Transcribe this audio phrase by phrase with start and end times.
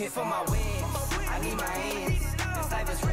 [0.00, 0.82] Hit for my wins,
[1.28, 2.24] I need my ends.
[2.56, 3.12] This life is real,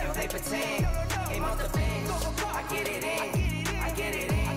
[0.00, 0.86] and play pretend.
[1.28, 2.10] Came off the bench,
[2.42, 4.48] I get it in, I get it in,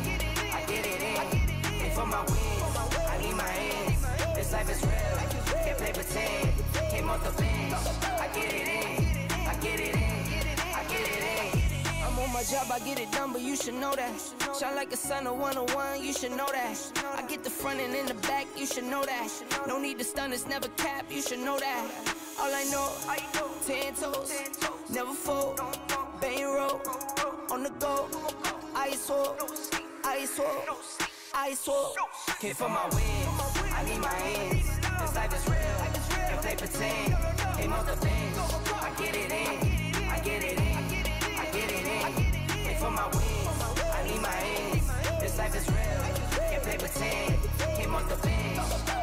[0.53, 1.37] I get it in.
[1.81, 4.05] Hit for my wins, I need my ends.
[4.37, 5.17] This life is real,
[5.61, 6.49] can't play pretend.
[6.91, 7.73] Came off the bench,
[8.05, 12.03] I get it in, I get it in, I get it in.
[12.05, 14.13] I'm on my job, I get it done, but you should know that.
[14.57, 16.77] Shine like a sun of 101, you should know that.
[17.17, 19.29] I get the front and in the back, you should know that.
[19.67, 21.85] No need to stun, it's never cap, you should know that.
[22.37, 22.91] All I know,
[23.65, 24.33] ten toes,
[24.89, 25.61] never fold,
[26.19, 26.81] bang roll,
[27.51, 28.09] on the go,
[28.75, 29.37] ice wall,
[30.03, 30.77] ice wall,
[31.33, 31.95] ice wall.
[32.41, 33.39] Hit for my wins,
[33.73, 34.67] I need my ends.
[34.99, 37.15] This life is real, can't play pretend.
[37.57, 38.37] Came off the bench,
[38.73, 40.77] I get it in, I get it in,
[41.37, 42.23] I get it in.
[42.65, 44.85] Hit for my wins, I need my ends.
[45.21, 47.48] This life is real, can't play pretend.
[47.89, 48.15] The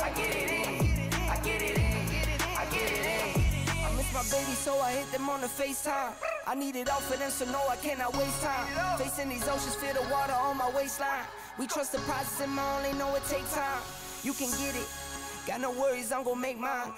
[0.01, 3.85] I get it in, I get it in, I get it in.
[3.85, 6.13] I miss my baby, so I hit them on the FaceTime.
[6.47, 8.67] I need it all for them, so no, I cannot waste time.
[8.97, 11.27] Facing these oceans, feel the water on my waistline.
[11.59, 13.83] We trust the process, and my only know it takes time.
[14.23, 14.89] You can get it.
[15.49, 16.93] Got no worries, I'm gon' make mine.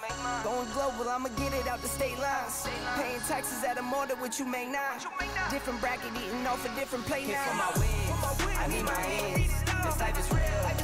[0.45, 2.69] Going global, I'ma get it out the state lines.
[2.97, 4.93] Paying taxes at a more than what you make now.
[5.51, 7.57] Different bracket, eating off a different plate for now.
[7.57, 9.53] my wins, I need my ends.
[9.85, 10.78] This life is real,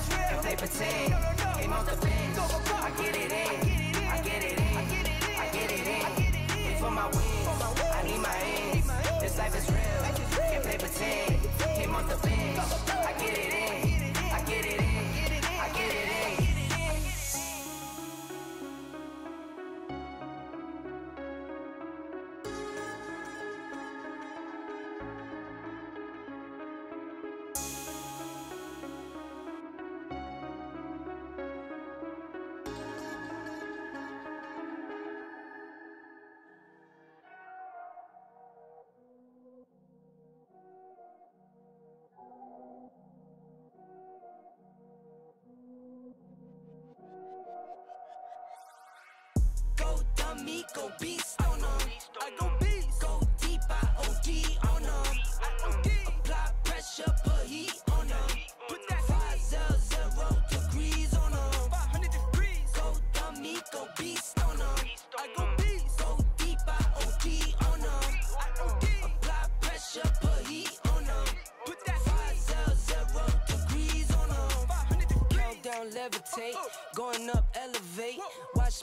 [0.44, 1.14] play pretend.
[1.58, 5.86] Came off the bench, I get it in, I get it in, I get it
[5.86, 6.04] in.
[6.64, 7.48] Hit for my wins,
[7.80, 8.86] I need my ends.
[9.22, 10.00] This life is real,
[10.36, 11.40] can't play pretend.
[11.76, 12.33] Came off the bench,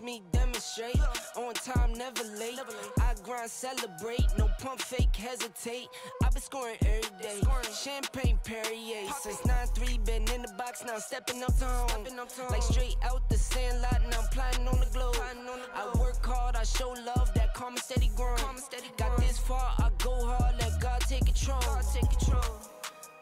[0.01, 0.99] Watch me demonstrate.
[1.35, 2.59] On time, never late.
[2.99, 4.25] I grind, celebrate.
[4.37, 5.87] No pump fake, hesitate.
[6.23, 7.39] I've been scoring every day.
[7.71, 9.11] Champagne Perrier.
[9.21, 12.05] Since 9-3, been in the box, now stepping up to home.
[12.49, 15.17] Like straight out the sandlot, now I'm plotting on the globe.
[15.75, 18.39] I work hard, I show love, that karma steady growing.
[18.97, 21.61] Got this far, I go hard, let God take control.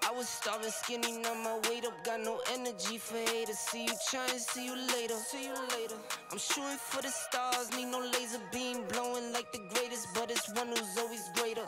[0.10, 3.60] I was starving skinny, now my weight up, got no energy for haters.
[3.60, 5.14] See you trying, see you later.
[5.14, 5.98] See you later.
[6.32, 10.52] I'm shooting for the stars, need no laser beam blowing like the greatest, but it's
[10.56, 11.62] one who's always greater.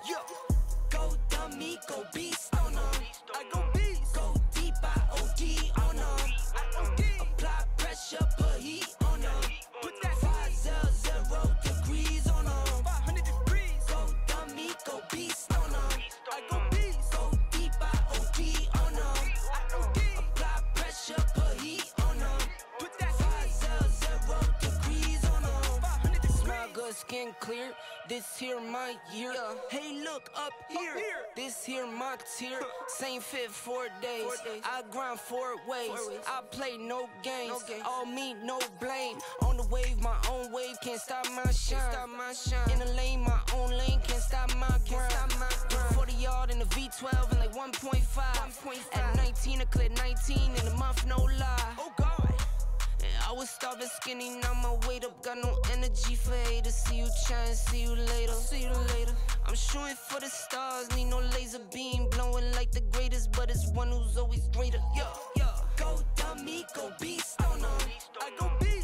[0.90, 2.80] Go dummy, go beast on 'em.
[3.36, 3.44] I.
[3.54, 3.71] Go
[27.12, 27.72] skin clear.
[28.08, 29.34] This here my year.
[29.70, 30.96] Hey, look up here.
[31.36, 32.60] This here my tier.
[32.88, 34.32] Same fit four days.
[34.64, 35.92] I grind four ways.
[36.26, 37.64] I play no games.
[37.86, 39.18] All me, no blame.
[39.42, 40.78] On the wave, my own wave.
[40.82, 42.72] Can't stop my shine.
[42.72, 44.00] In the lane, my own lane.
[44.08, 45.12] Can't stop my grind.
[45.96, 48.94] 40 yard in the V12 and like 1.5.
[48.94, 51.76] At 19, I cleared 19 in a month, no lie.
[51.78, 52.41] Oh God.
[53.28, 56.76] I was starving skinny, now my weight up, got no energy for haters.
[56.76, 58.34] See you trying, see you later.
[58.34, 59.14] See you later.
[59.46, 63.68] I'm shooting for the stars, need no laser beam blowing like the greatest, but it's
[63.72, 64.80] one who's always greater.
[64.96, 65.56] Yeah, yeah.
[65.78, 67.90] Go dummy, go beast on 'em.
[68.20, 68.81] I go beast.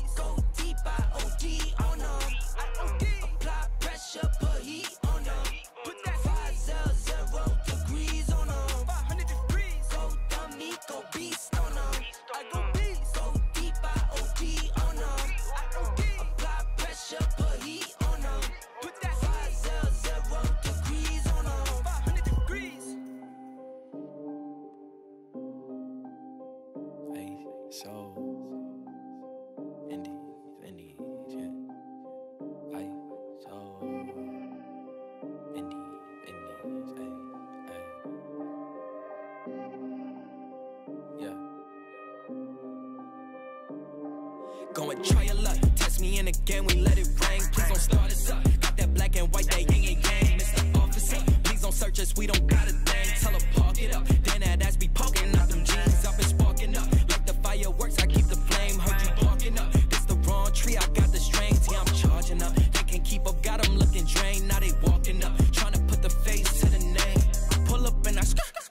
[44.77, 45.57] Go and try your luck.
[45.75, 47.41] Test me in again, we let it rain.
[47.51, 48.43] Please don't start us up.
[48.61, 50.37] Got that black and white, that yin and yang.
[50.37, 50.77] Mr.
[50.77, 53.07] Officer, please don't search us, we don't got a thing.
[53.19, 54.05] Tell her park it up.
[54.07, 56.05] Then that ass be poking out them jeans.
[56.05, 56.91] I've been sparking up.
[57.09, 58.77] Like the fireworks, I keep the flame.
[58.77, 59.73] Heard you barking up.
[59.89, 61.67] This the wrong tree, I got the strings.
[61.71, 62.53] Yeah, I'm charging up.
[62.53, 64.47] They can't keep up, got them looking drained.
[64.47, 65.33] Now they walking up.
[65.53, 67.65] Trying to put the face to the name.
[67.65, 68.23] Pull up and I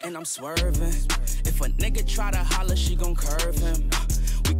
[0.07, 0.95] and I'm swerving.
[1.51, 3.91] If a nigga try to holler, she gon' curve him.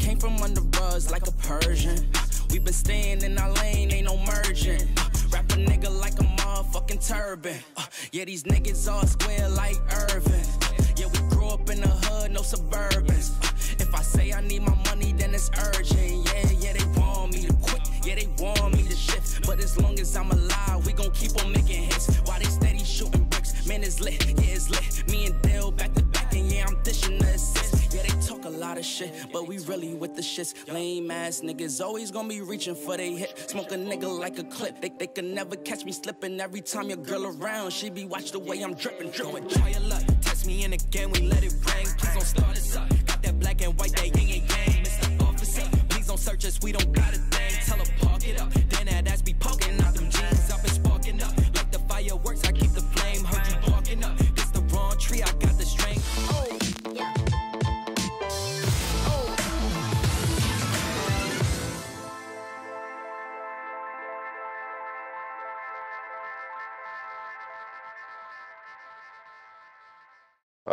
[0.07, 2.09] Came from under buzz like a Persian.
[2.51, 4.89] We been staying in our lane, ain't no merging.
[5.33, 7.57] Wrap a nigga like a motherfucking turban.
[7.77, 10.47] Uh, yeah, these niggas all square like Irvin.
[10.97, 13.33] Yeah, we grew up in the hood, no suburbans.
[13.43, 16.25] Uh, if I say I need my money, then it's urgent.
[16.27, 17.83] Yeah, yeah, they want me to quit.
[18.05, 19.45] Yeah, they want me to shift.
[19.45, 22.17] But as long as I'm alive, we gon' keep on making hits.
[22.19, 24.25] While they steady shooting bricks, man, it's lit.
[24.25, 24.86] Yeah, it's lit.
[28.77, 30.53] Lot of shit, but we really with the shits.
[30.73, 33.51] Lame ass niggas always gonna be reaching for they hit.
[33.51, 34.81] Smoke a nigga like a clip.
[34.81, 36.41] They, they can never catch me slipping.
[36.41, 39.49] Every time your girl around, she be watch the way I'm dripping, dripping.
[39.49, 41.87] Try your luck, test me in again, we let it rain.
[41.97, 42.96] Please don't start us up.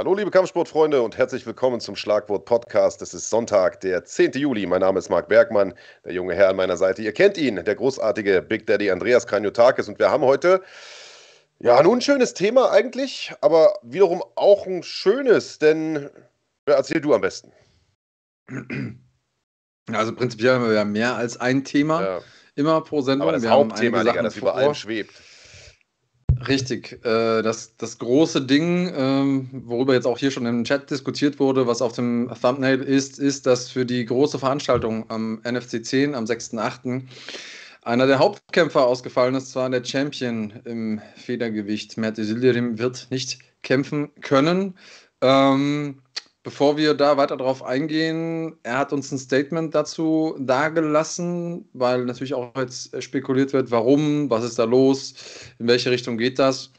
[0.03, 3.01] Hallo, liebe Kampfsportfreunde und herzlich willkommen zum Schlagwort Podcast.
[3.01, 4.33] Es ist Sonntag, der 10.
[4.33, 4.65] Juli.
[4.65, 7.01] Mein Name ist Marc Bergmann, der junge Herr an meiner Seite.
[7.01, 9.87] Ihr kennt ihn, der großartige Big Daddy Andreas Kranjotakis.
[9.87, 10.61] Und wir haben heute,
[11.59, 16.09] ja, nun ein schönes Thema eigentlich, aber wiederum auch ein schönes, denn
[16.67, 17.53] ja, erzähl du am besten.
[19.89, 22.19] Also prinzipiell haben wir ja mehr als ein Thema Ja,
[22.55, 23.29] immer pro Sendung.
[23.29, 25.13] aber das wir Hauptthema, Digga, das über allem schwebt.
[26.47, 26.99] Richtig.
[27.05, 31.67] Äh, das, das große Ding, ähm, worüber jetzt auch hier schon im Chat diskutiert wurde,
[31.67, 36.25] was auf dem Thumbnail ist, ist, dass für die große Veranstaltung am NFC 10 am
[36.25, 37.03] 6.8.
[37.83, 41.97] einer der Hauptkämpfer ausgefallen ist, zwar der Champion im Federgewicht.
[41.97, 44.75] Mert Yildirim wird nicht kämpfen können.
[45.21, 46.01] Ähm,
[46.43, 52.33] bevor wir da weiter drauf eingehen, er hat uns ein Statement dazu dargelassen, weil natürlich
[52.33, 55.15] auch jetzt spekuliert wird, warum, was ist da los,
[55.57, 56.71] in welche Richtung geht das.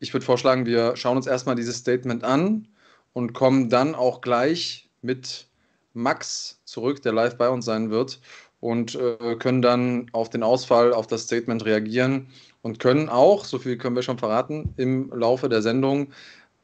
[0.00, 2.68] Ich würde vorschlagen, wir schauen uns erstmal dieses Statement an
[3.14, 5.48] und kommen dann auch gleich mit
[5.94, 8.20] Max zurück, der live bei uns sein wird
[8.60, 12.28] und äh, können dann auf den Ausfall, auf das Statement reagieren
[12.62, 16.08] und können auch, so viel können wir schon verraten, im Laufe der Sendung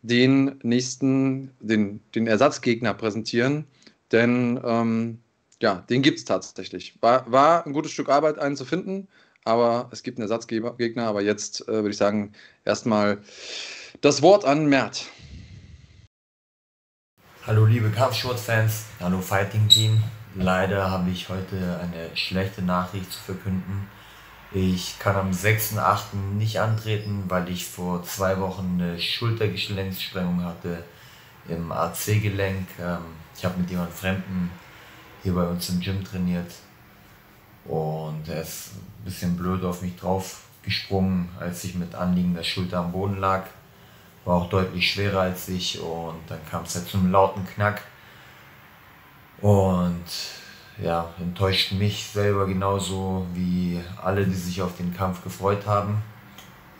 [0.04, 3.64] den nächsten, den, den Ersatzgegner präsentieren.
[4.12, 5.18] Denn ähm,
[5.62, 6.98] ja, den gibt es tatsächlich.
[7.00, 9.08] War, war ein gutes Stück Arbeit, einen zu finden,
[9.44, 11.06] aber es gibt einen Ersatzgegner.
[11.06, 12.32] Aber jetzt äh, würde ich sagen,
[12.66, 13.22] erstmal
[14.02, 15.06] das Wort an Mert.
[17.46, 20.02] Hallo liebe Kampfsport-Fans, hallo Fighting Team.
[20.34, 23.88] Leider habe ich heute eine schlechte Nachricht zu verkünden.
[24.54, 26.14] Ich kann am 6.8.
[26.38, 30.84] nicht antreten, weil ich vor zwei Wochen eine Schultergelenkssprengung hatte
[31.48, 32.66] im AC-Gelenk.
[32.80, 32.98] Ähm,
[33.36, 34.50] ich habe mit jemandem Fremden
[35.22, 36.52] hier bei uns im Gym trainiert
[37.64, 42.78] und er ist ein bisschen blöd auf mich drauf gesprungen, als ich mit anliegender Schulter
[42.78, 43.44] am Boden lag
[44.24, 47.82] war auch deutlich schwerer als ich und dann kam es halt zu einem lauten Knack.
[49.40, 50.04] Und
[50.82, 56.02] ja, enttäuscht mich selber genauso wie alle, die sich auf den Kampf gefreut haben.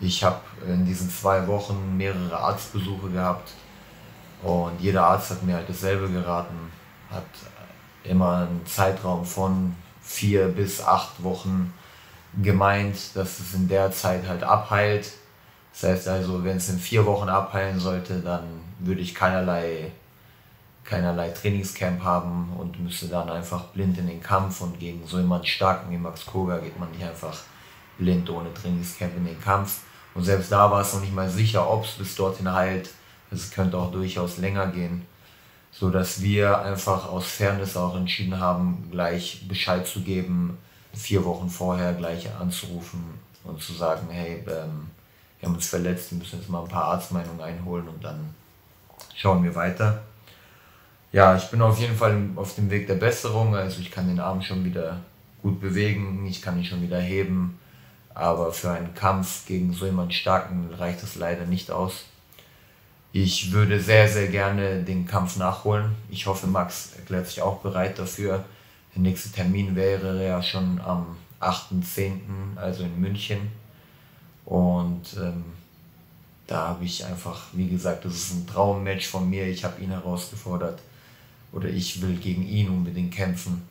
[0.00, 3.52] Ich habe in diesen zwei Wochen mehrere Arztbesuche gehabt
[4.42, 6.70] und jeder Arzt hat mir halt dasselbe geraten,
[7.10, 7.24] hat
[8.02, 11.72] immer einen Zeitraum von vier bis acht Wochen
[12.42, 15.12] gemeint, dass es in der Zeit halt abheilt
[15.74, 18.44] das heißt also, wenn es in vier Wochen abheilen sollte, dann
[18.78, 19.90] würde ich keinerlei,
[20.84, 25.46] keinerlei Trainingscamp haben und müsste dann einfach blind in den Kampf und gegen so jemanden
[25.46, 27.38] starken wie Max Koga geht man nicht einfach
[27.98, 29.80] blind ohne Trainingscamp in den Kampf.
[30.14, 32.90] Und selbst da war es noch nicht mal sicher, ob es bis dorthin heilt.
[33.30, 35.06] Es könnte auch durchaus länger gehen,
[35.72, 40.58] so dass wir einfach aus Fairness auch entschieden haben, gleich Bescheid zu geben,
[40.92, 43.02] vier Wochen vorher gleich anzurufen
[43.42, 44.90] und zu sagen, hey, ähm,
[45.40, 48.34] wir haben uns verletzt, wir müssen jetzt mal ein paar Arztmeinungen einholen und dann
[49.16, 50.02] schauen wir weiter.
[51.14, 54.18] Ja, ich bin auf jeden Fall auf dem Weg der Besserung, also ich kann den
[54.18, 54.98] Arm schon wieder
[55.42, 57.56] gut bewegen, ich kann ihn schon wieder heben,
[58.14, 62.06] aber für einen Kampf gegen so jemanden starken reicht das leider nicht aus.
[63.12, 65.94] Ich würde sehr, sehr gerne den Kampf nachholen.
[66.10, 68.44] Ich hoffe, Max erklärt sich auch bereit dafür.
[68.96, 73.52] Der nächste Termin wäre ja schon am 8.10., also in München.
[74.44, 75.44] Und ähm,
[76.48, 79.46] da habe ich einfach, wie gesagt, das ist ein Traummatch von mir.
[79.46, 80.80] Ich habe ihn herausgefordert
[81.54, 83.62] oder ich will gegen ihn unbedingt kämpfen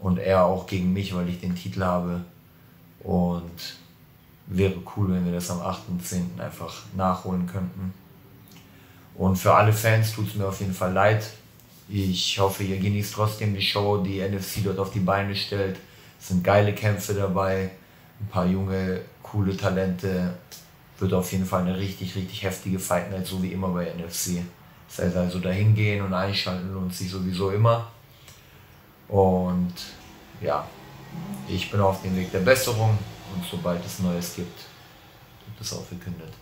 [0.00, 2.20] und er auch gegen mich, weil ich den Titel habe.
[3.02, 3.76] Und
[4.46, 6.40] wäre cool, wenn wir das am 8.10.
[6.40, 7.94] einfach nachholen könnten.
[9.14, 11.24] Und für alle Fans tut es mir auf jeden Fall leid.
[11.88, 15.78] Ich hoffe, ihr genießt trotzdem die Show, die NFC dort auf die Beine stellt.
[16.20, 17.70] Es sind geile Kämpfe dabei,
[18.20, 20.34] ein paar junge coole Talente.
[20.98, 24.42] Wird auf jeden Fall eine richtig, richtig heftige Fight Night, so wie immer bei NFC.
[24.88, 27.88] Das heißt also dahin gehen und einschalten lohnt sich sowieso immer.
[29.08, 29.74] Und
[30.40, 30.66] ja,
[31.48, 32.98] ich bin auf dem Weg der Besserung
[33.34, 34.58] und sobald es Neues gibt,
[35.46, 36.32] wird es auch verkündet.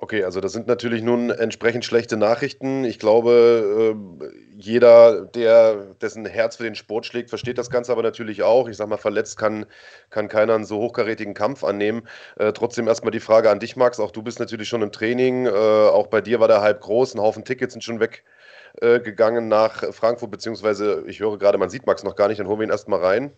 [0.00, 2.84] Okay, also das sind natürlich nun entsprechend schlechte Nachrichten.
[2.84, 4.26] Ich glaube, äh,
[4.56, 8.68] jeder, der dessen Herz für den Sport schlägt, versteht das Ganze aber natürlich auch.
[8.68, 9.66] Ich sage mal, verletzt kann,
[10.10, 12.06] kann keiner einen so hochkarätigen Kampf annehmen.
[12.36, 13.98] Äh, trotzdem erstmal die Frage an dich, Max.
[13.98, 15.46] Auch du bist natürlich schon im Training.
[15.46, 17.16] Äh, auch bei dir war der Hype groß.
[17.16, 22.04] Ein Haufen Tickets sind schon weggegangen nach Frankfurt, beziehungsweise ich höre gerade, man sieht Max
[22.04, 23.32] noch gar nicht, dann holen wir ihn erstmal rein.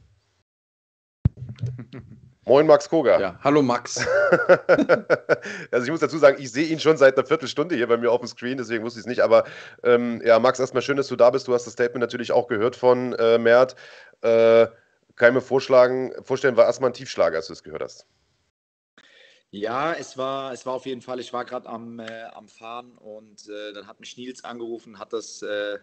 [2.50, 3.20] Moin Max Koga.
[3.20, 4.04] Ja, hallo Max.
[5.70, 8.10] also ich muss dazu sagen, ich sehe ihn schon seit einer Viertelstunde hier bei mir
[8.10, 9.20] auf dem Screen, deswegen wusste ich es nicht.
[9.20, 9.44] Aber
[9.84, 11.46] ähm, ja, Max, erstmal schön, dass du da bist.
[11.46, 13.76] Du hast das Statement natürlich auch gehört von äh, Mert.
[14.22, 14.66] Äh,
[15.14, 18.08] kann ich mir vorschlagen, vorstellen, war erstmal ein Tiefschlag, als du es gehört hast.
[19.52, 22.98] Ja, es war, es war auf jeden Fall, ich war gerade am, äh, am Fahren
[22.98, 25.78] und äh, dann hat mich Nils angerufen, hat das äh,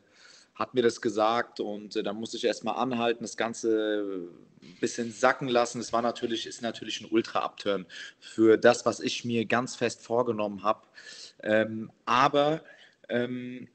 [0.58, 4.28] hat mir das gesagt und äh, dann musste ich erstmal anhalten, das Ganze
[4.62, 5.80] ein bisschen sacken lassen.
[5.80, 7.86] Es war natürlich, ist natürlich ein Ultra-Upturn
[8.20, 10.82] für das, was ich mir ganz fest vorgenommen habe.
[11.44, 12.64] Ähm, aber
[13.08, 13.68] ähm,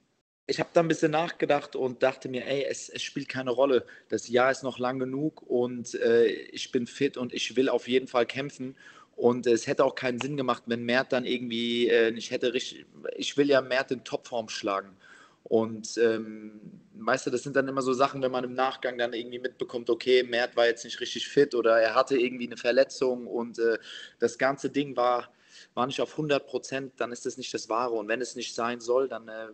[0.48, 3.86] ich habe da ein bisschen nachgedacht und dachte mir, ey, es, es, spielt keine Rolle.
[4.08, 7.86] Das Jahr ist noch lang genug und äh, ich bin fit und ich will auf
[7.86, 8.76] jeden Fall kämpfen.
[9.14, 12.86] Und es hätte auch keinen Sinn gemacht, wenn Mert dann irgendwie äh, nicht hätte richtig.
[13.16, 14.96] Ich will ja Mert in Topform schlagen.
[15.44, 16.60] Und ähm,
[16.94, 19.90] weißt du, das sind dann immer so Sachen, wenn man im Nachgang dann irgendwie mitbekommt,
[19.90, 23.78] okay, Mert war jetzt nicht richtig fit oder er hatte irgendwie eine Verletzung und äh,
[24.18, 25.32] das ganze Ding war,
[25.74, 27.94] war nicht auf 100 Prozent, dann ist das nicht das Wahre.
[27.94, 29.48] Und wenn es nicht sein soll, dann äh,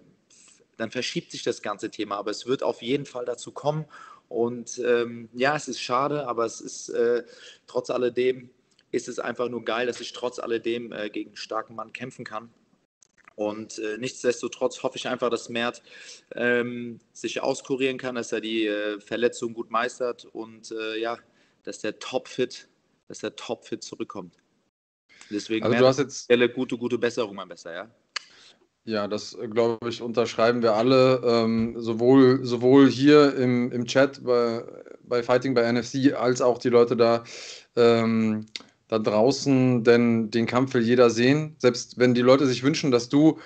[0.78, 2.16] dann verschiebt sich das ganze Thema.
[2.16, 3.84] Aber es wird auf jeden Fall dazu kommen.
[4.28, 7.24] Und ähm, ja, es ist schade, aber es ist äh,
[7.66, 8.50] trotz alledem
[8.90, 12.24] ist es einfach nur geil, dass ich trotz alledem äh, gegen einen starken Mann kämpfen
[12.24, 12.50] kann.
[13.38, 15.80] Und äh, nichtsdestotrotz hoffe ich einfach, dass Mert
[16.34, 21.16] ähm, sich auskurieren kann, dass er die äh, Verletzung gut meistert und äh, ja,
[21.62, 22.66] dass der Topfit,
[23.06, 24.34] dass der Topfit zurückkommt.
[25.30, 27.90] Deswegen also du hast jetzt gute, gute Besserung, mein Besser, ja.
[28.84, 34.64] Ja, das glaube ich, unterschreiben wir alle, ähm, sowohl, sowohl hier im, im Chat bei,
[35.02, 37.22] bei Fighting bei NFC als auch die Leute da,
[37.76, 38.46] ähm,
[38.88, 41.54] da draußen, denn den Kampf will jeder sehen.
[41.58, 43.38] Selbst wenn die Leute sich wünschen, dass du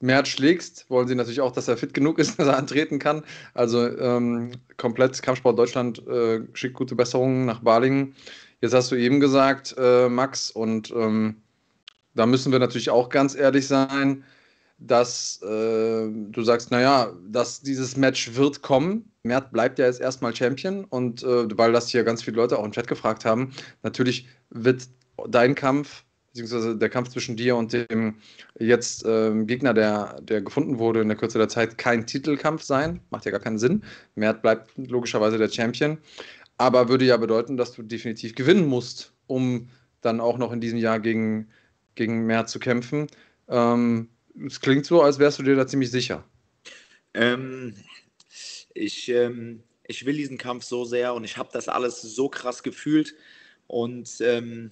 [0.00, 3.22] Mert schlägst, wollen sie natürlich auch, dass er fit genug ist, dass er antreten kann.
[3.54, 8.14] Also ähm, komplett Kampfsport Deutschland äh, schickt gute Besserungen nach Balingen.
[8.60, 11.36] Jetzt hast du eben gesagt, äh, Max, und ähm,
[12.14, 14.24] da müssen wir natürlich auch ganz ehrlich sein
[14.78, 19.10] dass äh, du sagst, naja, dass dieses Match wird kommen.
[19.22, 22.64] Mert bleibt ja jetzt erstmal Champion und äh, weil das hier ganz viele Leute auch
[22.64, 24.88] im Chat gefragt haben, natürlich wird
[25.28, 28.16] dein Kampf, beziehungsweise der Kampf zwischen dir und dem
[28.58, 33.00] jetzt äh, Gegner, der, der gefunden wurde in der Kürze der Zeit, kein Titelkampf sein.
[33.10, 33.82] Macht ja gar keinen Sinn.
[34.14, 35.98] Mert bleibt logischerweise der Champion.
[36.58, 39.68] Aber würde ja bedeuten, dass du definitiv gewinnen musst, um
[40.00, 41.48] dann auch noch in diesem Jahr gegen,
[41.94, 43.08] gegen Mert zu kämpfen.
[43.48, 44.08] Ähm,
[44.46, 46.24] es klingt so, als wärst du dir da ziemlich sicher.
[47.14, 47.74] Ähm,
[48.74, 52.62] ich, ähm, ich will diesen Kampf so sehr und ich habe das alles so krass
[52.62, 53.14] gefühlt
[53.66, 54.70] und ähm,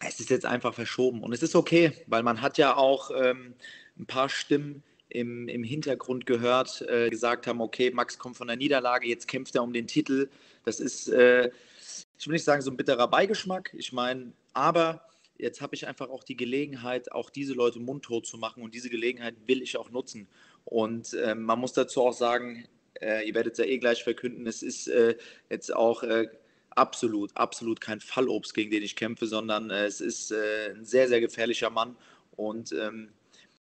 [0.00, 3.54] es ist jetzt einfach verschoben und es ist okay, weil man hat ja auch ähm,
[3.98, 8.56] ein paar Stimmen im, im Hintergrund gehört, äh, gesagt haben, okay, Max kommt von der
[8.56, 10.28] Niederlage, jetzt kämpft er um den Titel.
[10.64, 11.50] Das ist, äh,
[12.18, 13.74] ich will nicht sagen, so ein bitterer Beigeschmack.
[13.76, 15.02] Ich meine, aber
[15.38, 18.90] jetzt habe ich einfach auch die Gelegenheit, auch diese Leute mundtot zu machen und diese
[18.90, 20.28] Gelegenheit will ich auch nutzen.
[20.64, 22.66] Und äh, man muss dazu auch sagen,
[23.00, 25.16] äh, ihr werdet es ja eh gleich verkünden, es ist äh,
[25.48, 26.28] jetzt auch äh,
[26.78, 31.08] absolut, absolut kein Fallobst, gegen den ich kämpfe, sondern äh, es ist äh, ein sehr,
[31.08, 31.96] sehr gefährlicher Mann.
[32.36, 33.10] Und ähm,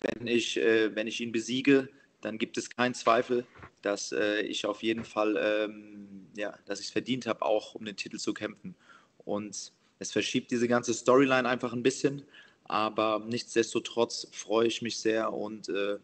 [0.02, 1.88] wenn, ich, wenn ich ihn besiege,
[2.22, 3.46] dann gibt es keinen Zweifel,
[3.82, 7.96] dass ich auf jeden Fall, ähm, ja, dass ich es verdient habe, auch um den
[7.96, 8.76] Titel zu kämpfen.
[9.20, 12.24] Und es verschiebt diese ganze Storyline einfach ein bisschen,
[12.66, 15.98] aber nichtsdestotrotz freue ich mich sehr und äh,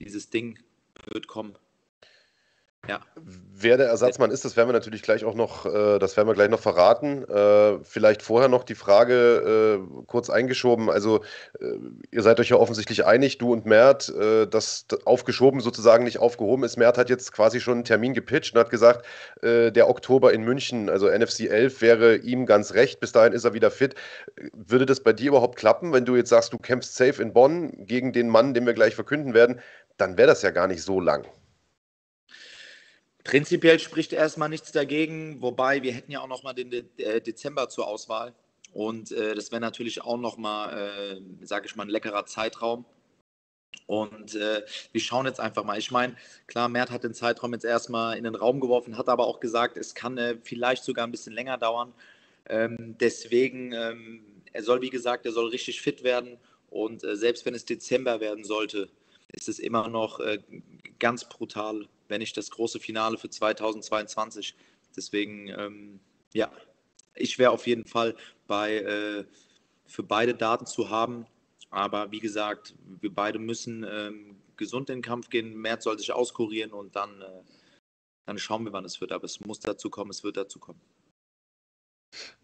[0.00, 0.58] dieses Ding
[1.12, 1.56] wird kommen.
[2.88, 3.00] Ja.
[3.56, 6.34] Wer der Ersatzmann ist, das werden wir natürlich gleich auch noch, äh, das werden wir
[6.34, 7.24] gleich noch verraten.
[7.24, 10.90] Äh, vielleicht vorher noch die Frage äh, kurz eingeschoben.
[10.90, 11.22] Also
[11.60, 11.78] äh,
[12.10, 16.64] ihr seid euch ja offensichtlich einig, du und Mert, äh, dass aufgeschoben sozusagen nicht aufgehoben
[16.64, 16.76] ist.
[16.76, 19.06] Mert hat jetzt quasi schon einen Termin gepitcht und hat gesagt,
[19.40, 23.00] äh, der Oktober in München, also NFC 11, wäre ihm ganz recht.
[23.00, 23.94] Bis dahin ist er wieder fit.
[24.52, 27.86] Würde das bei dir überhaupt klappen, wenn du jetzt sagst, du kämpfst safe in Bonn
[27.86, 29.60] gegen den Mann, den wir gleich verkünden werden?
[29.96, 31.24] Dann wäre das ja gar nicht so lang.
[33.24, 37.20] Prinzipiell spricht erstmal nichts dagegen, wobei wir hätten ja auch noch mal den De äh,
[37.22, 38.34] Dezember zur Auswahl
[38.74, 42.84] und äh, das wäre natürlich auch noch mal, äh, sage ich mal, ein leckerer Zeitraum.
[43.86, 45.78] Und äh, wir schauen jetzt einfach mal.
[45.78, 46.16] Ich meine,
[46.48, 49.76] klar, Mert hat den Zeitraum jetzt erstmal in den Raum geworfen, hat aber auch gesagt,
[49.76, 51.92] es kann äh, vielleicht sogar ein bisschen länger dauern.
[52.48, 56.36] Ähm, deswegen, ähm, er soll, wie gesagt, er soll richtig fit werden.
[56.68, 58.88] Und äh, selbst wenn es Dezember werden sollte,
[59.32, 60.20] ist es immer noch
[61.00, 64.54] ganz brutal wenn nicht das große Finale für 2022.
[64.96, 66.00] Deswegen, ähm,
[66.32, 66.52] ja,
[67.14, 68.14] ich wäre auf jeden Fall
[68.46, 69.24] bei, äh,
[69.86, 71.26] für beide Daten zu haben.
[71.70, 75.56] Aber wie gesagt, wir beide müssen ähm, gesund in den Kampf gehen.
[75.56, 77.42] März soll sich auskurieren und dann, äh,
[78.26, 79.12] dann schauen wir, wann es wird.
[79.12, 80.80] Aber es muss dazu kommen, es wird dazu kommen.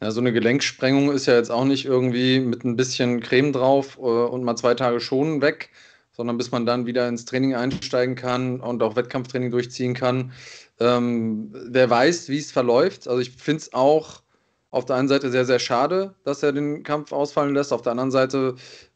[0.01, 3.99] Ja, so eine Gelenksprengung ist ja jetzt auch nicht irgendwie mit ein bisschen Creme drauf
[3.99, 5.71] äh, und mal zwei Tage schonen weg,
[6.13, 10.33] sondern bis man dann wieder ins Training einsteigen kann und auch Wettkampftraining durchziehen kann.
[10.79, 13.09] Ähm, wer weiß, wie es verläuft.
[13.09, 14.23] Also ich finde es auch
[14.71, 17.73] auf der einen Seite sehr, sehr schade, dass er den Kampf ausfallen lässt.
[17.73, 18.55] Auf der anderen Seite,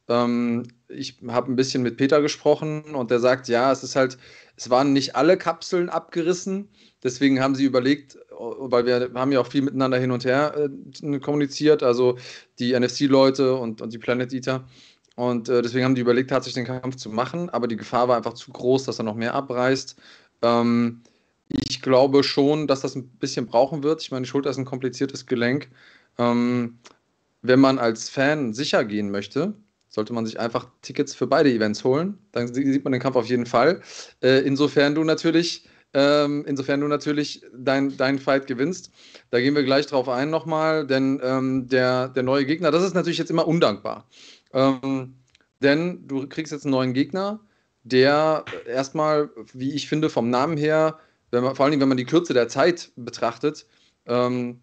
[0.09, 4.19] ähm, ich habe ein bisschen mit Peter gesprochen und der sagt, ja, es ist halt,
[4.57, 6.69] es waren nicht alle Kapseln abgerissen.
[7.03, 10.69] Deswegen haben sie überlegt, weil wir haben ja auch viel miteinander hin und her
[11.03, 12.17] äh, kommuniziert, also
[12.59, 14.65] die NFC-Leute und, und die Planet Eater.
[15.17, 18.17] Und äh, deswegen haben die überlegt, tatsächlich den Kampf zu machen, aber die Gefahr war
[18.17, 19.97] einfach zu groß, dass er noch mehr abreißt.
[20.43, 21.03] Ähm,
[21.49, 24.03] ich glaube schon, dass das ein bisschen brauchen wird.
[24.03, 25.69] Ich meine, die Schulter ist ein kompliziertes Gelenk.
[26.19, 26.79] Ähm,
[27.43, 29.55] wenn man als Fan sicher gehen möchte,
[29.89, 32.19] sollte man sich einfach Tickets für beide Events holen.
[32.33, 33.83] Dann sieht man den Kampf auf jeden Fall.
[34.23, 38.91] Äh, insofern du natürlich, ähm, insofern du natürlich dein, dein Fight gewinnst.
[39.31, 42.95] Da gehen wir gleich drauf ein nochmal, denn ähm, der, der neue Gegner, das ist
[42.95, 44.09] natürlich jetzt immer undankbar.
[44.55, 45.15] Ähm,
[45.61, 47.41] denn du kriegst jetzt einen neuen Gegner,
[47.83, 50.99] der erstmal, wie ich finde, vom Namen her,
[51.33, 53.67] man, vor allem wenn man die Kürze der Zeit betrachtet,
[54.07, 54.61] ähm,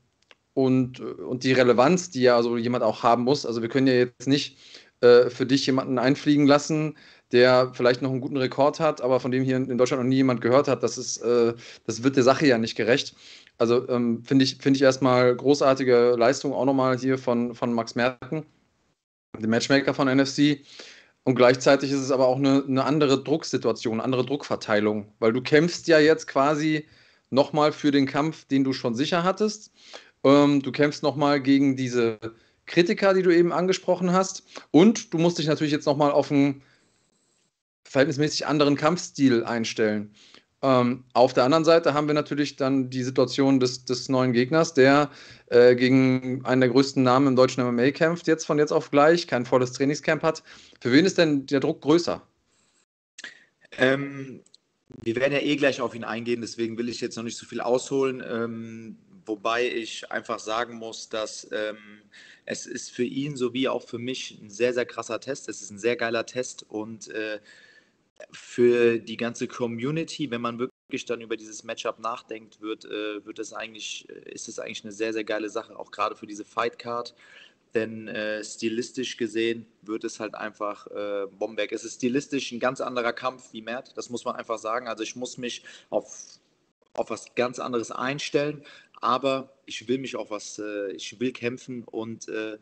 [0.54, 3.45] und, und die Relevanz, die ja so jemand auch haben muss.
[3.45, 4.58] Also wir können ja jetzt nicht
[5.01, 6.97] äh, für dich jemanden einfliegen lassen,
[7.32, 10.17] der vielleicht noch einen guten Rekord hat, aber von dem hier in Deutschland noch nie
[10.17, 10.84] jemand gehört hat.
[10.84, 11.54] Das, ist, äh,
[11.86, 13.15] das wird der Sache ja nicht gerecht.
[13.58, 17.95] Also ähm, finde ich, find ich erstmal großartige Leistung auch nochmal hier von, von Max
[17.95, 18.45] Merten,
[19.41, 20.62] dem Matchmaker von NFC.
[21.23, 25.41] Und gleichzeitig ist es aber auch eine, eine andere Drucksituation, eine andere Druckverteilung, weil du
[25.41, 26.88] kämpfst ja jetzt quasi
[27.30, 29.71] nochmal für den Kampf, den du schon sicher hattest.
[30.23, 32.19] Ähm, du kämpfst nochmal gegen diese
[32.65, 34.43] Kritiker, die du eben angesprochen hast.
[34.71, 36.63] Und du musst dich natürlich jetzt nochmal auf einen
[37.84, 40.13] verhältnismäßig anderen Kampfstil einstellen.
[40.63, 44.74] Ähm, auf der anderen Seite haben wir natürlich dann die Situation des, des neuen Gegners,
[44.74, 45.10] der
[45.47, 49.28] äh, gegen einen der größten Namen im deutschen MMA kämpft, jetzt von jetzt auf gleich,
[49.28, 50.43] kein volles Trainingscamp hat.
[50.80, 52.21] Für wen ist denn der Druck größer?
[53.78, 54.41] Ähm,
[55.02, 57.45] wir werden ja eh gleich auf ihn eingehen, deswegen will ich jetzt noch nicht so
[57.47, 58.24] viel ausholen.
[58.28, 61.78] Ähm, wobei ich einfach sagen muss, dass ähm,
[62.45, 65.50] es ist für ihn sowie auch für mich ein sehr, sehr krasser Test.
[65.50, 67.39] Es ist ein sehr geiler Test und äh,
[68.31, 73.39] für die ganze Community, wenn man wirklich dann über dieses Matchup nachdenkt, wird, äh, wird
[73.39, 76.45] es eigentlich, äh, ist es eigentlich eine sehr, sehr geile Sache, auch gerade für diese
[76.45, 77.15] Fight Card.
[77.73, 81.71] Denn äh, stilistisch gesehen wird es halt einfach äh, Bomberg.
[81.71, 84.88] Es ist stilistisch ein ganz anderer Kampf wie Mert, das muss man einfach sagen.
[84.89, 86.39] Also ich muss mich auf,
[86.93, 88.65] auf was ganz anderes einstellen,
[88.99, 92.57] aber ich will mich auch was, äh, ich will kämpfen und äh,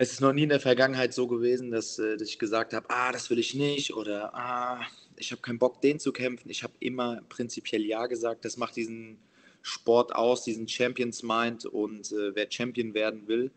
[0.00, 2.88] es ist noch nie in der Vergangenheit so gewesen, dass, äh, dass ich gesagt habe,
[2.88, 4.80] ah, das will ich nicht oder ah,
[5.16, 6.48] ich habe keinen Bock, den zu kämpfen.
[6.48, 8.46] Ich habe immer prinzipiell Ja gesagt.
[8.46, 9.18] Das macht diesen
[9.60, 13.50] Sport aus, diesen Champions Mind und äh, wer Champion werden will,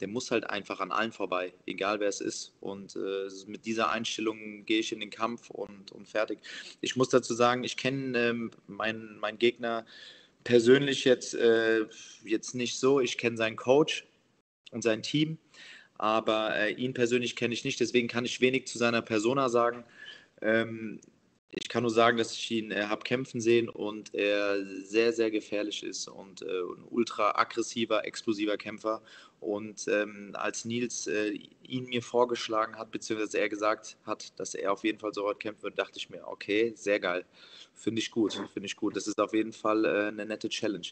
[0.00, 2.52] der muss halt einfach an allen vorbei, egal wer es ist.
[2.60, 6.40] Und äh, mit dieser Einstellung gehe ich in den Kampf und, und fertig.
[6.82, 9.86] Ich muss dazu sagen, ich kenne ähm, meinen mein Gegner
[10.44, 11.86] persönlich jetzt, äh,
[12.24, 13.00] jetzt nicht so.
[13.00, 14.04] Ich kenne seinen Coach
[14.70, 15.38] und sein Team
[15.98, 19.84] aber äh, ihn persönlich kenne ich nicht, deswegen kann ich wenig zu seiner Persona sagen.
[20.40, 21.00] Ähm,
[21.50, 25.30] ich kann nur sagen, dass ich ihn äh, habe kämpfen sehen und er sehr, sehr
[25.30, 29.02] gefährlich ist und äh, ein ultra aggressiver, explosiver Kämpfer.
[29.40, 34.72] Und ähm, als Nils äh, ihn mir vorgeschlagen hat, beziehungsweise er gesagt hat, dass er
[34.72, 37.24] auf jeden Fall so hart kämpfen wird, dachte ich mir, okay, sehr geil.
[37.74, 38.96] Finde ich gut, finde ich gut.
[38.96, 40.88] Das ist auf jeden Fall äh, eine nette Challenge.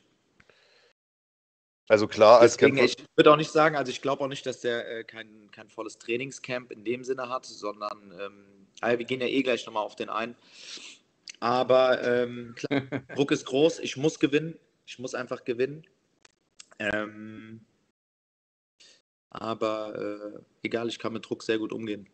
[1.88, 2.98] Also klar, als Deswegen, Kämpfer.
[3.00, 5.68] Ich würde auch nicht sagen, also ich glaube auch nicht, dass der äh, kein, kein
[5.68, 9.84] volles Trainingscamp in dem Sinne hat, sondern ähm, also wir gehen ja eh gleich nochmal
[9.84, 10.34] auf den ein.
[11.38, 12.82] Aber ähm, klar,
[13.14, 15.86] Druck ist groß, ich muss gewinnen, ich muss einfach gewinnen.
[16.78, 17.64] Ähm,
[19.30, 19.94] aber
[20.34, 22.08] äh, egal, ich kann mit Druck sehr gut umgehen.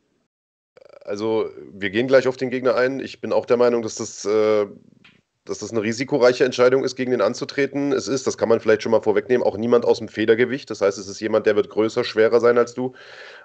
[1.03, 3.01] Also wir gehen gleich auf den Gegner ein.
[3.01, 4.67] Ich bin auch der Meinung, dass das äh,
[5.45, 7.93] dass das eine risikoreiche Entscheidung ist, gegen den anzutreten.
[7.93, 10.71] Es ist, das kann man vielleicht schon mal vorwegnehmen, auch niemand aus dem Federgewicht.
[10.71, 12.93] Das heißt, es ist jemand, der wird größer, schwerer sein als du.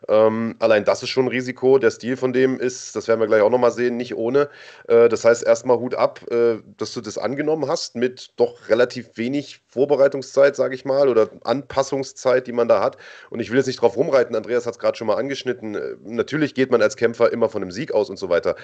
[0.08, 1.80] Ähm, allein das ist schon ein Risiko.
[1.80, 4.50] Der Stil von dem ist, das werden wir gleich auch nochmal sehen, nicht ohne.
[4.88, 9.18] Äh, das heißt, erstmal Hut ab, äh, dass du das angenommen hast mit doch relativ
[9.18, 12.98] wenig Vorbereitungszeit, sage ich mal, oder Anpassungszeit, die man da hat.
[13.32, 15.74] Und ich will jetzt nicht drauf rumreiten, Andreas hat es gerade schon mal angeschnitten.
[15.74, 18.56] Äh, natürlich geht man als Kämpfer immer von einem Sieg aus und so weiter.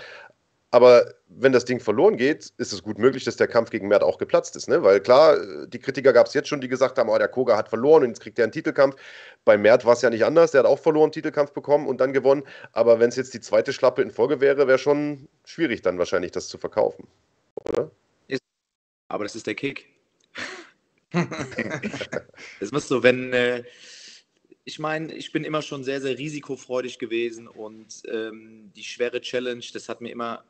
[0.74, 4.02] Aber wenn das Ding verloren geht, ist es gut möglich, dass der Kampf gegen Mert
[4.02, 4.68] auch geplatzt ist.
[4.68, 4.82] Ne?
[4.82, 7.70] Weil klar, die Kritiker gab es jetzt schon, die gesagt haben, oh, der Koga hat
[7.70, 8.96] verloren und jetzt kriegt er einen Titelkampf.
[9.46, 12.12] Bei Mert war es ja nicht anders, der hat auch verloren, Titelkampf bekommen und dann
[12.12, 12.42] gewonnen.
[12.72, 16.32] Aber wenn es jetzt die zweite Schlappe in Folge wäre, wäre schon schwierig dann wahrscheinlich,
[16.32, 17.08] das zu verkaufen.
[17.70, 17.92] Oder?
[19.10, 19.90] Aber das ist der Kick.
[22.60, 23.32] das muss so, wenn...
[23.32, 23.64] Äh
[24.66, 29.64] ich meine, ich bin immer schon sehr, sehr risikofreudig gewesen und ähm, die schwere Challenge,
[29.74, 30.46] das hat mir immer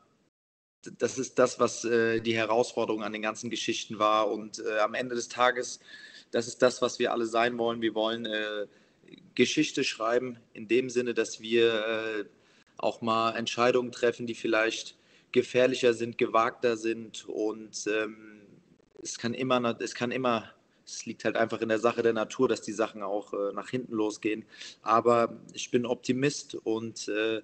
[0.98, 4.30] das ist das, was äh, die Herausforderung an den ganzen Geschichten war.
[4.30, 5.80] Und äh, am Ende des Tages,
[6.30, 7.80] das ist das, was wir alle sein wollen.
[7.80, 8.66] Wir wollen äh,
[9.34, 12.24] Geschichte schreiben, in dem Sinne, dass wir äh,
[12.76, 14.96] auch mal Entscheidungen treffen, die vielleicht
[15.32, 17.26] gefährlicher sind, gewagter sind.
[17.28, 18.42] Und ähm,
[19.02, 20.53] es kann immer, es kann immer
[20.86, 23.70] es liegt halt einfach in der Sache der Natur, dass die Sachen auch äh, nach
[23.70, 24.44] hinten losgehen.
[24.82, 27.42] Aber ich bin Optimist und äh,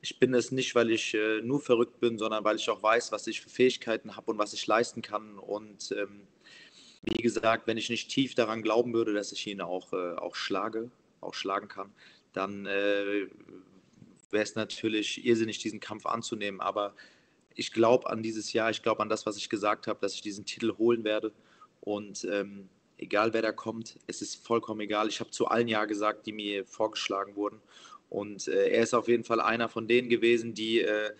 [0.00, 3.12] ich bin es nicht, weil ich äh, nur verrückt bin, sondern weil ich auch weiß,
[3.12, 5.38] was ich für Fähigkeiten habe und was ich leisten kann.
[5.38, 6.26] Und ähm,
[7.02, 10.34] wie gesagt, wenn ich nicht tief daran glauben würde, dass ich ihn auch, äh, auch
[10.34, 11.92] schlage, auch schlagen kann,
[12.32, 13.26] dann äh,
[14.30, 16.60] wäre es natürlich irrsinnig, diesen Kampf anzunehmen.
[16.60, 16.94] Aber
[17.54, 20.22] ich glaube an dieses Jahr, ich glaube an das, was ich gesagt habe, dass ich
[20.22, 21.32] diesen Titel holen werde.
[21.80, 22.68] Und ähm,
[23.02, 25.08] egal wer da kommt, es ist vollkommen egal.
[25.08, 27.60] Ich habe zu allen Ja gesagt, die mir vorgeschlagen wurden.
[28.08, 31.10] Und äh, er ist auf jeden Fall einer von denen gewesen, die äh,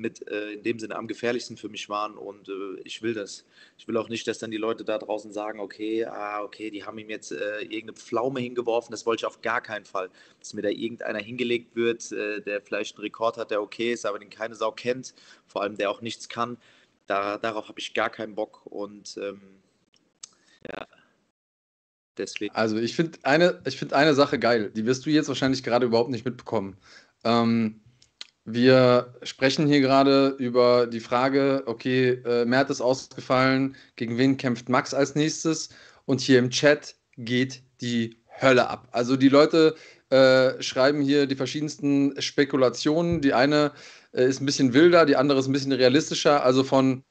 [0.00, 3.44] mit äh, in dem Sinne am gefährlichsten für mich waren und äh, ich will das.
[3.78, 6.84] Ich will auch nicht, dass dann die Leute da draußen sagen, okay, ah, okay, die
[6.84, 8.90] haben ihm jetzt äh, irgendeine Pflaume hingeworfen.
[8.90, 10.10] Das wollte ich auf gar keinen Fall.
[10.38, 14.06] Dass mir da irgendeiner hingelegt wird, äh, der vielleicht einen Rekord hat, der okay ist,
[14.06, 15.14] aber den keine Sau kennt,
[15.46, 16.56] vor allem der auch nichts kann.
[17.06, 19.40] Da, darauf habe ich gar keinen Bock und ähm,
[20.68, 20.86] ja,
[22.20, 22.54] deswegen.
[22.54, 26.10] Also ich finde eine, find eine Sache geil, die wirst du jetzt wahrscheinlich gerade überhaupt
[26.10, 26.76] nicht mitbekommen.
[27.24, 27.80] Ähm,
[28.44, 34.68] wir sprechen hier gerade über die Frage, okay, äh, Mert ist ausgefallen, gegen wen kämpft
[34.68, 35.68] Max als nächstes?
[36.06, 38.88] Und hier im Chat geht die Hölle ab.
[38.92, 39.74] Also die Leute
[40.10, 43.20] äh, schreiben hier die verschiedensten Spekulationen.
[43.20, 43.72] Die eine
[44.12, 46.42] äh, ist ein bisschen wilder, die andere ist ein bisschen realistischer.
[46.42, 47.04] Also von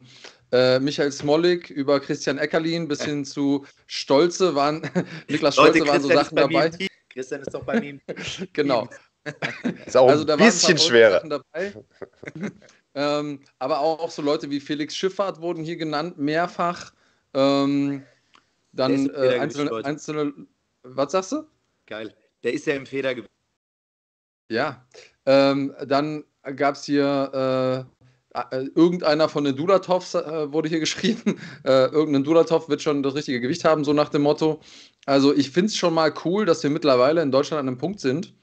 [0.51, 4.81] äh, Michael Smolik über Christian Eckerlin bis hin zu Stolze waren,
[5.29, 6.71] Niklas Stolze Leute, waren so Sachen dabei.
[7.09, 7.99] Christian ist doch bei mir.
[8.53, 8.88] genau.
[9.85, 11.21] Ist auch also, ein bisschen schwerer.
[12.95, 16.93] ähm, aber auch so Leute wie Felix Schifffahrt wurden hier genannt, mehrfach.
[17.33, 18.03] Ähm,
[18.71, 20.33] dann äh, einzelne, einzelne,
[20.83, 21.43] was sagst du?
[21.85, 22.15] Geil.
[22.43, 23.29] Der ist ja im Federgewicht.
[24.49, 24.85] Ja.
[25.25, 26.23] Ähm, dann
[26.55, 27.98] gab es hier äh,
[28.75, 31.39] irgendeiner von den Dulatovs äh, wurde hier geschrieben.
[31.63, 34.59] Äh, irgendein Dulatov wird schon das richtige Gewicht haben, so nach dem Motto.
[35.05, 37.99] Also ich finde es schon mal cool, dass wir mittlerweile in Deutschland an einem Punkt
[37.99, 38.33] sind,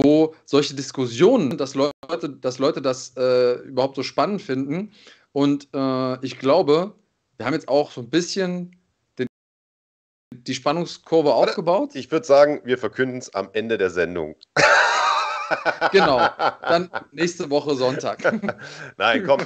[0.00, 4.92] wo solche Diskussionen, dass Leute, dass Leute das äh, überhaupt so spannend finden.
[5.32, 6.94] Und äh, ich glaube,
[7.36, 8.76] wir haben jetzt auch so ein bisschen
[9.18, 9.26] den,
[10.32, 11.94] die Spannungskurve aufgebaut.
[11.94, 14.36] Ich würde sagen, wir verkünden es am Ende der Sendung.
[15.92, 16.28] genau,
[16.62, 18.20] dann nächste Woche Sonntag.
[18.96, 19.40] Nein, komm.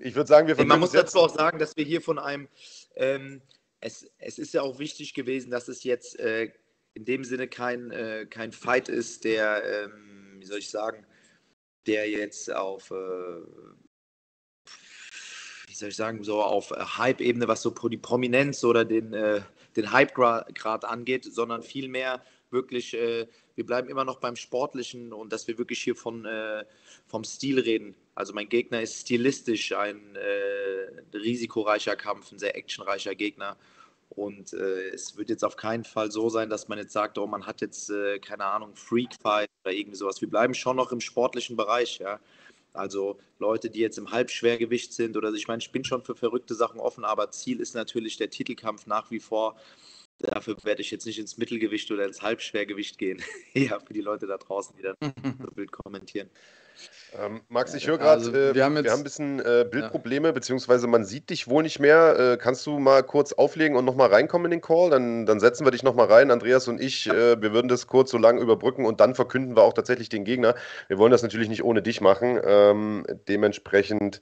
[0.00, 2.48] Ich würde sagen, wir verkünden Man muss dazu auch sagen, dass wir hier von einem,
[2.96, 3.42] ähm,
[3.80, 6.50] es, es ist ja auch wichtig gewesen, dass es jetzt äh,
[6.94, 11.06] in dem Sinne kein, äh, kein Fight ist, der, ähm, wie soll ich sagen,
[11.86, 13.40] der jetzt auf, äh,
[15.68, 19.40] wie soll ich sagen, so auf äh, Hype-Ebene, was so die Prominenz oder den, äh,
[19.76, 23.26] den Hype-Grad angeht, sondern vielmehr wirklich, äh,
[23.58, 26.64] wir bleiben immer noch beim Sportlichen und dass wir wirklich hier von, äh,
[27.06, 27.96] vom Stil reden.
[28.14, 30.16] Also mein Gegner ist stilistisch ein
[31.12, 33.56] risikoreicher Kampf, ein sehr actionreicher Gegner.
[34.10, 37.26] Und äh, es wird jetzt auf keinen Fall so sein, dass man jetzt sagt, oh,
[37.26, 40.20] man hat jetzt, äh, keine Ahnung, Freak-Fight oder irgendwie sowas.
[40.20, 42.18] Wir bleiben schon noch im sportlichen Bereich, ja.
[42.72, 46.54] Also Leute, die jetzt im Halbschwergewicht sind oder ich meine, ich bin schon für verrückte
[46.54, 49.56] Sachen offen, aber Ziel ist natürlich der Titelkampf nach wie vor.
[50.20, 53.22] Dafür werde ich jetzt nicht ins Mittelgewicht oder ins Halbschwergewicht gehen.
[53.52, 54.96] ja, für die Leute da draußen, die dann
[55.40, 56.28] so wild kommentieren.
[57.18, 60.28] Ähm, Max, ich höre gerade, also, äh, wir, haben wir haben ein bisschen äh, Bildprobleme,
[60.28, 60.32] ja.
[60.32, 62.18] beziehungsweise man sieht dich wohl nicht mehr.
[62.18, 64.90] Äh, kannst du mal kurz auflegen und nochmal reinkommen in den Call?
[64.90, 67.08] Dann, dann setzen wir dich nochmal rein, Andreas und ich.
[67.08, 70.24] Äh, wir würden das kurz so lang überbrücken und dann verkünden wir auch tatsächlich den
[70.24, 70.54] Gegner.
[70.88, 72.40] Wir wollen das natürlich nicht ohne dich machen.
[72.44, 74.20] Ähm, dementsprechend,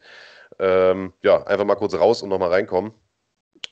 [0.59, 2.92] ähm, ja, einfach mal kurz raus und nochmal reinkommen.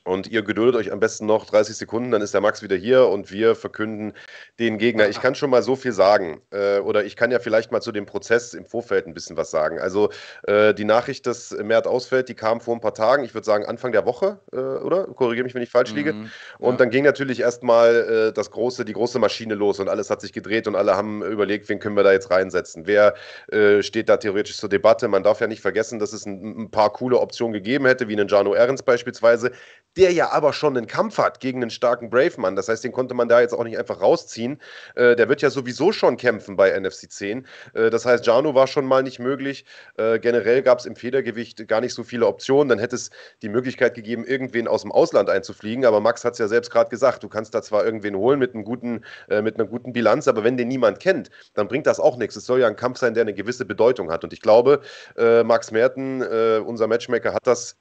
[0.05, 3.07] Und ihr geduldet euch am besten noch 30 Sekunden, dann ist der Max wieder hier
[3.07, 4.13] und wir verkünden
[4.59, 5.09] den Gegner.
[5.09, 6.41] Ich kann schon mal so viel sagen.
[6.51, 9.49] Äh, oder ich kann ja vielleicht mal zu dem Prozess im Vorfeld ein bisschen was
[9.49, 9.79] sagen.
[9.79, 10.11] Also
[10.43, 13.65] äh, die Nachricht, dass Mert ausfällt, die kam vor ein paar Tagen, ich würde sagen
[13.65, 15.05] Anfang der Woche, äh, oder?
[15.05, 16.13] Korrigiere mich, wenn ich falsch liege.
[16.13, 16.77] Mhm, und ja.
[16.77, 17.95] dann ging natürlich erstmal
[18.29, 21.23] äh, das große, die große Maschine los und alles hat sich gedreht und alle haben
[21.23, 22.85] überlegt, wen können wir da jetzt reinsetzen?
[22.85, 23.15] Wer
[23.51, 25.07] äh, steht da theoretisch zur Debatte?
[25.07, 28.13] Man darf ja nicht vergessen, dass es ein, ein paar coole Optionen gegeben hätte, wie
[28.13, 29.51] einen Jano Ehrens beispielsweise
[29.97, 32.55] der ja aber schon einen Kampf hat gegen einen starken Brave-Mann.
[32.55, 34.61] Das heißt, den konnte man da jetzt auch nicht einfach rausziehen.
[34.95, 37.47] Äh, der wird ja sowieso schon kämpfen bei NFC 10.
[37.73, 39.65] Äh, das heißt, Jano war schon mal nicht möglich.
[39.97, 42.69] Äh, generell gab es im Federgewicht gar nicht so viele Optionen.
[42.69, 43.09] Dann hätte es
[43.41, 45.85] die Möglichkeit gegeben, irgendwen aus dem Ausland einzufliegen.
[45.85, 48.53] Aber Max hat es ja selbst gerade gesagt, du kannst da zwar irgendwen holen mit,
[48.53, 51.99] einem guten, äh, mit einer guten Bilanz, aber wenn den niemand kennt, dann bringt das
[51.99, 52.35] auch nichts.
[52.35, 54.23] Es soll ja ein Kampf sein, der eine gewisse Bedeutung hat.
[54.23, 54.81] Und ich glaube,
[55.17, 57.77] äh, Max Merten, äh, unser Matchmaker, hat das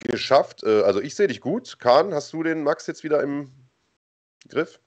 [0.00, 0.62] geschafft.
[0.64, 1.78] Äh, also ich sehe dich gut.
[1.78, 3.52] Kahn, hast du den Max jetzt wieder im
[4.48, 4.80] Griff?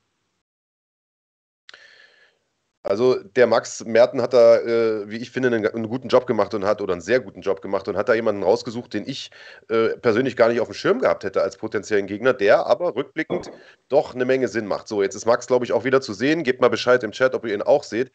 [2.88, 6.54] Also der Max Merten hat da, äh, wie ich finde, einen, einen, guten Job gemacht
[6.54, 9.30] und hat, oder einen sehr guten Job gemacht und hat da jemanden rausgesucht, den ich
[9.68, 13.52] äh, persönlich gar nicht auf dem Schirm gehabt hätte als potenziellen Gegner, der aber rückblickend
[13.90, 14.88] doch eine Menge Sinn macht.
[14.88, 16.44] So, jetzt ist Max, glaube ich, auch wieder zu sehen.
[16.44, 18.12] Gebt mal Bescheid im Chat, ob ihr ihn auch seht.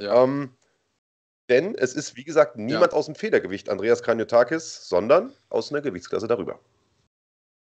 [0.00, 0.24] Ja.
[0.24, 0.56] Ähm,
[1.48, 2.98] denn es ist, wie gesagt, niemand ja.
[2.98, 6.58] aus dem Federgewicht Andreas Kranjotakis, sondern aus einer Gewichtsklasse darüber.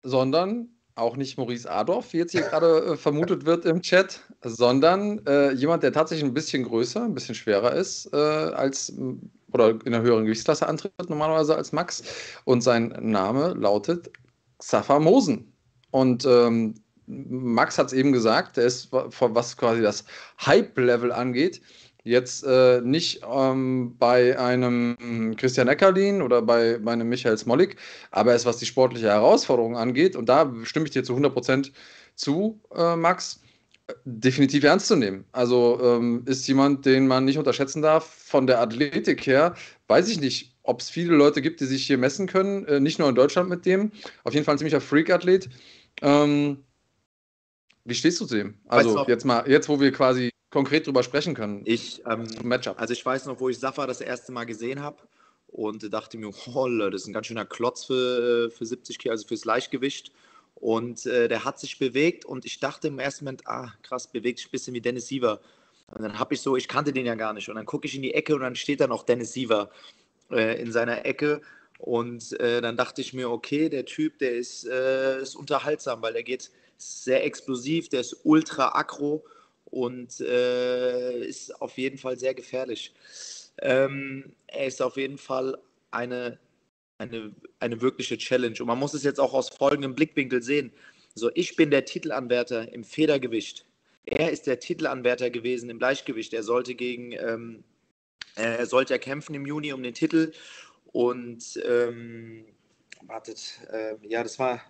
[0.02, 5.24] Sondern auch nicht Maurice Adorf, wie jetzt hier gerade äh, vermutet wird im Chat, sondern
[5.26, 8.92] äh, jemand, der tatsächlich ein bisschen größer, ein bisschen schwerer ist äh, als
[9.52, 12.02] oder in einer höheren Gewichtsklasse antritt normalerweise als Max.
[12.44, 14.10] Und sein Name lautet
[14.58, 15.52] Xaver Mosen.
[15.90, 16.74] Und ähm,
[17.06, 20.04] Max hat es eben gesagt, er ist, was quasi das
[20.44, 21.60] Hype-Level angeht,
[22.04, 27.76] Jetzt äh, nicht ähm, bei einem Christian Eckerlin oder bei, bei einem Michael Smolik,
[28.10, 31.70] aber es, was die sportliche Herausforderung angeht, und da stimme ich dir zu 100%
[32.16, 33.40] zu, äh, Max,
[34.04, 35.24] definitiv ernst zu nehmen.
[35.32, 38.06] Also ähm, ist jemand, den man nicht unterschätzen darf.
[38.06, 39.54] Von der Athletik her
[39.88, 42.98] weiß ich nicht, ob es viele Leute gibt, die sich hier messen können, äh, nicht
[42.98, 43.92] nur in Deutschland mit dem.
[44.24, 45.48] Auf jeden Fall ein ziemlicher Freak-Athlet.
[46.00, 46.58] Ähm,
[47.84, 48.54] wie stehst du zu dem?
[48.68, 51.62] Also jetzt mal, jetzt wo wir quasi konkret drüber sprechen können.
[51.64, 52.78] Ich, ähm, Matchup.
[52.78, 54.98] Also ich weiß noch, wo ich Safa das erste Mal gesehen habe
[55.48, 59.12] und dachte mir, holle, das ist ein ganz schöner Klotz für, äh, für 70 Kilo,
[59.12, 60.12] also fürs Leichtgewicht.
[60.54, 64.38] Und äh, der hat sich bewegt und ich dachte im ersten Moment, ah, krass, bewegt
[64.38, 65.40] sich ein bisschen wie Dennis Siever.
[65.88, 67.48] Und dann habe ich so, ich kannte den ja gar nicht.
[67.48, 69.70] Und dann gucke ich in die Ecke und dann steht da noch Dennis Siever
[70.30, 71.40] äh, in seiner Ecke.
[71.78, 76.12] Und äh, dann dachte ich mir, okay, der Typ, der ist, äh, ist unterhaltsam, weil
[76.12, 79.24] der geht sehr explosiv, der ist ultra aggro
[79.72, 82.92] und äh, ist auf jeden Fall sehr gefährlich.
[83.62, 85.58] Ähm, er ist auf jeden Fall
[85.90, 86.38] eine,
[86.98, 88.56] eine, eine wirkliche Challenge.
[88.60, 90.72] Und man muss es jetzt auch aus folgendem Blickwinkel sehen.
[91.14, 93.64] So, ich bin der Titelanwärter im Federgewicht.
[94.04, 96.34] Er ist der Titelanwärter gewesen im Leichtgewicht.
[96.34, 97.64] Er sollte gegen, ähm,
[98.34, 100.32] er sollte ja kämpfen im Juni um den Titel.
[100.92, 102.44] Und ähm,
[103.06, 104.60] wartet, äh, ja, das war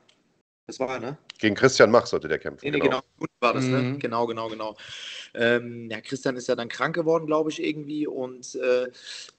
[0.66, 1.18] das war, ne?
[1.38, 2.64] Gegen Christian Mach sollte der kämpfen.
[2.64, 3.01] Nee, nee, genau.
[3.18, 3.27] genau.
[3.40, 3.79] war das, ne?
[3.79, 3.92] mhm.
[3.92, 3.98] ne?
[3.98, 4.77] Genau, genau, genau.
[5.35, 8.07] Ähm, ja, Christian ist ja dann krank geworden, glaube ich, irgendwie.
[8.07, 8.88] Und äh,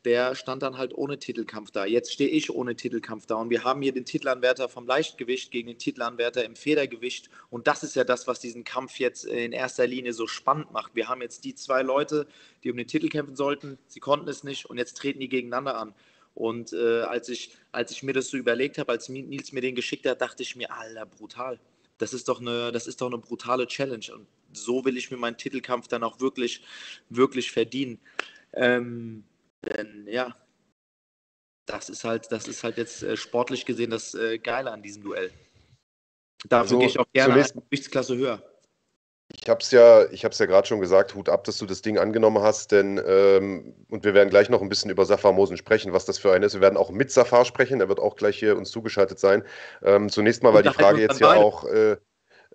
[0.03, 1.85] der stand dann halt ohne Titelkampf da.
[1.85, 3.35] Jetzt stehe ich ohne Titelkampf da.
[3.35, 7.29] Und wir haben hier den Titelanwärter vom Leichtgewicht gegen den Titelanwärter im Federgewicht.
[7.49, 10.93] Und das ist ja das, was diesen Kampf jetzt in erster Linie so spannend macht.
[10.93, 12.27] Wir haben jetzt die zwei Leute,
[12.65, 13.77] die um den Titel kämpfen sollten.
[13.87, 14.65] Sie konnten es nicht.
[14.65, 15.93] Und jetzt treten die gegeneinander an.
[16.33, 19.75] Und äh, als, ich, als ich mir das so überlegt habe, als Nils mir den
[19.75, 21.59] geschickt hat, dachte ich mir, Alter, brutal.
[21.99, 24.05] Das ist doch eine, das ist doch eine brutale Challenge.
[24.13, 26.63] Und so will ich mir meinen Titelkampf dann auch wirklich,
[27.09, 27.99] wirklich verdienen.
[28.53, 29.23] Ähm,
[29.63, 30.35] denn ja,
[31.65, 35.03] das ist halt, das ist halt jetzt äh, sportlich gesehen das äh, Geile an diesem
[35.03, 35.31] Duell.
[36.49, 38.52] Dafür also, gehe ich auch gerne eine Gewichtsklasse höher.
[39.43, 41.81] Ich habe es ja, ich hab's ja gerade schon gesagt, Hut ab, dass du das
[41.81, 45.57] Ding angenommen hast, denn ähm, und wir werden gleich noch ein bisschen über Safar Mosen
[45.57, 46.53] sprechen, was das für ein ist.
[46.53, 49.43] Wir werden auch mit Safar sprechen, er wird auch gleich hier uns zugeschaltet sein.
[49.83, 51.97] Ähm, zunächst mal, weil die Frage jetzt ja auch äh,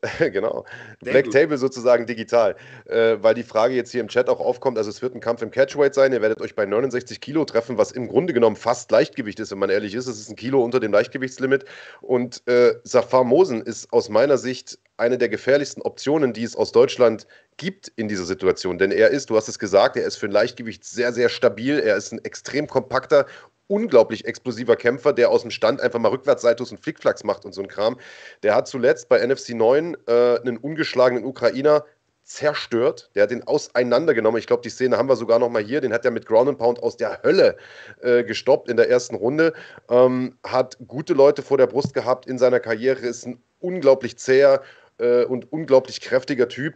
[0.19, 0.65] genau.
[1.03, 1.35] Sehr Black gut.
[1.35, 2.57] Table sozusagen digital.
[2.87, 5.43] Äh, weil die Frage jetzt hier im Chat auch aufkommt, also es wird ein Kampf
[5.43, 8.91] im Catchweight sein, ihr werdet euch bei 69 Kilo treffen, was im Grunde genommen fast
[8.91, 10.07] Leichtgewicht ist, wenn man ehrlich ist.
[10.07, 11.65] Es ist ein Kilo unter dem Leichtgewichtslimit.
[12.01, 16.73] Und äh, Safar Mosen ist aus meiner Sicht eine der gefährlichsten Optionen, die es aus
[16.73, 18.79] Deutschland gibt in dieser Situation.
[18.79, 21.79] Denn er ist, du hast es gesagt, er ist für ein Leichtgewicht sehr, sehr stabil.
[21.79, 23.27] Er ist ein extrem kompakter
[23.69, 27.63] unglaublich explosiver Kämpfer, der aus dem Stand einfach mal Rückwärtsseitus und Flickflacks macht und so
[27.63, 27.99] ein Kram.
[28.43, 31.85] Der hat zuletzt bei NFC 9 äh, einen ungeschlagenen Ukrainer
[32.29, 33.11] zerstört.
[33.15, 34.39] Der hat den auseinandergenommen.
[34.39, 35.81] Ich glaube, die Szene haben wir sogar noch mal hier.
[35.81, 37.57] Den hat er mit Ground and Pound aus der Hölle
[38.03, 39.55] äh, gestoppt in der ersten Runde.
[39.89, 43.01] Ähm, hat gute Leute vor der Brust gehabt in seiner Karriere.
[43.01, 44.63] Ist ein unglaublich zäher
[44.99, 46.75] äh, und unglaublich kräftiger Typ,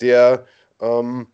[0.00, 0.46] der
[0.80, 1.26] ähm,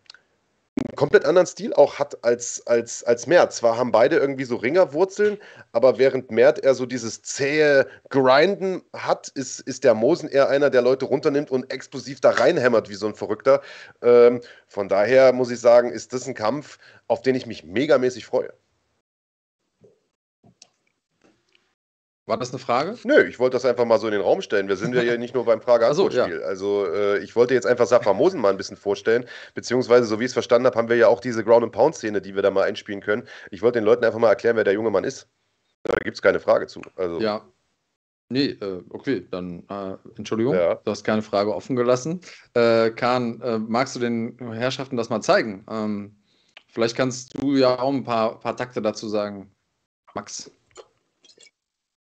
[0.97, 3.53] komplett anderen Stil auch hat als, als, als Mert.
[3.53, 5.38] Zwar haben beide irgendwie so Ringerwurzeln,
[5.73, 10.71] aber während Mert eher so dieses zähe Grinden hat, ist, ist der Mosen eher einer,
[10.71, 13.62] der Leute runternimmt und explosiv da reinhämmert wie so ein Verrückter.
[14.03, 18.27] Ähm, von daher muss ich sagen, ist das ein Kampf, auf den ich mich megamäßig
[18.27, 18.52] freue.
[22.29, 22.94] War das eine Frage?
[23.04, 24.68] Nö, ich wollte das einfach mal so in den Raum stellen.
[24.68, 26.42] Wir sind ja hier nicht nur beim Frage-Antwort-Spiel.
[26.42, 26.90] Also, ja.
[26.90, 29.24] also äh, ich wollte jetzt einfach Safra Mosen mal ein bisschen vorstellen,
[29.54, 32.42] beziehungsweise, so wie ich es verstanden habe, haben wir ja auch diese Ground-and-Pound-Szene, die wir
[32.42, 33.26] da mal einspielen können.
[33.50, 35.26] Ich wollte den Leuten einfach mal erklären, wer der junge Mann ist.
[35.85, 36.83] Da gibt es keine Frage zu.
[36.96, 37.46] Also, ja.
[38.29, 40.74] Nee, äh, okay, dann äh, Entschuldigung, ja.
[40.74, 42.20] du hast keine Frage offen gelassen.
[42.52, 45.64] Äh, Kahn, äh, magst du den Herrschaften das mal zeigen?
[45.70, 46.14] Ähm,
[46.66, 49.50] vielleicht kannst du ja auch ein paar, paar Takte dazu sagen,
[50.14, 50.50] Max.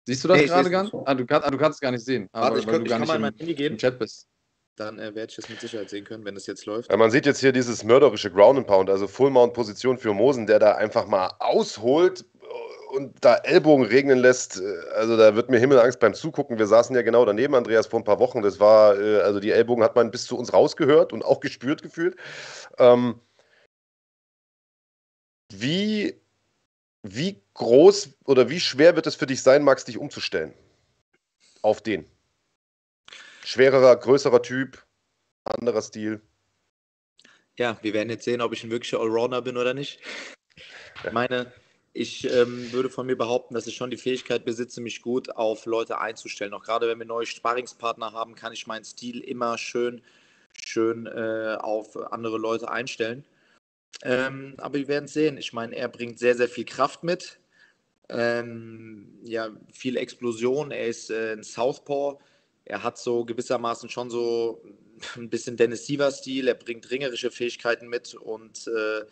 [0.09, 0.89] Siehst du das nee, gerade ganz?
[1.05, 2.27] Ah du, kann, ah, du, kannst es gar nicht sehen.
[2.31, 3.73] Warte, ich, könnt, ich kann mal in mein Handy gehen.
[3.73, 4.27] Im Chat bist.
[4.75, 6.89] Dann äh, werde ich es mit Sicherheit sehen können, wenn es jetzt läuft.
[6.89, 10.57] Ja, man sieht jetzt hier dieses mörderische Ground and Pound, also Full-Mount-Position für Mosen, der
[10.57, 12.25] da einfach mal ausholt
[12.91, 14.59] und da Ellbogen regnen lässt.
[14.95, 16.57] Also da wird mir Himmelangst beim Zugucken.
[16.57, 18.41] Wir saßen ja genau daneben, Andreas, vor ein paar Wochen.
[18.41, 21.83] Das war, äh, also die Ellbogen hat man bis zu uns rausgehört und auch gespürt
[21.83, 22.15] gefühlt.
[22.79, 23.19] Ähm,
[25.53, 26.19] wie
[27.03, 30.53] wie groß oder wie schwer wird es für dich sein, Max, dich umzustellen?
[31.61, 32.05] Auf den.
[33.43, 34.85] Schwererer, größerer Typ,
[35.43, 36.21] anderer Stil.
[37.57, 39.99] Ja, wir werden jetzt sehen, ob ich ein wirklicher Allrounder bin oder nicht.
[41.03, 41.51] Ich meine,
[41.93, 45.65] ich ähm, würde von mir behaupten, dass ich schon die Fähigkeit besitze, mich gut auf
[45.65, 46.53] Leute einzustellen.
[46.53, 50.01] Auch gerade wenn wir neue Sparringspartner haben, kann ich meinen Stil immer schön,
[50.53, 53.25] schön äh, auf andere Leute einstellen.
[54.03, 55.37] Ähm, aber wir werden sehen.
[55.37, 57.39] Ich meine, er bringt sehr, sehr viel Kraft mit.
[58.09, 60.71] Ähm, ja, viel Explosion.
[60.71, 62.17] Er ist äh, ein Southpaw.
[62.65, 64.63] Er hat so gewissermaßen schon so
[65.15, 66.47] ein bisschen Dennis Siever-Stil.
[66.47, 69.05] Er bringt ringerische Fähigkeiten mit und äh,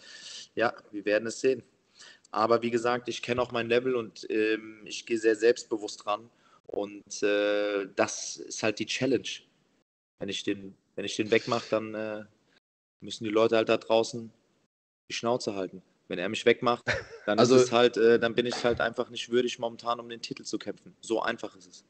[0.55, 1.63] ja, wir werden es sehen.
[2.31, 6.29] Aber wie gesagt, ich kenne auch mein Level und ähm, ich gehe sehr selbstbewusst dran.
[6.65, 9.29] Und äh, das ist halt die Challenge.
[10.19, 12.25] Wenn ich den, wenn ich den wegmache, dann äh,
[12.99, 14.31] müssen die Leute halt da draußen
[15.09, 15.81] die Schnauze halten.
[16.07, 16.85] Wenn er mich wegmacht,
[17.25, 20.09] dann also, ist es halt, äh, dann bin ich halt einfach nicht würdig, momentan um
[20.09, 20.95] den Titel zu kämpfen.
[21.01, 21.83] So einfach ist es.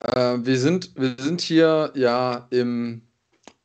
[0.00, 3.02] Äh, wir, sind, wir sind hier ja im,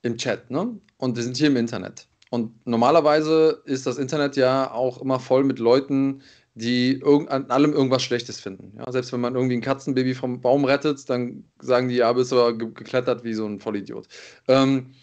[0.02, 0.80] im Chat, ne?
[0.98, 2.08] Und wir sind hier im Internet.
[2.30, 6.24] Und normalerweise ist das Internet ja auch immer voll mit Leuten,
[6.56, 8.74] die irgend, an allem irgendwas Schlechtes finden.
[8.78, 12.32] Ja, selbst wenn man irgendwie ein Katzenbaby vom Baum rettet, dann sagen die, ja, bist
[12.32, 14.08] du geklettert wie so ein Vollidiot.
[14.48, 14.94] Ähm,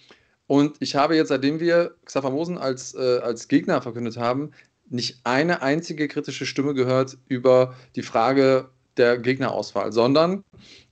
[0.50, 4.50] und ich habe jetzt, seitdem wir Xaver Mosen als, äh, als Gegner verkündet haben,
[4.88, 10.42] nicht eine einzige kritische Stimme gehört über die Frage der Gegnerauswahl, sondern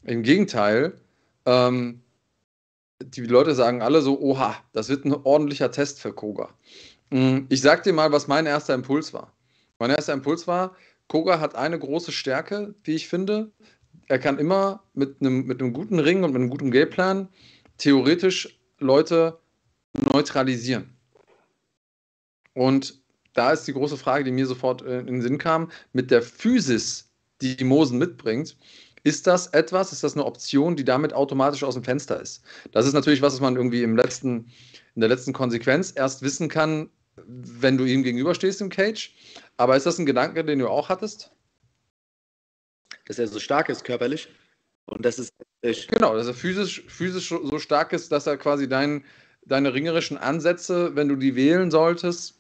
[0.04, 1.00] im Gegenteil,
[1.44, 2.02] ähm,
[3.02, 6.50] die Leute sagen alle so, oha, das wird ein ordentlicher Test für Koga.
[7.10, 9.32] Hm, ich sag dir mal, was mein erster Impuls war.
[9.80, 10.76] Mein erster Impuls war,
[11.08, 13.50] Koga hat eine große Stärke, wie ich finde.
[14.06, 17.28] Er kann immer mit einem, mit einem guten Ring und mit einem guten Gameplan
[17.76, 19.40] theoretisch Leute
[19.94, 20.96] neutralisieren.
[22.54, 23.00] Und
[23.34, 27.10] da ist die große Frage, die mir sofort in den Sinn kam, mit der Physis,
[27.40, 28.56] die Mosen mitbringt,
[29.04, 32.42] ist das etwas, ist das eine Option, die damit automatisch aus dem Fenster ist?
[32.72, 34.50] Das ist natürlich was, was man irgendwie im letzten,
[34.94, 36.90] in der letzten Konsequenz erst wissen kann,
[37.26, 39.14] wenn du ihm gegenüberstehst im Cage.
[39.56, 41.30] Aber ist das ein Gedanke, den du auch hattest?
[43.06, 44.28] Dass er so stark ist körperlich
[44.86, 49.04] und das ist genau, dass er physisch, physisch so stark ist, dass er quasi dein,
[49.48, 52.36] deine ringerischen Ansätze, wenn du die wählen solltest,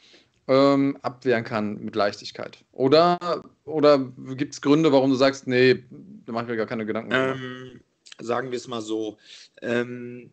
[0.46, 2.58] ähm, abwehren kann mit Leichtigkeit?
[2.72, 5.84] Oder, oder gibt es Gründe, warum du sagst, nee,
[6.24, 7.80] da mache ich mir gar keine Gedanken ähm,
[8.20, 9.18] sagen wir es mal so.
[9.62, 10.32] Ähm,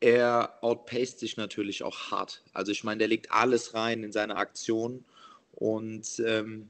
[0.00, 2.42] er outpaced sich natürlich auch hart.
[2.52, 5.04] Also ich meine, der legt alles rein in seine Aktion
[5.52, 6.68] und ähm,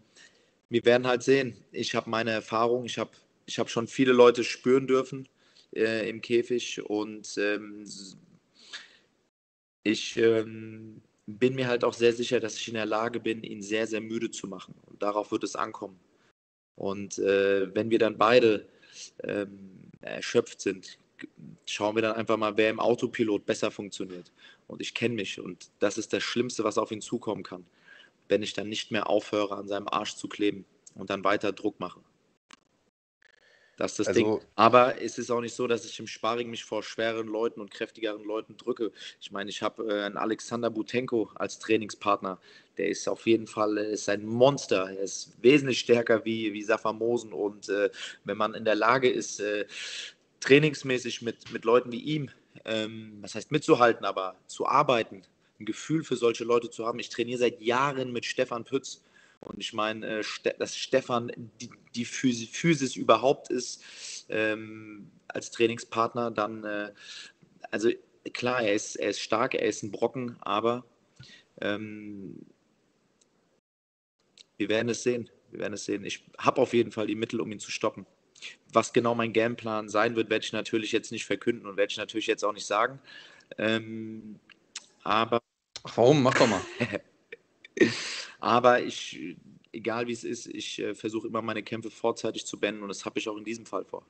[0.70, 1.56] wir werden halt sehen.
[1.72, 3.10] Ich habe meine Erfahrung, ich habe
[3.46, 5.28] ich hab schon viele Leute spüren dürfen
[5.74, 7.84] äh, im Käfig und ähm,
[9.82, 13.62] ich ähm, bin mir halt auch sehr sicher, dass ich in der Lage bin, ihn
[13.62, 14.74] sehr, sehr müde zu machen.
[14.86, 15.98] Und darauf wird es ankommen.
[16.74, 18.66] Und äh, wenn wir dann beide
[19.24, 20.98] ähm, erschöpft sind,
[21.66, 24.32] schauen wir dann einfach mal, wer im Autopilot besser funktioniert.
[24.68, 27.66] Und ich kenne mich und das ist das Schlimmste, was auf ihn zukommen kann,
[28.28, 30.64] wenn ich dann nicht mehr aufhöre, an seinem Arsch zu kleben
[30.94, 32.00] und dann weiter Druck mache.
[33.78, 34.40] Das ist das also, Ding.
[34.56, 37.70] Aber es ist auch nicht so, dass ich im Sparring mich vor schweren Leuten und
[37.70, 38.90] kräftigeren Leuten drücke.
[39.20, 42.40] Ich meine, ich habe äh, einen Alexander Butenko als Trainingspartner.
[42.76, 44.90] Der ist auf jeden Fall äh, ist ein Monster.
[44.90, 47.32] Er ist wesentlich stärker wie, wie Safamosen.
[47.32, 47.90] Und äh,
[48.24, 49.64] wenn man in der Lage ist, äh,
[50.40, 52.30] trainingsmäßig mit, mit Leuten wie ihm,
[52.64, 55.22] ähm, was heißt mitzuhalten, aber zu arbeiten,
[55.60, 56.98] ein Gefühl für solche Leute zu haben.
[56.98, 59.04] Ich trainiere seit Jahren mit Stefan Pütz.
[59.40, 60.24] Und ich meine, äh,
[60.58, 63.82] dass Stefan die, die Physis überhaupt ist
[64.28, 66.92] ähm, als Trainingspartner, dann, äh,
[67.70, 67.90] also
[68.32, 70.84] klar, er ist, er ist stark, er ist ein Brocken, aber
[71.60, 72.46] ähm,
[74.56, 75.30] wir werden es sehen.
[75.50, 76.04] Wir werden es sehen.
[76.04, 78.06] Ich habe auf jeden Fall die Mittel, um ihn zu stoppen.
[78.72, 81.96] Was genau mein Gameplan sein wird, werde ich natürlich jetzt nicht verkünden und werde ich
[81.96, 83.00] natürlich jetzt auch nicht sagen.
[83.56, 84.38] Ähm,
[85.02, 85.40] aber.
[85.94, 86.22] Warum?
[86.22, 86.60] Mach doch mal.
[88.38, 89.36] Aber ich,
[89.72, 93.04] egal wie es ist, ich äh, versuche immer meine Kämpfe vorzeitig zu beenden und das
[93.04, 94.04] habe ich auch in diesem Fall vor.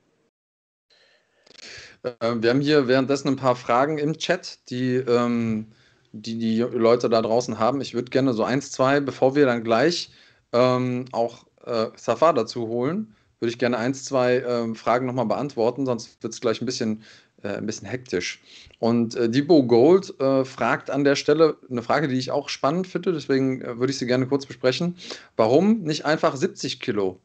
[2.03, 5.67] Äh, wir haben hier währenddessen ein paar Fragen im Chat, die, ähm,
[6.13, 7.81] die die Leute da draußen haben.
[7.81, 10.11] Ich würde gerne so eins, zwei, bevor wir dann gleich
[10.53, 15.87] ähm, auch äh, Safar dazu holen, würde ich gerne eins, zwei ähm, Fragen nochmal beantworten,
[15.87, 17.03] sonst wird es gleich ein bisschen
[17.43, 18.41] äh, ein bisschen hektisch.
[18.79, 22.87] Und äh, Debo Gold äh, fragt an der Stelle eine Frage, die ich auch spannend
[22.87, 24.97] finde, deswegen äh, würde ich sie gerne kurz besprechen.
[25.37, 27.21] Warum nicht einfach 70 Kilo?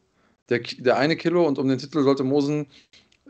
[0.50, 2.66] Der, der eine Kilo und um den Titel sollte Mosen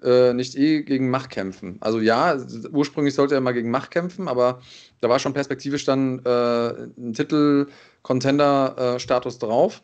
[0.02, 1.76] äh, nicht eh gegen Mach kämpfen.
[1.80, 2.36] Also ja,
[2.72, 4.60] ursprünglich sollte er mal gegen Mach kämpfen, aber
[5.00, 9.82] da war schon perspektivisch dann ein Titel-Contender-Status drauf.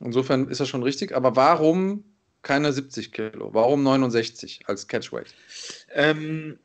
[0.00, 1.14] Insofern ist das schon richtig.
[1.14, 2.02] Aber warum
[2.42, 3.52] keine 70 Kilo?
[3.52, 5.34] Warum 69 als Catchweight?
[5.90, 6.58] Ähm,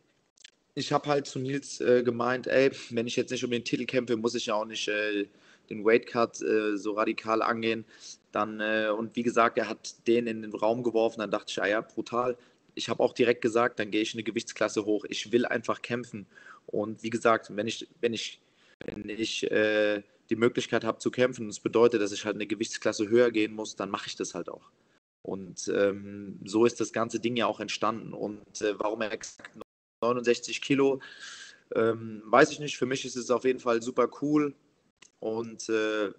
[0.75, 3.85] ich habe halt zu Nils äh, gemeint, ey, wenn ich jetzt nicht um den Titel
[3.85, 5.27] kämpfe, muss ich ja auch nicht äh,
[5.69, 7.85] den Weightcut äh, so radikal angehen.
[8.31, 11.61] Dann, äh, und wie gesagt, er hat den in den Raum geworfen, dann dachte ich,
[11.61, 12.37] ah ja, brutal.
[12.75, 15.05] Ich habe auch direkt gesagt, dann gehe ich in eine Gewichtsklasse hoch.
[15.09, 16.27] Ich will einfach kämpfen.
[16.67, 18.39] Und wie gesagt, wenn ich, wenn ich
[18.85, 22.47] wenn ich äh, die Möglichkeit habe zu kämpfen und es bedeutet, dass ich halt eine
[22.47, 24.69] Gewichtsklasse höher gehen muss, dann mache ich das halt auch.
[25.27, 28.13] Und ähm, so ist das ganze Ding ja auch entstanden.
[28.13, 29.59] Und äh, warum exakt
[30.01, 31.01] 69 Kilo,
[31.75, 32.77] ähm, weiß ich nicht.
[32.77, 34.55] Für mich ist es auf jeden Fall super cool.
[35.19, 36.11] Und äh,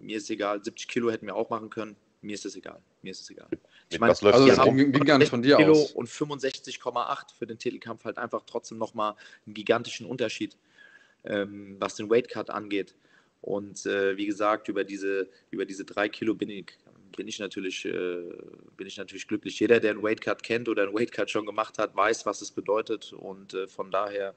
[0.00, 1.94] mir ist egal, 70 Kilo hätten wir auch machen können.
[2.22, 2.82] Mir ist es egal.
[3.02, 3.46] Mir ist es egal.
[3.88, 5.92] Ich meine, also das ging, ging gar nicht von dir Kilo aus.
[5.92, 9.14] Und 65,8 für den Titelkampf halt einfach trotzdem nochmal
[9.46, 10.56] einen gigantischen Unterschied,
[11.22, 12.96] ähm, was den Weightcut angeht.
[13.42, 16.76] Und äh, wie gesagt, über diese, über diese drei Kilo bin ich,
[17.16, 18.22] bin ich, natürlich, äh,
[18.76, 19.58] bin ich natürlich glücklich.
[19.58, 23.12] Jeder, der einen Weightcut kennt oder einen Weightcut schon gemacht hat, weiß, was es bedeutet.
[23.12, 24.34] Und äh, von daher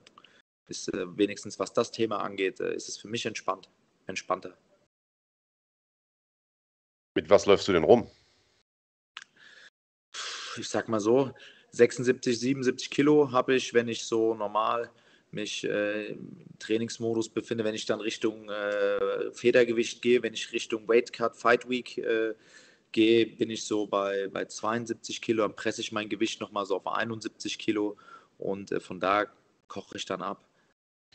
[0.68, 3.70] ist äh, wenigstens, was das Thema angeht, äh, ist es für mich entspannt,
[4.08, 4.58] entspannter.
[7.16, 8.10] Mit was läufst du denn rum?
[10.58, 11.34] Ich sag mal so,
[11.72, 14.90] 76, 77 Kilo habe ich, wenn ich so normal
[15.32, 20.88] mich äh, im Trainingsmodus befinde, wenn ich dann Richtung äh, Federgewicht gehe, wenn ich Richtung
[20.88, 22.34] Weightcut, Fight Week äh,
[22.92, 26.76] gehe, bin ich so bei, bei 72 Kilo, dann presse ich mein Gewicht nochmal so
[26.76, 27.98] auf 71 Kilo
[28.38, 29.28] und äh, von da
[29.68, 30.44] koche ich dann ab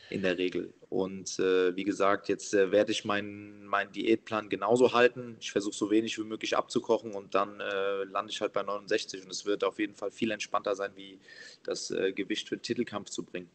[0.09, 0.73] in der Regel.
[0.89, 5.37] Und äh, wie gesagt, jetzt äh, werde ich meinen mein Diätplan genauso halten.
[5.39, 9.23] Ich versuche so wenig wie möglich abzukochen und dann äh, lande ich halt bei 69
[9.23, 11.19] und es wird auf jeden Fall viel entspannter sein, wie
[11.63, 13.49] das äh, Gewicht für den Titelkampf zu bringen.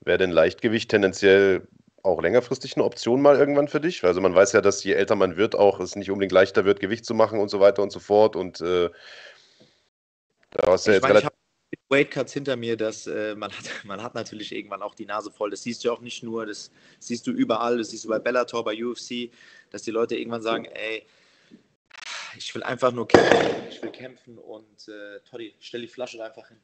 [0.00, 1.66] Wäre denn Leichtgewicht tendenziell
[2.02, 4.04] auch längerfristig eine Option mal irgendwann für dich?
[4.04, 6.80] Also man weiß ja, dass je älter man wird, auch es nicht unbedingt leichter wird,
[6.80, 8.36] Gewicht zu machen und so weiter und so fort.
[8.36, 8.90] Und äh,
[10.50, 11.30] da hast du ja jetzt relativ
[11.90, 15.50] Weightcuts hinter mir, dass äh, man, hat, man hat natürlich irgendwann auch die Nase voll.
[15.50, 18.64] Das siehst du auch nicht nur, das siehst du überall, das siehst du bei Bellator,
[18.64, 19.30] bei UFC,
[19.70, 21.06] dass die Leute irgendwann sagen, ey,
[22.36, 26.26] ich will einfach nur kämpfen, ich will kämpfen und äh, Toddy, stell die Flasche da
[26.26, 26.60] einfach hin.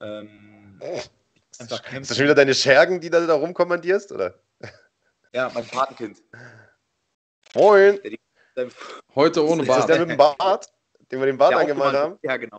[0.00, 0.80] Ähm,
[1.60, 2.02] einfach kämpfen.
[2.02, 4.34] Ist das schon wieder deine Schergen, die du da rumkommandierst, oder?
[5.32, 6.22] Ja, mein Patenkind.
[7.54, 7.98] Moin!
[9.14, 9.80] Heute ohne Bart.
[9.80, 10.72] Ist das der mit dem Bart?
[11.10, 12.18] Den wir den Bart angemalt haben?
[12.22, 12.58] Ja, genau.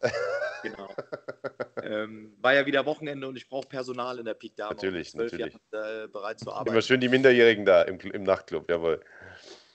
[0.62, 0.90] genau.
[1.84, 4.76] ähm, war ja wieder Wochenende und ich brauche Personal in der Peak Dame.
[4.76, 5.56] Natürlich, natürlich.
[5.72, 6.70] Jahren, äh, bereit zu arbeiten.
[6.70, 9.02] Immer schön die Minderjährigen da im, im Nachtclub, jawohl.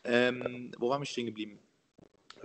[0.04, 1.58] Ähm, wo war ich stehen geblieben?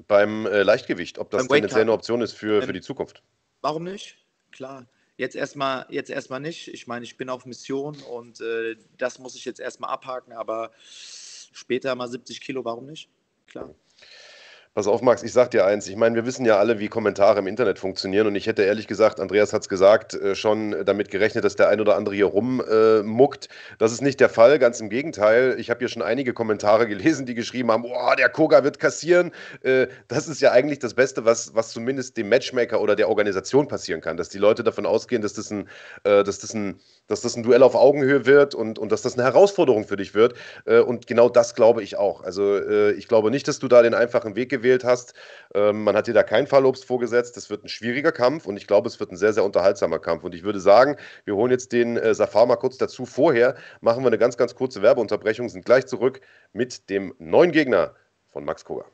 [0.07, 3.23] Beim äh, Leichtgewicht, ob das eine Option ist für, ähm, für die Zukunft.
[3.61, 4.17] Warum nicht?
[4.51, 4.85] Klar.
[5.17, 6.67] Jetzt erstmal, jetzt erstmal nicht.
[6.67, 10.71] Ich meine, ich bin auf Mission und äh, das muss ich jetzt erstmal abhaken, aber
[10.81, 13.09] später mal 70 Kilo, warum nicht?
[13.47, 13.73] Klar.
[14.75, 15.87] Pass auf, Max, ich sag dir eins.
[15.87, 18.27] Ich meine, wir wissen ja alle, wie Kommentare im Internet funktionieren.
[18.27, 21.69] Und ich hätte ehrlich gesagt, Andreas hat es gesagt, äh, schon damit gerechnet, dass der
[21.69, 23.45] ein oder andere hier rummuckt.
[23.45, 25.55] Äh, das ist nicht der Fall, ganz im Gegenteil.
[25.59, 29.31] Ich habe hier schon einige Kommentare gelesen, die geschrieben haben: Boah, der Koga wird kassieren.
[29.61, 33.69] Äh, das ist ja eigentlich das Beste, was, was zumindest dem Matchmaker oder der Organisation
[33.69, 34.17] passieren kann.
[34.17, 35.69] Dass die Leute davon ausgehen, dass das ein,
[36.03, 39.13] äh, dass das ein, dass das ein Duell auf Augenhöhe wird und, und dass das
[39.13, 40.33] eine Herausforderung für dich wird.
[40.65, 42.25] Äh, und genau das glaube ich auch.
[42.25, 45.13] Also, äh, ich glaube nicht, dass du da den einfachen Weg gewählt gewählt hast.
[45.53, 47.37] Ähm, man hat dir da kein Fallobst vorgesetzt.
[47.37, 50.23] Das wird ein schwieriger Kampf und ich glaube, es wird ein sehr, sehr unterhaltsamer Kampf.
[50.23, 53.05] Und ich würde sagen, wir holen jetzt den äh, Safar mal kurz dazu.
[53.05, 56.21] Vorher machen wir eine ganz, ganz kurze Werbeunterbrechung, sind gleich zurück
[56.53, 57.93] mit dem neuen Gegner
[58.27, 58.85] von Max Koga.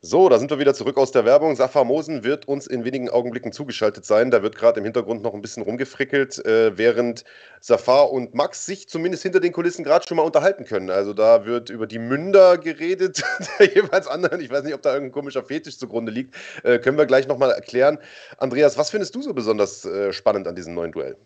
[0.00, 1.56] So, da sind wir wieder zurück aus der Werbung.
[1.56, 4.30] Safar Mosen wird uns in wenigen Augenblicken zugeschaltet sein.
[4.30, 7.24] Da wird gerade im Hintergrund noch ein bisschen rumgefrickelt, äh, während
[7.60, 10.88] Safar und Max sich zumindest hinter den Kulissen gerade schon mal unterhalten können.
[10.88, 13.24] Also da wird über die Münder geredet,
[13.58, 14.40] der jeweils anderen.
[14.40, 16.32] Ich weiß nicht, ob da irgendein komischer Fetisch zugrunde liegt.
[16.62, 17.98] Äh, können wir gleich nochmal erklären.
[18.36, 21.16] Andreas, was findest du so besonders äh, spannend an diesem neuen Duell?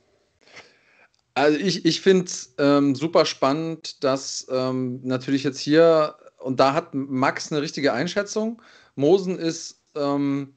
[1.34, 6.74] Also ich, ich finde es ähm, super spannend, dass ähm, natürlich jetzt hier und da
[6.74, 8.61] hat Max eine richtige Einschätzung.
[8.95, 10.55] Mosen ist ähm,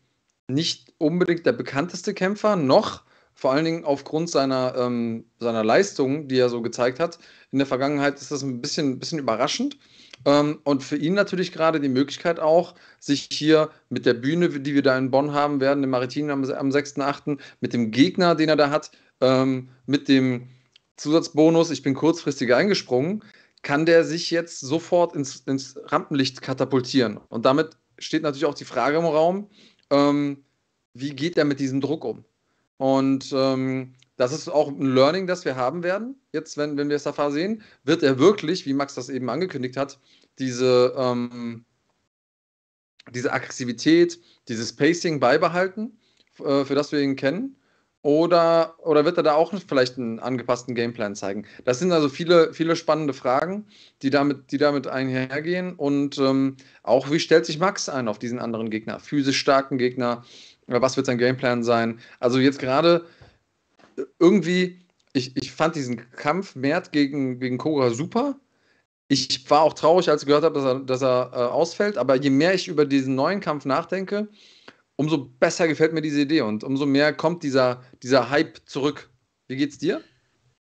[0.47, 6.39] nicht unbedingt der bekannteste Kämpfer, noch vor allen Dingen aufgrund seiner, ähm, seiner Leistung, die
[6.39, 7.19] er so gezeigt hat.
[7.51, 9.77] In der Vergangenheit ist das ein bisschen, bisschen überraschend.
[10.25, 14.73] Ähm, und für ihn natürlich gerade die Möglichkeit auch, sich hier mit der Bühne, die
[14.73, 18.49] wir da in Bonn haben werden, im Maritim am, am 6.8., mit dem Gegner, den
[18.49, 20.47] er da hat, ähm, mit dem
[20.95, 23.21] Zusatzbonus, ich bin kurzfristig eingesprungen,
[23.65, 27.17] kann der sich jetzt sofort ins, ins Rampenlicht katapultieren.
[27.17, 29.49] Und damit steht natürlich auch die Frage im Raum,
[29.89, 30.45] ähm,
[30.93, 32.23] wie geht er mit diesem Druck um?
[32.77, 36.99] Und ähm, das ist auch ein Learning, das wir haben werden, jetzt, wenn, wenn wir
[36.99, 37.63] Safar sehen.
[37.83, 39.99] Wird er wirklich, wie Max das eben angekündigt hat,
[40.37, 41.65] diese, ähm,
[43.15, 45.97] diese Aggressivität, dieses Pacing beibehalten,
[46.37, 47.55] äh, für das wir ihn kennen?
[48.05, 51.47] Oder, oder wird er da auch vielleicht einen angepassten Gameplan zeigen?
[51.63, 53.65] Das sind also viele, viele spannende Fragen,
[54.03, 55.73] die damit, die damit einhergehen.
[55.73, 58.99] Und ähm, auch, wie stellt sich Max ein auf diesen anderen Gegner?
[58.99, 60.23] Physisch starken Gegner?
[60.67, 61.99] Was wird sein Gameplan sein?
[62.19, 63.05] Also jetzt gerade
[64.19, 68.39] irgendwie, ich, ich fand diesen Kampf Mert gegen, gegen Koga super.
[69.07, 71.97] Ich war auch traurig, als ich gehört habe, dass er, dass er äh, ausfällt.
[71.97, 74.27] Aber je mehr ich über diesen neuen Kampf nachdenke,
[74.97, 79.09] umso besser gefällt mir diese Idee und umso mehr kommt dieser, dieser Hype zurück.
[79.47, 80.01] Wie geht's dir?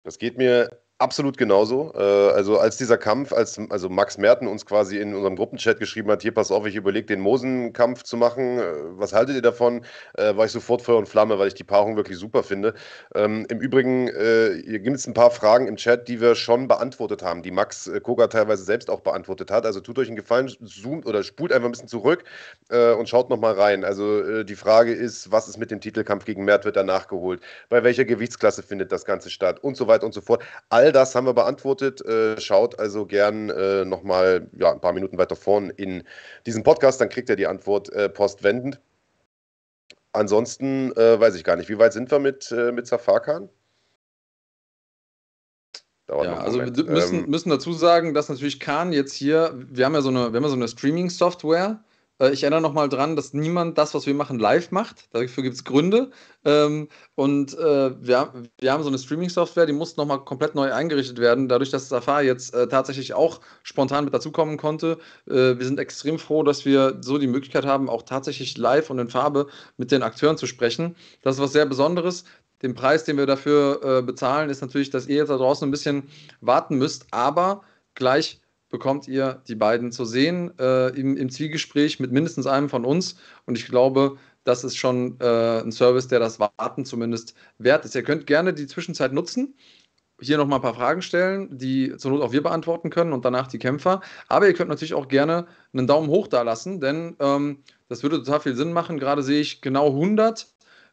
[0.04, 1.92] Das geht mir Absolut genauso.
[1.98, 6.10] Äh, also als dieser Kampf, als also Max Merten uns quasi in unserem Gruppenchat geschrieben
[6.10, 9.84] hat, hier pass auf, ich überlege den Mosen-Kampf zu machen, äh, was haltet ihr davon?
[10.14, 12.74] Äh, war ich sofort Feuer und Flamme, weil ich die Paarung wirklich super finde.
[13.16, 17.22] Ähm, Im Übrigen, hier gibt es ein paar Fragen im Chat, die wir schon beantwortet
[17.22, 19.66] haben, die Max Koga teilweise selbst auch beantwortet hat.
[19.66, 22.24] Also tut euch einen Gefallen, zoomt oder spult einfach ein bisschen zurück
[22.70, 23.84] und schaut nochmal rein.
[23.84, 27.42] Also die Frage ist, was ist mit dem Titelkampf gegen Mert, wird er nachgeholt?
[27.70, 29.60] Bei welcher Gewichtsklasse findet das Ganze statt?
[29.62, 30.44] Und so weiter und so fort.
[30.70, 32.02] All das haben wir beantwortet.
[32.06, 36.04] Äh, schaut also gern äh, nochmal ja, ein paar Minuten weiter vorn in
[36.46, 38.80] diesem Podcast, dann kriegt ihr die Antwort äh, postwendend.
[40.16, 43.50] Ansonsten weiß ich gar nicht, wie weit sind wir mit, mit Safarkan?
[46.08, 49.96] Ja, also wir müssen, ähm, müssen dazu sagen, dass natürlich Khan jetzt hier, wir haben
[49.96, 51.84] ja so eine, wir haben ja so eine Streaming-Software,
[52.20, 55.14] ich erinnere nochmal dran, dass niemand das, was wir machen, live macht.
[55.14, 56.12] Dafür gibt es Gründe.
[56.46, 61.50] Ähm, und äh, wir, haben so eine Streaming-Software, die muss nochmal komplett neu eingerichtet werden.
[61.50, 64.98] Dadurch, dass Safari jetzt äh, tatsächlich auch spontan mit dazukommen konnte.
[65.26, 69.10] wir sind extrem froh, dass wir so die Möglichkeit haben, auch tatsächlich live und in
[69.10, 69.48] Farbe
[69.78, 70.96] mit den Akteuren zu sprechen.
[71.22, 72.26] Das ist was sehr Besonderes
[72.64, 75.72] den Preis, den wir dafür äh, bezahlen, ist natürlich, dass ihr jetzt da draußen ein
[75.72, 76.10] bisschen
[76.40, 77.62] warten müsst, aber
[77.94, 78.40] gleich
[78.74, 83.18] bekommt ihr die beiden zu sehen äh, im, im, Zwiegespräch mit mindestens einem von uns.
[83.46, 87.94] Und ich glaube, das ist schon äh, ein Service, der das Warten zumindest wert ist.
[87.94, 89.54] Ihr könnt gerne die Zwischenzeit nutzen.
[90.20, 93.46] Hier nochmal ein paar Fragen stellen, die zur Not auch wir beantworten können und danach
[93.46, 94.02] die Kämpfer.
[94.28, 97.60] Aber ihr könnt natürlich auch gerne einen Daumen hoch da lassen, denn ähm,
[97.90, 98.98] das würde total viel Sinn machen.
[98.98, 100.48] Gerade sehe ich genau 100.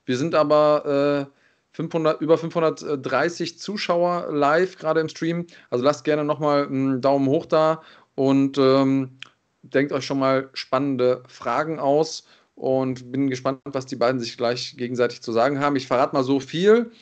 [0.04, 1.39] Wir sind aber äh,
[1.80, 5.46] 500, über 530 Zuschauer live gerade im Stream.
[5.70, 7.82] Also lasst gerne nochmal einen Daumen hoch da
[8.14, 9.18] und ähm,
[9.62, 14.76] denkt euch schon mal spannende Fragen aus und bin gespannt, was die beiden sich gleich
[14.76, 15.76] gegenseitig zu sagen haben.
[15.76, 16.92] Ich verrate mal so viel.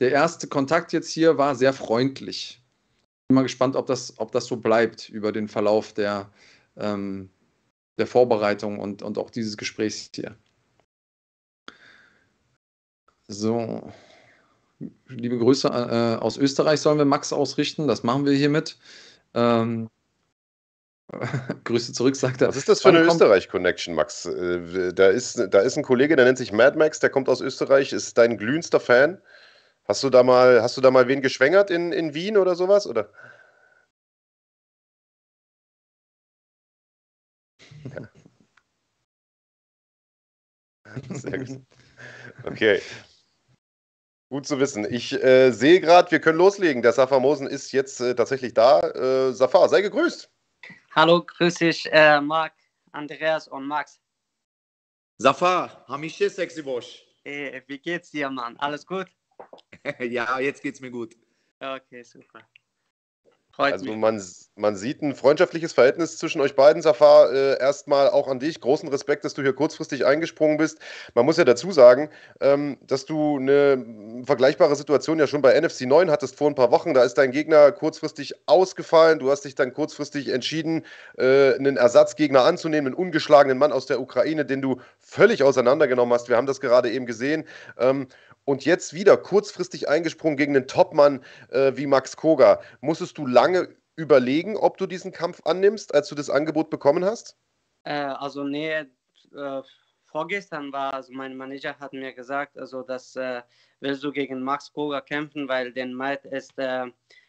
[0.00, 2.62] Der erste Kontakt jetzt hier war sehr freundlich.
[3.28, 6.30] Bin mal gespannt, ob das, ob das so bleibt über den Verlauf der,
[6.76, 7.30] ähm,
[7.98, 10.36] der Vorbereitung und, und auch dieses Gesprächs hier.
[13.26, 13.92] So
[15.08, 17.88] liebe Grüße äh, aus Österreich sollen wir Max ausrichten.
[17.88, 18.78] Das machen wir hiermit.
[19.34, 19.88] Ähm,
[21.64, 22.48] Grüße zurück, sagt er.
[22.48, 24.26] Was ist das für eine Österreich-Connection, Max?
[24.26, 27.40] Äh, da ist, da ist ein Kollege, der nennt sich Mad Max, der kommt aus
[27.40, 29.20] Österreich, ist dein glühendster Fan.
[29.84, 32.86] Hast du da mal, hast du da mal wen geschwängert in, in Wien oder sowas?
[32.86, 33.10] Oder?
[37.84, 38.10] Ja.
[41.10, 41.62] Sehr gut.
[42.44, 42.80] Okay.
[44.30, 44.86] Gut zu wissen.
[44.90, 46.82] Ich äh, sehe gerade, wir können loslegen.
[46.82, 48.80] Der Safar Mosen ist jetzt äh, tatsächlich da.
[48.80, 50.30] Äh, Safar, sei gegrüßt.
[50.94, 52.52] Hallo, grüß dich, äh, Marc,
[52.92, 54.00] Andreas und Max.
[55.16, 57.04] Safar, hamische sexy Bosch.
[57.24, 58.56] Hey, wie geht's dir, Mann?
[58.58, 59.06] Alles gut?
[59.98, 61.16] ja, jetzt geht's mir gut.
[61.60, 62.46] Okay, super.
[63.58, 63.96] Freut also mich.
[63.96, 64.22] Man,
[64.54, 67.32] man sieht ein freundschaftliches Verhältnis zwischen euch beiden, Safar.
[67.32, 68.60] Äh, erstmal auch an dich.
[68.60, 70.78] Großen Respekt, dass du hier kurzfristig eingesprungen bist.
[71.14, 72.08] Man muss ja dazu sagen,
[72.40, 73.84] ähm, dass du eine
[74.24, 76.94] vergleichbare Situation ja schon bei NFC 9 hattest vor ein paar Wochen.
[76.94, 79.18] Da ist dein Gegner kurzfristig ausgefallen.
[79.18, 80.84] Du hast dich dann kurzfristig entschieden,
[81.16, 86.28] äh, einen Ersatzgegner anzunehmen, einen ungeschlagenen Mann aus der Ukraine, den du völlig auseinandergenommen hast.
[86.28, 87.44] Wir haben das gerade eben gesehen.
[87.76, 88.06] Ähm,
[88.48, 92.62] und jetzt wieder kurzfristig eingesprungen gegen einen Topmann äh, wie Max Koga.
[92.80, 97.36] Musstest du lange überlegen, ob du diesen Kampf annimmst, als du das Angebot bekommen hast?
[97.84, 99.62] Äh, also nee, äh,
[100.06, 103.42] vorgestern war, also mein Manager hat mir gesagt, also das äh,
[103.80, 106.86] willst du gegen Max Koga kämpfen, weil den Matt ist äh,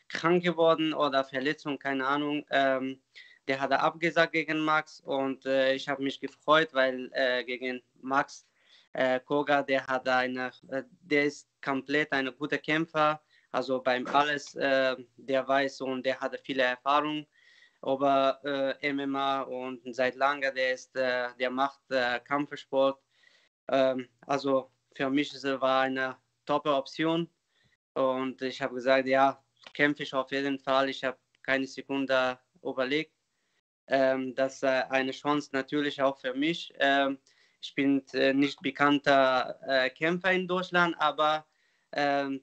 [0.07, 2.45] krank geworden oder Verletzung, keine Ahnung.
[2.49, 3.01] Ähm,
[3.49, 8.45] der hat abgesagt gegen Max und äh, ich habe mich gefreut, weil äh, gegen Max
[9.25, 10.51] Koga, der hat eine,
[11.01, 13.21] der ist komplett ein guter Kämpfer
[13.51, 17.25] also beim alles, äh, der weiß und der hatte viele Erfahrung
[17.81, 23.01] über äh, MMA und seit langem der ist, äh, der macht äh, Kampfsport.
[23.69, 27.27] Ähm, also für mich war eine top Option
[27.93, 30.89] und ich habe gesagt, ja, kämpfe ich auf jeden Fall.
[30.89, 33.13] Ich habe keine Sekunde überlegt.
[33.87, 36.71] Ähm, das ist äh, eine Chance natürlich auch für mich.
[36.77, 37.17] Ähm,
[37.61, 41.45] ich bin äh, nicht bekannter äh, Kämpfer in Deutschland, aber
[41.91, 42.41] ähm,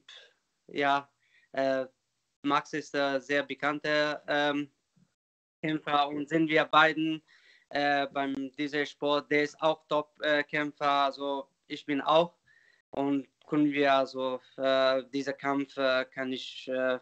[0.68, 1.08] ja,
[1.52, 1.86] äh,
[2.42, 4.70] Max ist ein sehr bekannter ähm,
[5.62, 7.22] Kämpfer und sind wir beiden
[7.70, 12.36] äh, beim dieser Sport, der ist auch Top-Kämpfer, also ich bin auch.
[12.90, 16.98] Und können wir also äh, dieser Kampf äh, kann ich äh,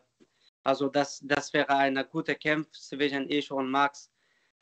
[0.62, 4.10] also das das wäre ein guter Kampf zwischen ich und Max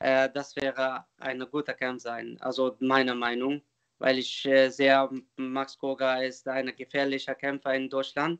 [0.03, 3.61] äh, das wäre ein guter Kampf sein also meiner Meinung
[3.99, 8.39] weil ich äh, sehr Max Koga ist ein gefährlicher Kämpfer in Deutschland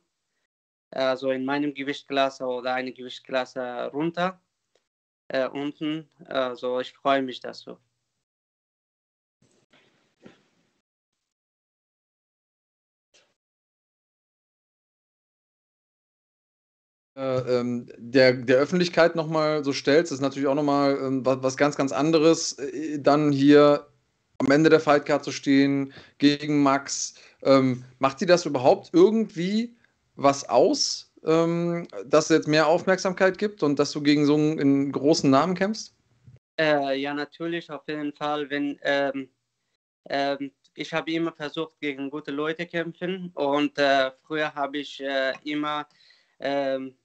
[0.94, 4.42] also in meinem Gewichtsklasse oder eine Gewichtsklasse runter,
[5.28, 6.10] äh, unten.
[6.26, 7.78] Also ich freue mich dazu.
[17.16, 21.76] Ähm, der, der Öffentlichkeit nochmal so stellst, ist natürlich auch nochmal ähm, was, was ganz,
[21.76, 23.88] ganz anderes, äh, dann hier
[24.40, 27.16] am Ende der Fightcard zu stehen gegen Max.
[27.44, 29.76] Ähm, macht sie das überhaupt irgendwie
[30.16, 34.60] was aus, ähm, dass es jetzt mehr Aufmerksamkeit gibt und dass du gegen so einen,
[34.60, 35.96] einen großen Namen kämpfst?
[36.60, 38.50] Äh, ja, natürlich, auf jeden Fall.
[38.50, 39.30] Wenn, ähm,
[40.10, 45.34] ähm, ich habe immer versucht, gegen gute Leute kämpfen und äh, früher habe ich äh,
[45.44, 45.88] immer,
[46.40, 46.96] ähm,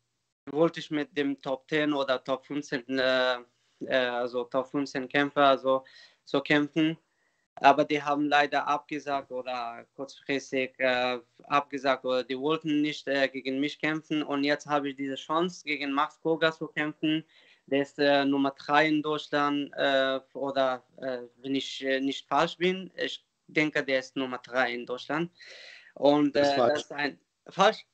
[0.52, 3.38] wollte ich mit dem Top 10 oder Top 15, äh,
[3.80, 5.84] äh, also Top 15 Kämpfer also,
[6.24, 6.98] so kämpfen
[7.60, 13.60] aber die haben leider abgesagt oder kurzfristig äh, abgesagt oder die wollten nicht äh, gegen
[13.60, 17.24] mich kämpfen und jetzt habe ich diese Chance gegen Max Koga zu kämpfen.
[17.66, 20.82] Der ist äh, Nummer 3 in Deutschland äh, oder
[21.42, 25.30] wenn ich nicht falsch bin, ich denke, der ist Nummer 3 in Deutschland.
[25.94, 27.18] Und das, das ist ein
[27.48, 27.84] falsch.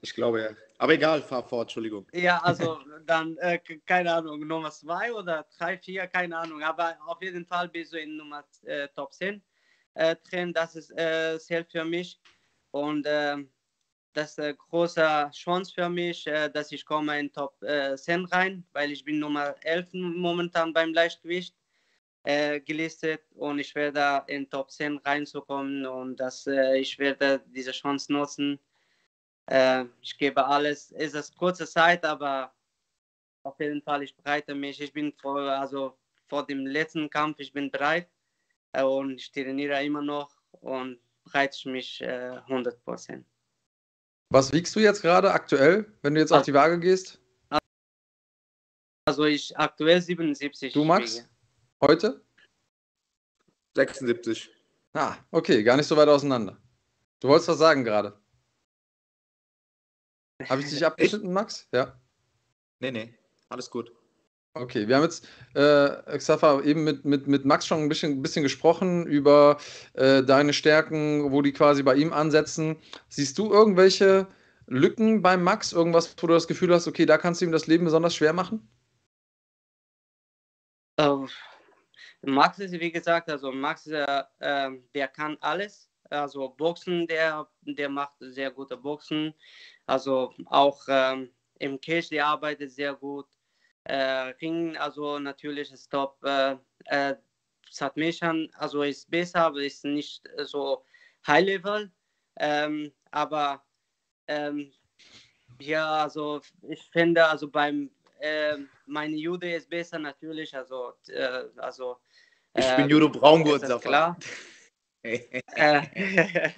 [0.00, 0.50] Ich glaube ja.
[0.78, 2.06] Aber egal, fahr fort, Entschuldigung.
[2.12, 6.62] Ja, also dann, äh, keine Ahnung, Nummer 2 oder 3, 4, keine Ahnung.
[6.62, 9.42] Aber auf jeden Fall bist du in Nummer äh, Top 10
[9.94, 10.52] äh, drin.
[10.52, 12.20] Das ist äh, sehr für mich.
[12.72, 13.50] Und ähm,
[14.12, 18.24] das ist eine große Chance für mich, äh, dass ich komme in Top äh, 10
[18.26, 21.54] rein, weil ich bin Nummer 11 momentan beim Leichtgewicht
[22.24, 27.72] äh, gelistet und ich werde in Top 10 reinzukommen und dass äh, ich werde diese
[27.72, 28.58] Chance nutzen
[29.52, 30.92] äh, ich gebe alles.
[30.92, 32.52] Es ist kurze Zeit, aber
[33.44, 34.80] auf jeden Fall, ich bereite mich.
[34.80, 35.98] Ich bin vor, also
[36.28, 38.08] vor dem letzten Kampf, ich bin bereit
[38.72, 43.26] äh, und ich trainiere immer noch und bereite mich äh, 100 Prozent.
[44.30, 47.20] Was wiegst du jetzt gerade aktuell, wenn du jetzt auf die Waage gehst?
[49.04, 50.72] Also ich aktuell 77.
[50.72, 51.16] Du Max?
[51.16, 51.28] Wiege.
[51.82, 52.24] Heute?
[53.76, 54.50] 76.
[54.94, 56.56] Ah, okay, gar nicht so weit auseinander.
[57.20, 58.21] Du wolltest was sagen gerade.
[60.48, 61.68] Habe ich dich abgeschnitten, Max?
[61.72, 61.98] Ja.
[62.80, 63.14] Nee, nee,
[63.48, 63.92] alles gut.
[64.54, 68.42] Okay, wir haben jetzt, äh, Xafa, eben mit, mit, mit Max schon ein bisschen, bisschen
[68.42, 69.58] gesprochen über
[69.94, 72.76] äh, deine Stärken, wo die quasi bei ihm ansetzen.
[73.08, 74.26] Siehst du irgendwelche
[74.66, 75.72] Lücken beim Max?
[75.72, 78.34] Irgendwas, wo du das Gefühl hast, okay, da kannst du ihm das Leben besonders schwer
[78.34, 78.68] machen?
[81.00, 81.26] Uh,
[82.20, 84.24] Max ist, wie gesagt, also Max, äh,
[84.94, 85.88] der kann alles.
[86.12, 89.34] Also Boxen, der, der macht sehr gute Boxen.
[89.86, 93.26] Also auch ähm, im Cage, die arbeitet sehr gut.
[93.84, 96.22] Äh, Ring, also natürlich ist top.
[96.24, 96.56] Äh,
[96.86, 97.16] äh,
[97.72, 100.84] Submission, also ist besser, aber ist nicht so
[101.26, 101.90] High Level.
[102.36, 103.64] Ähm, aber
[104.28, 104.72] ähm,
[105.58, 107.90] ja, also ich finde, also beim
[108.20, 108.56] äh,
[108.86, 111.98] meine Jude ist besser natürlich, also, äh, also
[112.54, 114.16] Ich äh, bin Judo Braungurt, klar.
[115.02, 115.42] äh,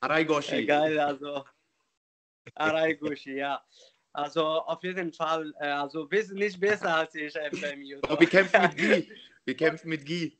[0.00, 0.66] Araigoshi.
[0.66, 1.44] Geil, also
[2.54, 3.64] Araiguchi, ja.
[4.12, 8.08] Also auf jeden Fall, äh, also bist nicht besser als ich äh, beim Judo.
[8.08, 9.12] Aber wir kämpfen mit Gi.
[9.46, 10.08] Wir kämpfen mit.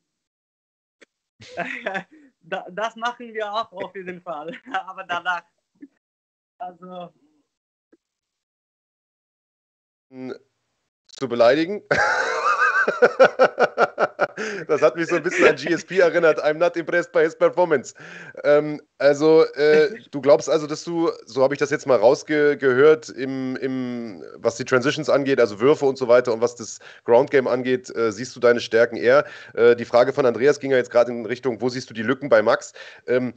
[2.47, 5.45] Da- das machen wir auch auf jeden Fall, aber danach.
[6.59, 7.15] Also,
[11.07, 11.83] zu beleidigen.
[14.69, 16.43] das hat mich so ein bisschen an GSP erinnert.
[16.45, 17.95] I'm not impressed by his performance.
[18.45, 23.09] Ähm, also, äh, du glaubst also, dass du, so habe ich das jetzt mal rausgehört,
[23.11, 27.31] im, im, was die Transitions angeht, also Würfe und so weiter und was das Ground
[27.31, 29.25] Game angeht, äh, siehst du deine Stärken eher.
[29.55, 32.03] Äh, die Frage von Andreas ging ja jetzt gerade in Richtung, wo siehst du die
[32.03, 32.73] Lücken bei Max?
[33.07, 33.35] Ähm,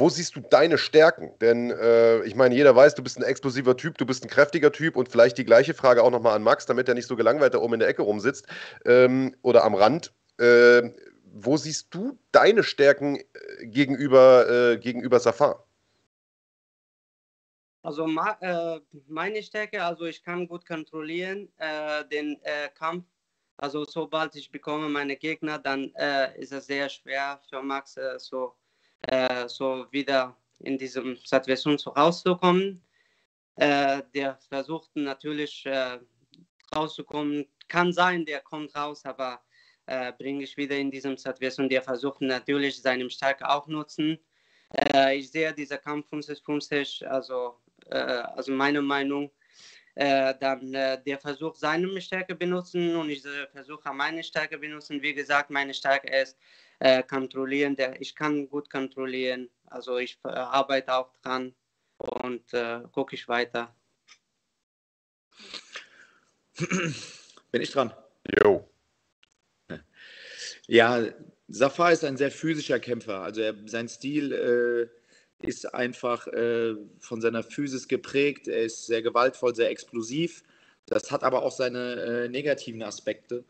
[0.00, 1.38] wo siehst du deine Stärken?
[1.40, 4.72] Denn äh, ich meine, jeder weiß, du bist ein explosiver Typ, du bist ein kräftiger
[4.72, 7.54] Typ und vielleicht die gleiche Frage auch nochmal an Max, damit er nicht so gelangweilt
[7.54, 8.46] da oben in der Ecke rumsitzt
[8.84, 10.12] ähm, oder am Rand.
[10.38, 10.90] Äh,
[11.32, 15.66] wo siehst du deine Stärken äh, gegenüber, äh, gegenüber Safar?
[17.82, 22.38] also äh, meine Stärke, also ich kann gut kontrollieren äh, den
[22.74, 23.04] Kampf.
[23.56, 25.92] Also sobald ich bekomme meine Gegner, dann
[26.36, 28.54] ist es sehr schwer für Max so,
[29.02, 32.82] äh, so wieder in diesem Situation so rauszukommen.
[33.56, 35.98] Äh, der versucht natürlich äh,
[36.74, 37.46] rauszukommen.
[37.68, 39.40] Kann sein, der kommt raus, aber
[39.86, 41.68] äh, bringe ich wieder in diesem Situation.
[41.68, 44.18] Der versucht natürlich seine Stärke auch nutzen.
[44.94, 47.56] Äh, ich sehe dieser Kampf 50-50, also,
[47.90, 49.30] also meine Meinung.
[49.96, 55.02] Äh, dann äh, der versucht seine Stärke benutzen und ich äh, versuche meine Stärke benutzen.
[55.02, 56.38] Wie gesagt, meine Stärke ist
[56.80, 57.76] äh, kontrollieren.
[57.76, 61.54] Der, ich kann gut kontrollieren, also ich äh, arbeite auch dran
[61.98, 63.74] und äh, gucke ich weiter.
[67.52, 67.92] Bin ich dran?
[68.42, 68.66] Jo.
[70.66, 71.04] Ja,
[71.48, 73.22] Safar ist ein sehr physischer Kämpfer.
[73.22, 78.46] Also er, sein Stil äh, ist einfach äh, von seiner Physis geprägt.
[78.46, 80.44] Er ist sehr gewaltvoll, sehr explosiv.
[80.86, 83.44] Das hat aber auch seine äh, negativen Aspekte.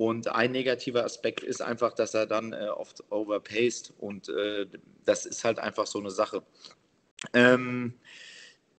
[0.00, 3.92] Und ein negativer Aspekt ist einfach, dass er dann äh, oft overpaced.
[3.98, 4.64] Und äh,
[5.04, 6.42] das ist halt einfach so eine Sache.
[7.34, 7.92] Ähm,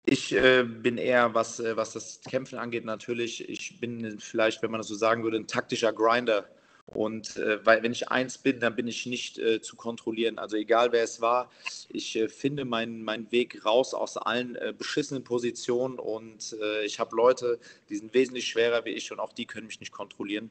[0.07, 4.71] ich äh, bin eher, was, äh, was das Kämpfen angeht, natürlich, ich bin vielleicht, wenn
[4.71, 6.49] man das so sagen würde, ein taktischer Grinder.
[6.87, 10.39] Und äh, weil, wenn ich eins bin, dann bin ich nicht äh, zu kontrollieren.
[10.39, 11.51] Also egal wer es war,
[11.91, 16.99] ich äh, finde meinen meinen Weg raus aus allen äh, beschissenen Positionen und äh, ich
[16.99, 17.61] habe Leute,
[17.91, 20.51] die sind wesentlich schwerer wie ich und auch die können mich nicht kontrollieren.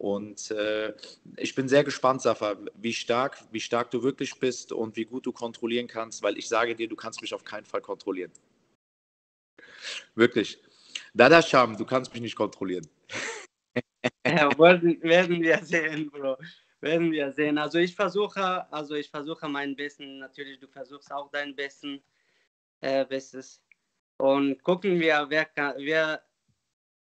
[0.00, 0.94] Und äh,
[1.36, 5.26] ich bin sehr gespannt, Safa, wie stark, wie stark du wirklich bist und wie gut
[5.26, 8.32] du kontrollieren kannst, weil ich sage dir, du kannst mich auf keinen Fall kontrollieren.
[10.14, 10.58] Wirklich.
[11.12, 12.88] Dada Sham, du kannst mich nicht kontrollieren.
[14.26, 16.36] Ja, werden, werden wir sehen, Bro.
[16.80, 17.58] Werden wir sehen.
[17.58, 20.18] Also ich versuche, also ich versuche mein Besten.
[20.18, 22.02] Natürlich, du versuchst auch dein Besten,
[22.80, 23.62] äh, Bestes.
[24.18, 26.22] Und gucken wir, wer, kann- wer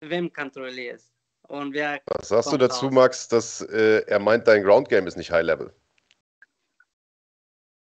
[0.01, 1.16] wem wer.
[1.49, 2.95] Was sagst du dazu, raus.
[2.95, 5.73] Max, dass äh, er meint, dein Ground Game ist nicht High Level?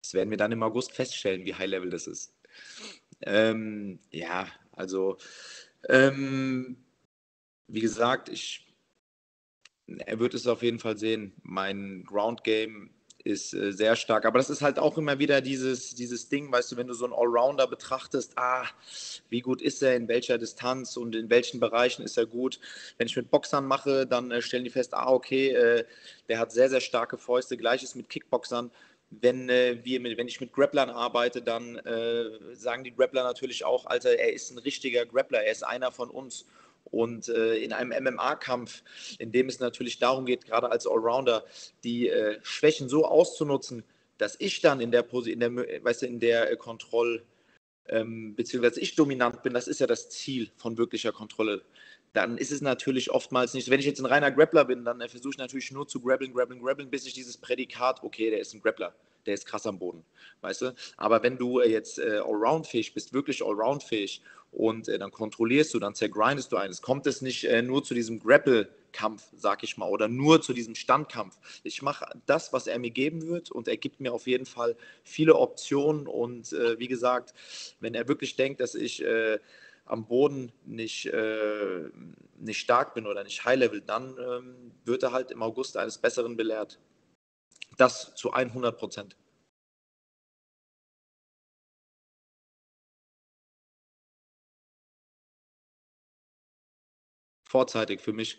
[0.02, 2.34] Das werden wir dann im August feststellen, wie High Level das ist.
[3.22, 5.18] Ähm, ja, also,
[5.88, 6.84] ähm,
[7.66, 8.74] wie gesagt, ich,
[9.86, 11.34] er wird es auf jeden Fall sehen.
[11.42, 12.94] Mein Ground Game
[13.28, 16.72] ist äh, sehr stark, aber das ist halt auch immer wieder dieses, dieses Ding, weißt
[16.72, 18.64] du, wenn du so einen Allrounder betrachtest, ah,
[19.28, 22.58] wie gut ist er, in welcher Distanz und in welchen Bereichen ist er gut.
[22.96, 25.84] Wenn ich mit Boxern mache, dann äh, stellen die fest, ah, okay, äh,
[26.28, 27.56] der hat sehr, sehr starke Fäuste.
[27.56, 28.70] Gleiches mit Kickboxern.
[29.10, 33.64] Wenn, äh, wir mit, wenn ich mit Grapplern arbeite, dann äh, sagen die Grappler natürlich
[33.64, 36.46] auch, Alter, er ist ein richtiger Grappler, er ist einer von uns.
[36.90, 38.82] Und äh, in einem MMA-Kampf,
[39.18, 41.44] in dem es natürlich darum geht, gerade als Allrounder,
[41.84, 43.84] die äh, Schwächen so auszunutzen,
[44.16, 47.22] dass ich dann in der, Posi in der, weißt du, in der äh, Kontroll-
[47.88, 51.62] ähm, beziehungsweise ich dominant bin, das ist ja das Ziel von wirklicher Kontrolle.
[52.12, 55.08] Dann ist es natürlich oftmals nicht, wenn ich jetzt ein reiner Grappler bin, dann äh,
[55.08, 58.54] versuche ich natürlich nur zu grappeln, grappeln, grappeln, bis ich dieses Prädikat, okay, der ist
[58.54, 58.94] ein Grappler,
[59.26, 60.04] der ist krass am Boden,
[60.40, 60.74] weißt du?
[60.96, 65.78] Aber wenn du äh, jetzt äh, allround-fähig bist, wirklich allround-fähig und äh, dann kontrollierst du,
[65.78, 69.88] dann zergrindest du eines, kommt es nicht äh, nur zu diesem Grapple-Kampf, sag ich mal,
[69.88, 71.38] oder nur zu diesem Standkampf.
[71.62, 74.76] Ich mache das, was er mir geben wird und er gibt mir auf jeden Fall
[75.04, 77.34] viele Optionen und äh, wie gesagt,
[77.80, 79.38] wenn er wirklich denkt, dass ich äh,
[79.84, 81.90] am Boden nicht, äh,
[82.38, 86.36] nicht stark bin oder nicht High-Level, dann ähm, wird er halt im August eines Besseren
[86.36, 86.78] belehrt.
[87.76, 89.16] Das zu 100 Prozent.
[97.48, 98.38] Vorzeitig für mich,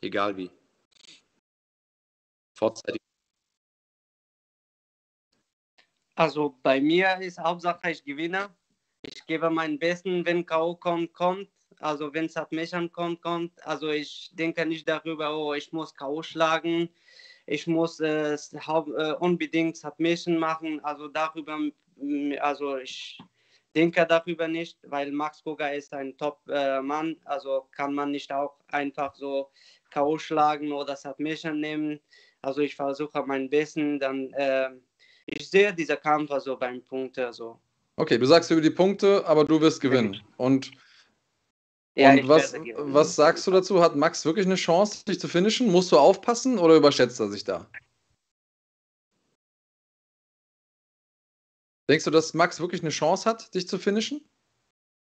[0.00, 0.50] egal wie.
[2.54, 3.00] Vorzeitig.
[6.16, 8.50] Also bei mir ist Hauptsache, ich gewinne.
[9.02, 10.74] Ich gebe meinen Besten, wenn K.O.
[10.74, 11.48] kommt, kommt.
[11.78, 13.64] Also wenn Submission kommt, kommt.
[13.64, 16.24] Also ich denke nicht darüber, oh, ich muss K.O.
[16.24, 16.88] schlagen.
[17.46, 18.36] Ich muss äh,
[19.20, 20.84] unbedingt Submission machen.
[20.84, 21.60] Also darüber,
[22.40, 23.18] also ich
[23.74, 27.12] denke darüber nicht, weil Max Koga ist ein Top-Mann.
[27.12, 29.50] Äh, also kann man nicht auch einfach so
[29.90, 30.18] K.O.
[30.18, 32.00] schlagen oder Submission nehmen.
[32.42, 34.70] Also ich versuche mein Besten, dann äh,
[35.26, 37.26] ich sehe dieser Kampf also beim Punkte.
[37.26, 37.58] Also.
[37.96, 40.20] Okay, du sagst über die Punkte, aber du wirst gewinnen.
[40.36, 40.70] Und,
[41.94, 43.82] ja, und was, was sagst du dazu?
[43.82, 45.70] Hat Max wirklich eine Chance, dich zu finishen?
[45.70, 47.68] Musst du aufpassen oder überschätzt er sich da?
[51.88, 54.28] Denkst du, dass Max wirklich eine Chance hat, dich zu finishen?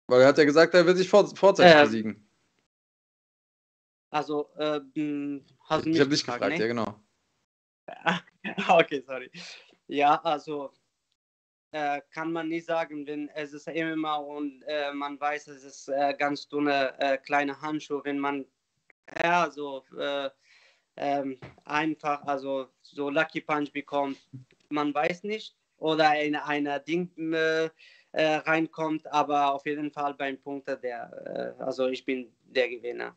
[0.07, 2.30] Weil er hat ja gesagt, er will sich vor, vorzeitig äh, besiegen.
[4.11, 4.80] Also, äh,
[5.64, 6.59] hast du mich Ich habe dich gefragt, ne?
[6.59, 7.01] ja genau.
[8.68, 9.30] okay, sorry.
[9.87, 10.72] Ja, also
[11.72, 15.89] äh, kann man nicht sagen, wenn es ist MMA und äh, man weiß, es ist
[15.89, 18.47] äh, ganz dünne äh, kleine Handschuhe, wenn man
[19.22, 20.30] ja so äh,
[20.97, 24.18] ähm, einfach also so Lucky Punch bekommt,
[24.68, 27.68] man weiß nicht oder in einer Ding äh,
[28.12, 33.16] reinkommt, aber auf jeden Fall beim Punkt der also ich bin der Gewinner.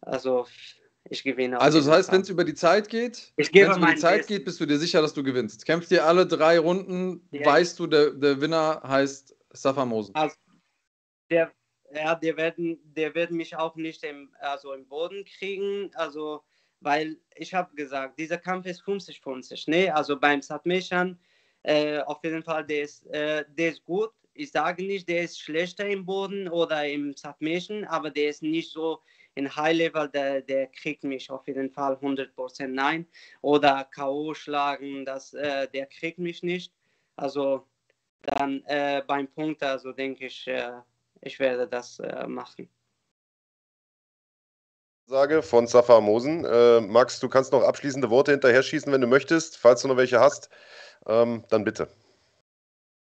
[0.00, 0.46] Also
[1.08, 1.60] ich gewinne.
[1.60, 4.34] Also das heißt, wenn es über die Zeit geht, wenn es über die Zeit Besten.
[4.34, 5.64] geht, bist du dir sicher, dass du gewinnst.
[5.64, 7.46] Kämpfst dir alle drei Runden, ja.
[7.46, 10.14] weißt du, der, der Winner heißt Safa Mosen.
[10.14, 10.36] Also,
[11.30, 11.52] der,
[11.94, 16.42] ja, der werden, der wird mich auch nicht im, also im Boden kriegen, also
[16.80, 19.94] weil ich habe gesagt, dieser Kampf ist 50-50, ne?
[19.94, 21.18] Also beim Submission
[21.66, 24.12] äh, auf jeden Fall, der ist, äh, der ist gut.
[24.34, 28.70] Ich sage nicht, der ist schlechter im Boden oder im Submission, aber der ist nicht
[28.70, 29.00] so
[29.34, 33.04] in High Level, der, der kriegt mich auf jeden Fall 100% nein.
[33.42, 34.32] Oder K.O.
[34.34, 36.72] schlagen, das, äh, der kriegt mich nicht.
[37.16, 37.66] Also
[38.22, 40.70] dann äh, beim Punkt, also denke ich, äh,
[41.20, 42.68] ich werde das äh, machen.
[45.06, 46.42] Sage von Safar Mosen.
[46.90, 49.56] Max, du kannst noch abschließende Worte hinterher schießen, wenn du möchtest.
[49.56, 50.50] Falls du noch welche hast,
[51.06, 51.88] ähm, dann bitte.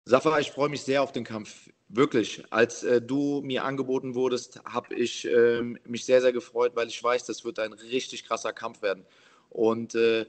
[0.05, 1.69] Safar, ich freue mich sehr auf den Kampf.
[1.87, 6.87] Wirklich, als äh, du mir angeboten wurdest, habe ich äh, mich sehr, sehr gefreut, weil
[6.87, 9.05] ich weiß, das wird ein richtig krasser Kampf werden.
[9.49, 10.25] Und äh,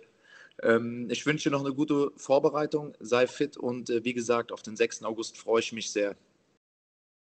[0.62, 4.62] ähm, ich wünsche dir noch eine gute Vorbereitung, sei fit und äh, wie gesagt, auf
[4.62, 5.02] den 6.
[5.02, 6.16] August freue ich mich sehr.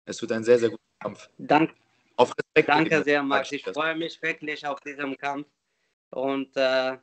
[0.07, 1.28] Es wird ein sehr, sehr guter Kampf.
[1.38, 1.74] Dank,
[2.66, 3.53] Danke sehr, Max.
[3.53, 5.47] Ich freue mich wirklich auf diesen Kampf
[6.11, 6.97] und äh,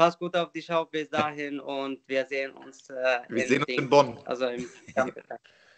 [0.00, 2.88] pass gut auf dich auf bis dahin und wir sehen uns.
[2.88, 4.18] Äh, wir sehen uns in Bonn.
[4.24, 4.66] Also im.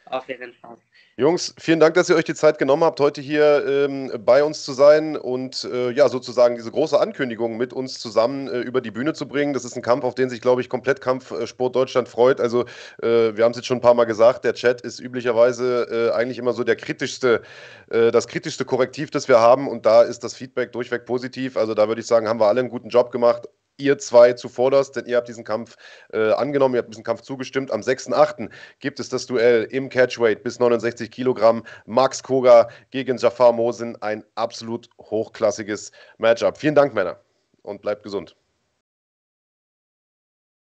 [0.06, 0.76] Auf jeden Fall.
[1.16, 4.62] Jungs, vielen Dank, dass ihr euch die Zeit genommen habt, heute hier ähm, bei uns
[4.62, 8.90] zu sein und äh, ja, sozusagen diese große Ankündigung mit uns zusammen äh, über die
[8.90, 9.54] Bühne zu bringen.
[9.54, 12.40] Das ist ein Kampf, auf den sich, glaube ich, komplett Kampfsport Deutschland freut.
[12.40, 12.64] Also,
[13.02, 16.14] äh, wir haben es jetzt schon ein paar Mal gesagt, der Chat ist üblicherweise äh,
[16.14, 17.42] eigentlich immer so der kritischste,
[17.90, 21.56] äh, das kritischste Korrektiv, das wir haben und da ist das Feedback durchweg positiv.
[21.56, 24.96] Also, da würde ich sagen, haben wir alle einen guten Job gemacht ihr zwei zuvorderst,
[24.96, 25.76] denn ihr habt diesen Kampf
[26.12, 27.70] äh, angenommen, ihr habt diesen Kampf zugestimmt.
[27.70, 28.50] Am 6.8.
[28.80, 31.64] gibt es das Duell im Catchweight bis 69 Kilogramm.
[31.86, 36.58] Max Koga gegen Jafar Mosin, ein absolut hochklassiges Matchup.
[36.58, 37.20] Vielen Dank, Männer,
[37.62, 38.36] und bleibt gesund.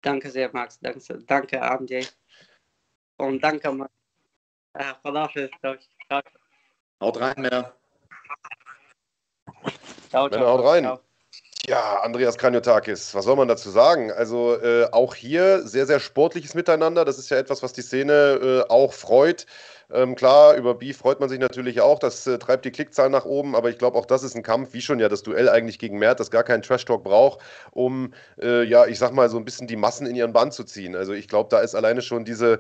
[0.02, 0.80] Danke sehr, Max.
[0.80, 2.06] Danke, danke AMJ.
[3.18, 3.92] Und danke, Max.
[4.74, 4.94] Äh,
[7.02, 7.74] Haut rein, Männer.
[10.10, 10.40] Ciao, ciao.
[10.40, 10.84] Männer, haut rein.
[10.84, 11.11] Ciao.
[11.68, 14.12] Ja, Andreas Kranjotakis, was soll man dazu sagen?
[14.12, 17.06] Also äh, auch hier sehr, sehr sportliches Miteinander.
[17.06, 19.46] Das ist ja etwas, was die Szene äh, auch freut.
[19.94, 22.00] Ähm, klar, über Beef freut man sich natürlich auch.
[22.00, 23.56] Das äh, treibt die Klickzahlen nach oben.
[23.56, 26.00] Aber ich glaube, auch das ist ein Kampf, wie schon ja das Duell eigentlich gegen
[26.00, 27.42] Mert, das gar keinen Trash-Talk braucht,
[27.72, 30.64] um, äh, ja, ich sag mal, so ein bisschen die Massen in ihren Bann zu
[30.64, 30.96] ziehen.
[30.96, 32.60] Also ich glaube, da ist alleine schon diese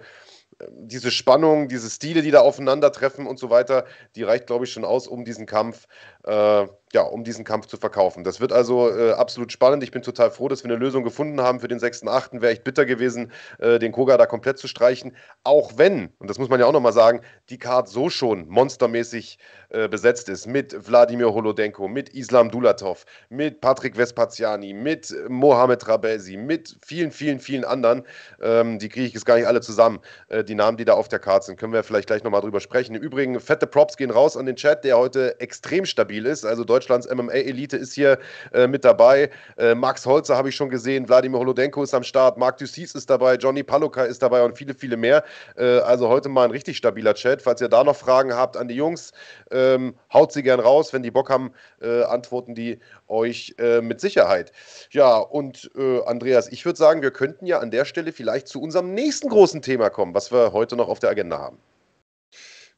[0.70, 3.86] diese Spannung, diese Stile, die da aufeinandertreffen und so weiter,
[4.16, 5.88] die reicht, glaube ich, schon aus, um diesen Kampf
[6.24, 8.24] äh, ja, um diesen Kampf zu verkaufen.
[8.24, 9.84] Das wird also äh, absolut spannend.
[9.84, 12.42] Ich bin total froh, dass wir eine Lösung gefunden haben für den 6.8.
[12.42, 15.16] Wäre echt bitter gewesen, äh, den Koga da komplett zu streichen.
[15.44, 19.40] Auch wenn, und das muss man ja auch nochmal sagen, die Card so schon monstermäßig
[19.70, 26.38] äh, besetzt ist mit Wladimir Holodenko, mit Islam Dulatov, mit Patrick Vespaziani, mit Mohamed Rabesi,
[26.38, 28.04] mit vielen, vielen, vielen anderen.
[28.42, 30.00] Ähm, die kriege ich jetzt gar nicht alle zusammen.
[30.28, 32.60] Äh, die Namen, die da auf der Card sind, können wir vielleicht gleich nochmal drüber
[32.60, 32.96] sprechen.
[32.96, 36.46] Im Übrigen, fette Props gehen raus an den Chat, der heute extrem stabil ist.
[36.46, 38.18] Also Deutschland Deutschlands MMA-Elite ist hier
[38.54, 39.30] äh, mit dabei.
[39.58, 43.08] Äh, Max Holzer habe ich schon gesehen, Wladimir Holodenko ist am Start, Marc Dussis ist
[43.08, 45.24] dabei, Johnny Paluka ist dabei und viele, viele mehr.
[45.58, 47.44] Äh, also heute mal ein richtig stabiler Chat.
[47.44, 49.12] Falls ihr da noch Fragen habt an die Jungs,
[49.52, 50.92] ähm, haut sie gern raus.
[50.92, 51.52] Wenn die Bock haben,
[51.82, 54.52] äh, antworten die euch äh, mit Sicherheit.
[54.90, 58.60] Ja, und äh, Andreas, ich würde sagen, wir könnten ja an der Stelle vielleicht zu
[58.60, 61.60] unserem nächsten großen Thema kommen, was wir heute noch auf der Agenda haben.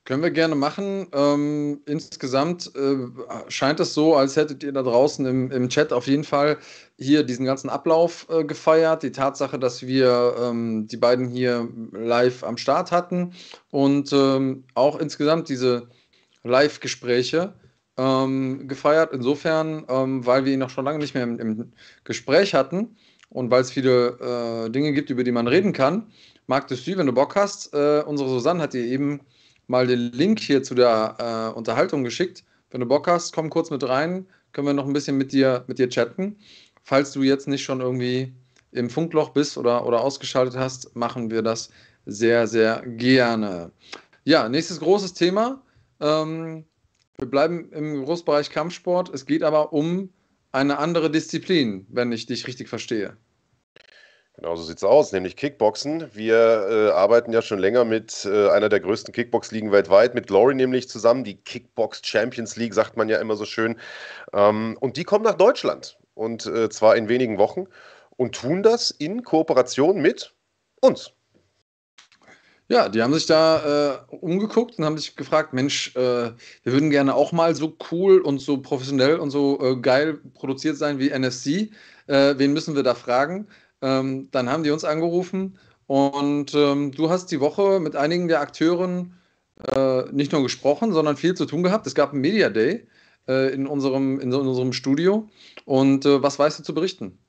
[0.05, 1.07] Können wir gerne machen.
[1.13, 3.07] Ähm, insgesamt äh,
[3.47, 6.57] scheint es so, als hättet ihr da draußen im, im Chat auf jeden Fall
[6.97, 9.03] hier diesen ganzen Ablauf äh, gefeiert.
[9.03, 13.33] Die Tatsache, dass wir ähm, die beiden hier live am Start hatten
[13.71, 15.87] und ähm, auch insgesamt diese
[16.43, 17.53] Live-Gespräche
[17.95, 19.13] ähm, gefeiert.
[19.13, 21.73] Insofern, ähm, weil wir ihn noch schon lange nicht mehr im, im
[22.03, 22.97] Gespräch hatten
[23.29, 26.11] und weil es viele äh, Dinge gibt, über die man reden kann.
[26.47, 29.21] Marc Dessus, wenn du Bock hast, äh, unsere Susanne hat dir eben
[29.73, 32.43] mal den Link hier zu der äh, Unterhaltung geschickt.
[32.69, 35.63] Wenn du Bock hast, komm kurz mit rein, können wir noch ein bisschen mit dir,
[35.65, 36.37] mit dir chatten.
[36.83, 38.31] Falls du jetzt nicht schon irgendwie
[38.71, 41.71] im Funkloch bist oder, oder ausgeschaltet hast, machen wir das
[42.05, 43.71] sehr, sehr gerne.
[44.25, 45.63] Ja, nächstes großes Thema.
[45.99, 46.65] Ähm,
[47.17, 49.09] wir bleiben im Großbereich Kampfsport.
[49.11, 50.09] Es geht aber um
[50.51, 53.17] eine andere Disziplin, wenn ich dich richtig verstehe.
[54.35, 56.09] Genau so sieht es aus, nämlich Kickboxen.
[56.13, 60.55] Wir äh, arbeiten ja schon länger mit äh, einer der größten Kickbox-Ligen weltweit, mit Glory
[60.55, 61.23] nämlich zusammen.
[61.23, 63.77] Die Kickbox Champions League sagt man ja immer so schön.
[64.33, 67.67] Ähm, und die kommen nach Deutschland und äh, zwar in wenigen Wochen
[68.17, 70.33] und tun das in Kooperation mit
[70.81, 71.13] uns.
[72.69, 75.99] Ja, die haben sich da äh, umgeguckt und haben sich gefragt, Mensch, äh,
[76.31, 80.77] wir würden gerne auch mal so cool und so professionell und so äh, geil produziert
[80.77, 81.71] sein wie NSC.
[82.07, 83.47] Äh, wen müssen wir da fragen?
[83.83, 88.39] Ähm, dann haben die uns angerufen und ähm, du hast die Woche mit einigen der
[88.39, 89.19] Akteuren
[89.75, 91.85] äh, nicht nur gesprochen, sondern viel zu tun gehabt.
[91.85, 92.87] Es gab einen Media Day
[93.27, 95.29] äh, in, unserem, in unserem Studio.
[95.65, 97.19] Und äh, was weißt du zu berichten?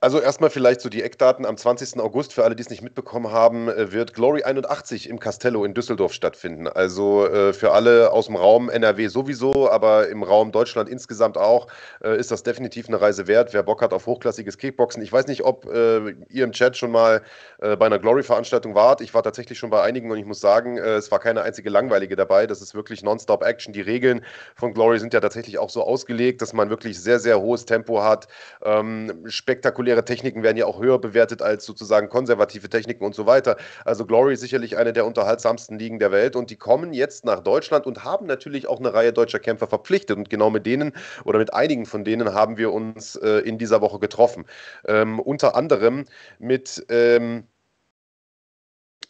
[0.00, 1.44] Also erstmal vielleicht so die Eckdaten.
[1.44, 1.98] Am 20.
[1.98, 5.74] August, für alle, die es nicht mitbekommen haben, äh, wird Glory 81 im Castello in
[5.74, 6.68] Düsseldorf stattfinden.
[6.68, 11.66] Also äh, für alle aus dem Raum NRW sowieso, aber im Raum Deutschland insgesamt auch,
[12.00, 13.52] äh, ist das definitiv eine Reise wert.
[13.52, 15.02] Wer Bock hat auf hochklassiges Kickboxen.
[15.02, 17.20] Ich weiß nicht, ob äh, ihr im Chat schon mal
[17.60, 19.00] äh, bei einer Glory-Veranstaltung wart.
[19.00, 21.70] Ich war tatsächlich schon bei einigen und ich muss sagen, äh, es war keine einzige
[21.70, 22.46] langweilige dabei.
[22.46, 23.72] Das ist wirklich Nonstop-Action.
[23.72, 24.24] Die Regeln
[24.54, 28.00] von Glory sind ja tatsächlich auch so ausgelegt, dass man wirklich sehr, sehr hohes Tempo
[28.04, 28.28] hat.
[28.62, 33.26] Ähm, spektakulär spektakuläre Techniken werden ja auch höher bewertet als sozusagen konservative Techniken und so
[33.26, 33.56] weiter.
[33.84, 37.40] Also Glory ist sicherlich eine der unterhaltsamsten Ligen der Welt und die kommen jetzt nach
[37.40, 40.92] Deutschland und haben natürlich auch eine Reihe deutscher Kämpfer verpflichtet und genau mit denen
[41.24, 44.44] oder mit einigen von denen haben wir uns äh, in dieser Woche getroffen.
[44.86, 46.04] Ähm, unter anderem
[46.38, 47.44] mit ähm,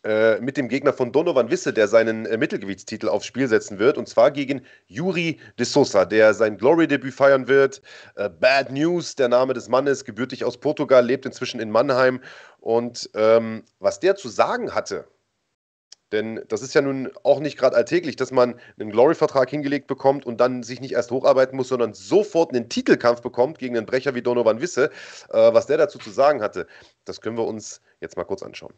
[0.08, 3.98] äh, mit dem Gegner von Donovan Wisse, der seinen äh, Mittelgewichtstitel aufs Spiel setzen wird.
[3.98, 7.82] Und zwar gegen Yuri de Sosa, der sein Glory-Debüt feiern wird.
[8.14, 12.22] Äh, Bad News, der Name des Mannes, gebürtig aus Portugal, lebt inzwischen in Mannheim.
[12.60, 15.06] Und ähm, was der zu sagen hatte,
[16.10, 20.24] denn das ist ja nun auch nicht gerade alltäglich, dass man einen Glory-Vertrag hingelegt bekommt
[20.24, 24.14] und dann sich nicht erst hocharbeiten muss, sondern sofort einen Titelkampf bekommt gegen einen Brecher
[24.14, 24.90] wie Donovan Wisse.
[25.28, 26.66] Äh, was der dazu zu sagen hatte,
[27.04, 28.72] das können wir uns jetzt mal kurz anschauen.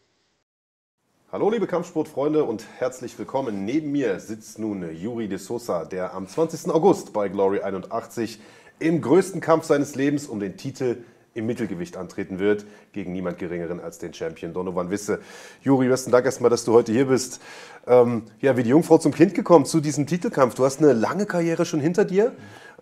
[1.32, 3.64] Hallo liebe Kampfsportfreunde und herzlich willkommen.
[3.64, 6.72] Neben mir sitzt nun Yuri de Sosa, der am 20.
[6.72, 8.40] August bei Glory 81
[8.80, 11.04] im größten Kampf seines Lebens um den Titel
[11.34, 15.20] im Mittelgewicht antreten wird, gegen niemand Geringeren als den Champion Donovan Wisse.
[15.62, 17.40] Juri, besten Dank erstmal, dass du heute hier bist.
[17.86, 20.56] Ähm, ja, wie die Jungfrau zum Kind gekommen zu diesem Titelkampf.
[20.56, 22.34] Du hast eine lange Karriere schon hinter dir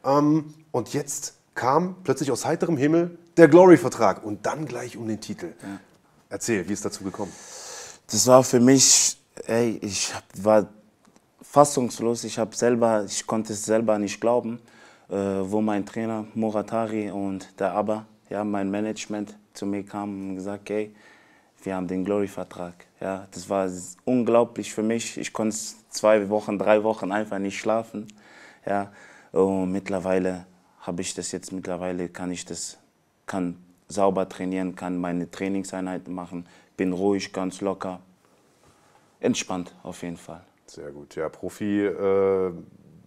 [0.06, 5.20] ähm, und jetzt kam plötzlich aus heiterem Himmel der Glory-Vertrag und dann gleich um den
[5.20, 5.52] Titel.
[5.60, 5.80] Ja.
[6.30, 7.32] Erzähl, wie ist dazu gekommen?
[8.10, 10.66] Das war für mich, ey, ich war
[11.42, 12.24] fassungslos.
[12.24, 14.60] Ich habe selber, ich konnte es selber nicht glauben,
[15.10, 20.36] äh, wo mein Trainer Muratari und der Abba, ja, mein Management zu mir kamen und
[20.36, 20.94] gesagt, hey,
[21.62, 22.86] wir haben den Glory-Vertrag.
[23.00, 23.68] Ja, das war
[24.04, 25.18] unglaublich für mich.
[25.18, 25.56] Ich konnte
[25.90, 28.06] zwei Wochen, drei Wochen einfach nicht schlafen.
[28.64, 28.90] Ja,
[29.32, 30.46] und mittlerweile
[30.80, 32.78] habe ich das jetzt, mittlerweile kann ich das,
[33.26, 33.56] kann
[33.88, 36.46] sauber trainieren, kann meine Trainingseinheiten machen,
[36.78, 38.00] bin ruhig, ganz locker.
[39.20, 40.40] Entspannt auf jeden Fall.
[40.66, 41.16] Sehr gut.
[41.16, 42.52] Ja, Profi, äh,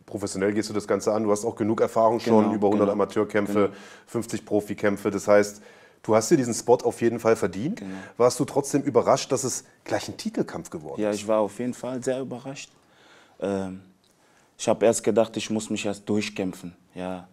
[0.05, 1.23] professionell gehst du das Ganze an.
[1.23, 3.73] Du hast auch genug Erfahrung schon, genau, über 100 genau, Amateurkämpfe, genau.
[4.07, 5.09] 50 Profikämpfe.
[5.09, 5.61] Das heißt,
[6.03, 7.79] du hast dir diesen Spot auf jeden Fall verdient.
[7.79, 7.95] Genau.
[8.17, 11.03] Warst du trotzdem überrascht, dass es gleich ein Titelkampf geworden ist?
[11.03, 12.71] Ja, ich war auf jeden Fall sehr überrascht.
[13.39, 13.81] Ähm,
[14.57, 16.75] ich habe erst gedacht, ich muss mich erst durchkämpfen.
[16.93, 17.29] Ja,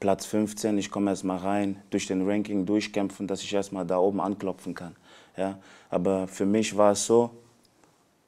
[0.00, 3.84] Platz 15, ich komme erst mal rein, durch den Ranking durchkämpfen, dass ich erst mal
[3.84, 4.94] da oben anklopfen kann.
[5.38, 5.58] Ja?
[5.88, 7.30] Aber für mich war es so,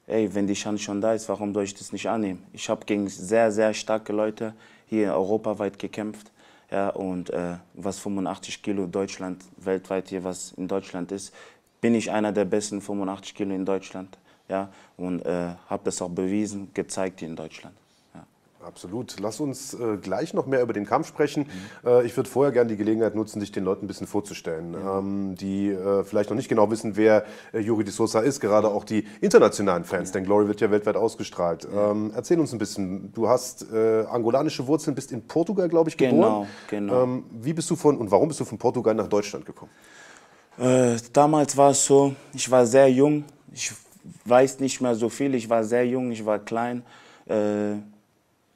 [0.07, 2.43] ey, wenn die Chance schon da ist, warum soll ich das nicht annehmen?
[2.53, 4.53] Ich habe gegen sehr, sehr starke Leute
[4.87, 6.31] hier europaweit gekämpft.
[6.71, 11.33] Ja, und äh, was 85 Kilo Deutschland, weltweit hier, was in Deutschland ist,
[11.81, 14.17] bin ich einer der besten 85 Kilo in Deutschland.
[14.47, 17.75] Ja, und äh, habe das auch bewiesen, gezeigt hier in Deutschland.
[18.65, 19.19] Absolut.
[19.19, 21.47] Lass uns äh, gleich noch mehr über den Kampf sprechen.
[21.83, 21.89] Mhm.
[21.89, 24.99] Äh, ich würde vorher gerne die Gelegenheit nutzen, dich den Leuten ein bisschen vorzustellen, ja.
[24.99, 28.69] ähm, die äh, vielleicht noch nicht genau wissen, wer äh, Yuri de Sosa ist, gerade
[28.69, 30.13] auch die internationalen Fans, ja.
[30.13, 31.67] denn Glory wird ja weltweit ausgestrahlt.
[31.73, 31.91] Ja.
[31.91, 33.11] Ähm, erzähl uns ein bisschen.
[33.13, 36.17] Du hast äh, angolanische Wurzeln, bist in Portugal, glaube ich, geboren.
[36.17, 37.03] Genau, genau.
[37.03, 39.71] Ähm, wie bist du von und warum bist du von Portugal nach Deutschland gekommen?
[40.57, 43.23] Äh, damals war es so, ich war sehr jung.
[43.53, 43.71] Ich
[44.25, 45.33] weiß nicht mehr so viel.
[45.35, 46.83] Ich war sehr jung, ich war klein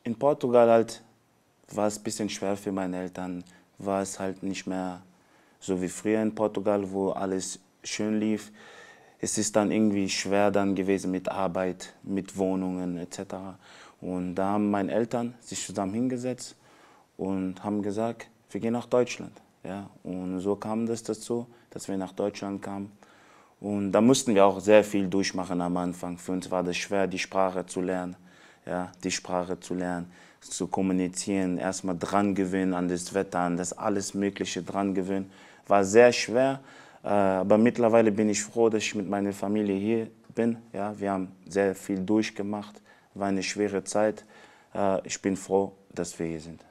[0.05, 1.01] in Portugal halt
[1.71, 3.43] war es ein bisschen schwer für meine Eltern.
[3.79, 5.01] War es halt nicht mehr
[5.59, 8.51] so wie früher in Portugal, wo alles schön lief.
[9.19, 13.35] Es ist dann irgendwie schwer dann gewesen mit Arbeit, mit Wohnungen etc.
[13.99, 16.55] Und da haben meine Eltern sich zusammen hingesetzt
[17.17, 19.33] und haben gesagt, wir gehen nach Deutschland.
[19.63, 22.91] Ja, und so kam das dazu, dass wir nach Deutschland kamen.
[23.59, 26.19] Und da mussten wir auch sehr viel durchmachen am Anfang.
[26.19, 28.15] Für uns war das schwer, die Sprache zu lernen
[28.65, 30.11] ja, die Sprache zu lernen,
[30.41, 35.31] zu kommunizieren, erstmal dran gewöhnen an das Wetter, an das alles Mögliche dran gewöhnen.
[35.67, 36.59] War sehr schwer,
[37.03, 40.57] äh, aber mittlerweile bin ich froh, dass ich mit meiner Familie hier bin.
[40.73, 42.81] Ja, wir haben sehr viel durchgemacht,
[43.13, 44.25] war eine schwere Zeit.
[44.73, 46.63] Äh, ich bin froh, dass wir hier sind.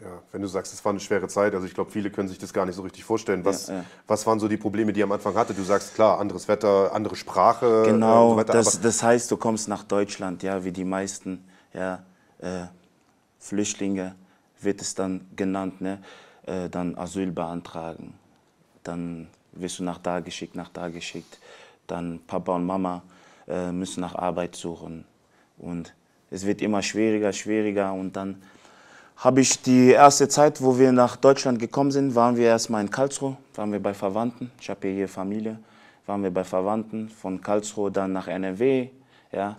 [0.00, 2.38] Ja, wenn du sagst, es war eine schwere Zeit, also ich glaube, viele können sich
[2.38, 3.44] das gar nicht so richtig vorstellen.
[3.44, 3.84] Was, ja, ja.
[4.06, 5.54] was waren so die Probleme, die ihr am Anfang hatte?
[5.54, 7.82] Du sagst, klar, anderes Wetter, andere Sprache.
[7.84, 11.44] Genau, äh, so weiter, das, das heißt, du kommst nach Deutschland, ja, wie die meisten
[11.74, 12.04] ja,
[12.38, 12.66] äh,
[13.40, 14.14] Flüchtlinge,
[14.60, 16.00] wird es dann genannt, ne?
[16.46, 18.14] Äh, dann Asyl beantragen.
[18.84, 21.38] Dann wirst du nach da geschickt, nach da geschickt.
[21.86, 23.02] Dann Papa und Mama
[23.46, 25.04] äh, müssen nach Arbeit suchen.
[25.58, 25.94] Und
[26.30, 28.42] es wird immer schwieriger, schwieriger und dann
[29.18, 32.90] habe ich die erste Zeit, wo wir nach Deutschland gekommen sind, waren wir erstmal in
[32.90, 34.52] Karlsruhe, waren wir bei Verwandten.
[34.60, 35.58] Ich habe hier Familie,
[36.06, 37.08] waren wir bei Verwandten.
[37.08, 38.88] Von Karlsruhe dann nach NRW,
[39.32, 39.56] ja,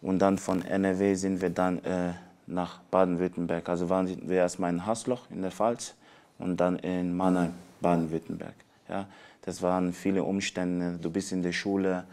[0.00, 2.12] und dann von NRW sind wir dann äh,
[2.46, 3.68] nach Baden-Württemberg.
[3.68, 5.94] Also waren wir erstmal in Hasloch in der Pfalz
[6.38, 8.54] und dann in Mannheim, Baden-Württemberg.
[8.88, 9.06] Ja,
[9.42, 10.98] das waren viele Umstände.
[11.02, 12.04] Du bist in der Schule,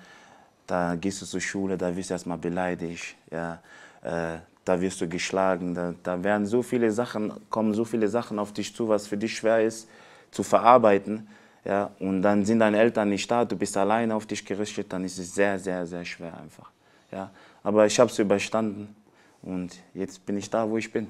[0.65, 3.15] da gehst du zur Schule, da wirst du erstmal beleidigt.
[3.31, 3.59] Ja,
[4.01, 8.39] äh, da wirst du geschlagen, da, da werden so viele Sachen, kommen so viele Sachen
[8.39, 9.87] auf dich zu, was für dich schwer ist
[10.31, 11.27] zu verarbeiten.
[11.65, 15.03] Ja, und dann sind deine Eltern nicht da, du bist alleine auf dich gerichtet, dann
[15.03, 16.71] ist es sehr, sehr, sehr schwer einfach.
[17.11, 17.29] Ja,
[17.63, 18.95] aber ich habe es überstanden
[19.41, 21.07] und jetzt bin ich da, wo ich bin.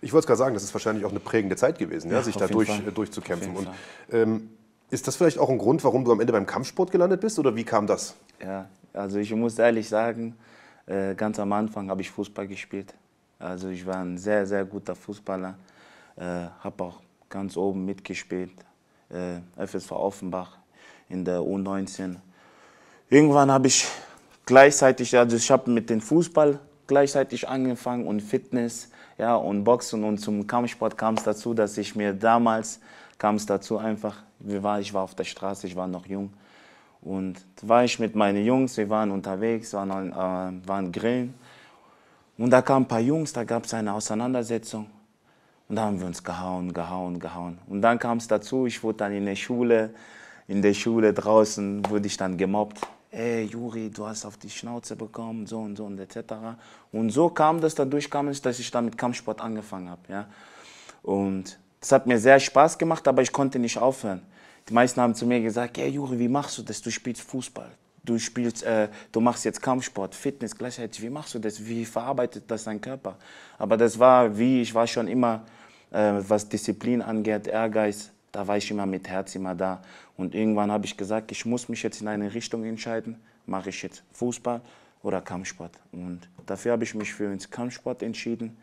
[0.00, 2.36] Ich wollte gerade sagen, das ist wahrscheinlich auch eine prägende Zeit gewesen, ja, ja sich
[2.36, 3.54] da durch, äh, durchzukämpfen.
[3.54, 3.68] Und,
[4.12, 4.50] ähm,
[4.90, 7.54] ist das vielleicht auch ein Grund, warum du am Ende beim Kampfsport gelandet bist oder
[7.56, 8.14] wie kam das?
[8.42, 10.34] Ja, also ich muss ehrlich sagen,
[10.88, 12.94] äh, ganz am Anfang habe ich Fußball gespielt.
[13.38, 15.54] Also ich war ein sehr, sehr guter Fußballer.
[16.16, 16.22] Äh,
[16.60, 18.52] habe auch ganz oben mitgespielt.
[19.10, 20.58] Äh, FSV Offenbach
[21.08, 22.16] in der U19.
[23.10, 23.86] Irgendwann habe ich
[24.46, 30.18] gleichzeitig, also ich habe mit dem Fußball gleichzeitig angefangen und Fitness ja, und Boxen und
[30.18, 32.80] zum Kampfsport kam es dazu, dass ich mir damals
[33.18, 36.32] kam es dazu einfach, ich war auf der Straße, ich war noch jung
[37.00, 41.34] und da war ich mit meinen Jungs, wir waren unterwegs, waren, äh, waren grillen.
[42.36, 44.86] Und da kamen ein paar Jungs, da gab es eine Auseinandersetzung.
[45.68, 47.58] Und da haben wir uns gehauen, gehauen, gehauen.
[47.66, 49.90] Und dann kam es dazu, ich wurde dann in der Schule,
[50.46, 52.80] in der Schule draußen, wurde ich dann gemobbt.
[53.10, 56.34] Ey, Juri, du hast auf die Schnauze bekommen, so und so und etc.
[56.92, 60.00] Und so kam das, dadurch kam es, dass ich dann mit Kampfsport angefangen habe.
[60.08, 60.26] Ja?
[61.02, 64.22] Und das hat mir sehr Spaß gemacht, aber ich konnte nicht aufhören.
[64.68, 66.82] Die meisten haben zu mir gesagt, hey Juri, wie machst du das?
[66.82, 67.70] Du spielst Fußball.
[68.04, 71.02] Du, spielst, äh, du machst jetzt Kampfsport, Fitness gleichzeitig.
[71.02, 71.64] Wie machst du das?
[71.64, 73.16] Wie verarbeitet das dein Körper?
[73.58, 75.44] Aber das war wie, ich war schon immer,
[75.90, 79.82] äh, was Disziplin angeht, Ehrgeiz, da war ich immer mit Herz immer da.
[80.16, 83.16] Und irgendwann habe ich gesagt, ich muss mich jetzt in eine Richtung entscheiden.
[83.46, 84.60] Mache ich jetzt Fußball
[85.02, 85.72] oder Kampfsport?
[85.92, 88.56] Und dafür habe ich mich für den Kampfsport entschieden.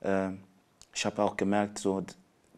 [0.00, 0.30] Äh,
[0.94, 2.04] ich habe auch gemerkt, so,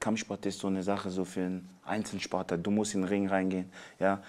[0.05, 2.59] Kampfsport ist so eine Sache so für einen Einzelsportler.
[2.59, 3.71] Du musst in den Ring reingehen.
[3.99, 4.23] Ja?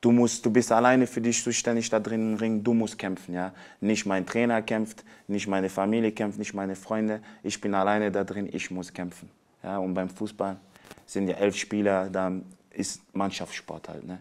[0.00, 2.62] Du, musst, du bist alleine für dich zuständig da drin im Ring.
[2.62, 3.34] Du musst kämpfen.
[3.34, 3.52] Ja?
[3.80, 7.20] Nicht mein Trainer kämpft, nicht meine Familie kämpft, nicht meine Freunde.
[7.42, 8.48] Ich bin alleine da drin.
[8.52, 9.28] Ich muss kämpfen.
[9.64, 9.78] Ja?
[9.78, 10.58] Und beim Fußball
[11.06, 12.08] sind ja elf Spieler.
[12.08, 12.30] Da
[12.70, 14.06] ist Mannschaftssport halt.
[14.06, 14.20] Ne?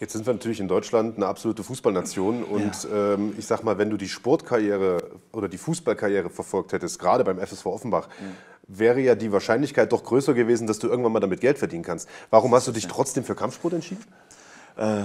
[0.00, 3.14] Jetzt sind wir natürlich in Deutschland eine absolute Fußballnation und ja.
[3.14, 7.38] ähm, ich sag mal, wenn du die Sportkarriere oder die Fußballkarriere verfolgt hättest, gerade beim
[7.38, 8.26] FSV Offenbach, ja
[8.78, 12.08] wäre ja die Wahrscheinlichkeit doch größer gewesen, dass du irgendwann mal damit Geld verdienen kannst.
[12.30, 14.04] Warum hast du dich trotzdem für Kampfsport entschieden?
[14.76, 15.04] Äh,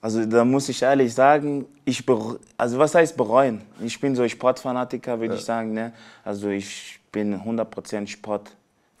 [0.00, 2.04] also da muss ich ehrlich sagen, ich
[2.58, 3.62] also was heißt bereuen?
[3.80, 5.40] Ich bin so Sportfanatiker, würde ja.
[5.40, 5.72] ich sagen.
[5.72, 5.92] Ne?
[6.24, 8.50] Also ich bin 100% Sport,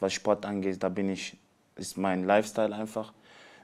[0.00, 1.36] was Sport angeht, da bin ich,
[1.76, 3.12] ist mein Lifestyle einfach,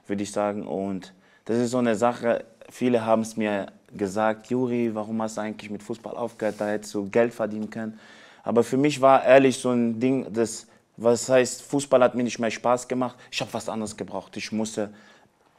[0.05, 0.67] würde ich sagen.
[0.67, 1.13] Und
[1.45, 5.71] das ist so eine Sache, viele haben es mir gesagt, Juri, warum hast du eigentlich
[5.71, 7.99] mit Fußball aufgehört, da hättest du Geld verdienen können.
[8.43, 12.39] Aber für mich war ehrlich so ein Ding, das, was heißt, Fußball hat mir nicht
[12.39, 14.35] mehr Spaß gemacht, ich habe was anderes gebraucht.
[14.37, 14.91] Ich musste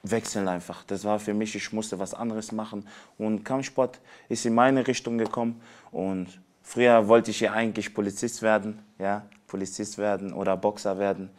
[0.03, 0.83] wechseln einfach.
[0.85, 2.87] Das war für mich, ich musste was anderes machen.
[3.19, 5.61] Und Kampfsport ist in meine Richtung gekommen.
[5.91, 11.31] Und früher wollte ich ja eigentlich Polizist werden, ja, Polizist werden oder Boxer werden.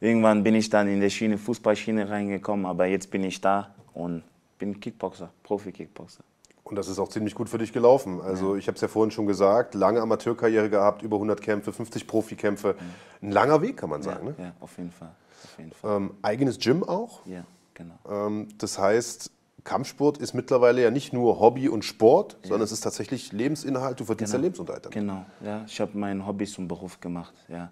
[0.00, 4.22] Irgendwann bin ich dann in die Schiene, Fußballschiene reingekommen, aber jetzt bin ich da und
[4.58, 6.24] bin Kickboxer, Profi-Kickboxer.
[6.70, 8.20] Und das ist auch ziemlich gut für dich gelaufen.
[8.20, 12.06] Also ich habe es ja vorhin schon gesagt, lange Amateurkarriere gehabt, über 100 Kämpfe, 50
[12.06, 12.76] Profikämpfe.
[13.20, 14.28] Ein langer Weg, kann man sagen.
[14.28, 14.34] Ja, ne?
[14.38, 15.10] ja auf jeden Fall.
[15.42, 15.96] Auf jeden Fall.
[15.96, 17.26] Ähm, eigenes Gym auch.
[17.26, 17.44] Ja,
[17.74, 17.94] genau.
[18.08, 19.32] Ähm, das heißt,
[19.64, 23.98] Kampfsport ist mittlerweile ja nicht nur Hobby und Sport, sondern es ist tatsächlich Lebensinhalt.
[23.98, 24.38] Du verdienst Genau.
[24.38, 24.94] deinen Lebensunterhalt damit.
[24.94, 25.64] Genau, ja.
[25.66, 27.70] Ich habe mein Hobby zum Beruf gemacht, ja.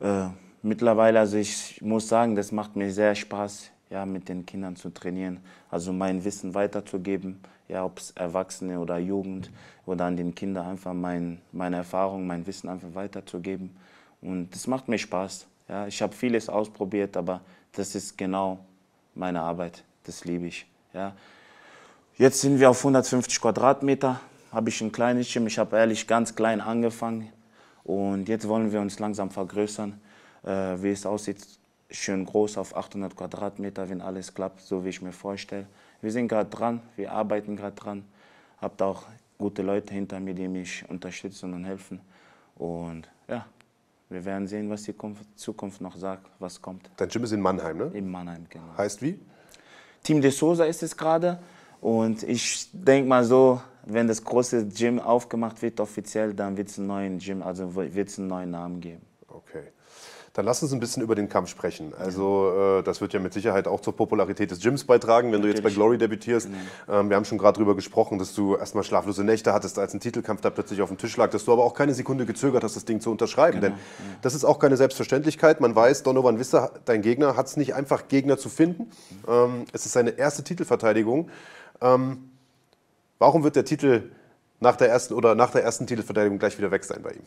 [0.00, 0.30] Äh,
[0.62, 4.90] mittlerweile, also ich muss sagen, das macht mir sehr Spaß, ja, mit den Kindern zu
[4.90, 5.40] trainieren.
[5.70, 9.50] Also mein Wissen weiterzugeben, ja, ob es Erwachsene oder Jugend
[9.86, 13.70] oder an den Kindern einfach mein, meine Erfahrung, mein Wissen einfach weiterzugeben.
[14.22, 15.46] Und das macht mir Spaß.
[15.68, 15.86] Ja.
[15.86, 17.42] Ich habe vieles ausprobiert, aber
[17.72, 18.60] das ist genau
[19.14, 19.84] meine Arbeit.
[20.04, 20.66] Das liebe ich.
[20.94, 21.14] Ja.
[22.16, 24.20] Jetzt sind wir auf 150 Quadratmeter,
[24.52, 25.46] habe ich ein kleines Gym.
[25.46, 27.30] Ich habe ehrlich ganz klein angefangen
[27.84, 30.00] und jetzt wollen wir uns langsam vergrößern.
[30.44, 31.38] Äh, wie es aussieht,
[31.92, 35.66] schön groß auf 800 Quadratmeter, wenn alles klappt, so wie ich mir vorstelle.
[36.00, 38.04] Wir sind gerade dran, wir arbeiten gerade dran.
[38.60, 39.04] Habt auch
[39.38, 42.00] gute Leute hinter mir, die mich unterstützen und helfen.
[42.56, 43.46] Und ja,
[44.08, 46.90] wir werden sehen, was die Kunf- Zukunft noch sagt, was kommt.
[46.96, 47.90] Dein Gym ist in Mannheim, ne?
[47.94, 48.76] In Mannheim, genau.
[48.76, 49.18] Heißt wie?
[50.02, 51.38] Team de Sosa ist es gerade.
[51.80, 56.78] Und ich denke mal so, wenn das große Gym aufgemacht wird offiziell, dann wird es
[56.78, 59.02] einen neuen Gym, also wird es einen neuen Namen geben.
[59.26, 59.64] Okay.
[60.34, 61.92] Dann lass uns ein bisschen über den Kampf sprechen.
[61.98, 65.48] Also äh, das wird ja mit Sicherheit auch zur Popularität des Gyms beitragen, wenn du
[65.48, 65.76] jetzt bei Natürlich.
[65.76, 66.48] Glory debütierst.
[66.88, 70.00] Ähm, wir haben schon gerade darüber gesprochen, dass du erstmal schlaflose Nächte hattest, als ein
[70.00, 72.76] Titelkampf da plötzlich auf dem Tisch lag, dass du aber auch keine Sekunde gezögert hast,
[72.76, 73.60] das Ding zu unterschreiben.
[73.60, 73.74] Denn
[74.22, 75.60] das ist auch keine Selbstverständlichkeit.
[75.60, 78.90] Man weiß, Donovan Wisser, dein Gegner, hat es nicht einfach, Gegner zu finden.
[79.28, 81.28] Ähm, es ist seine erste Titelverteidigung.
[81.82, 82.30] Ähm,
[83.18, 84.10] warum wird der Titel
[84.60, 87.22] nach der ersten oder nach der ersten Titelverteidigung gleich wieder weg sein bei ihm?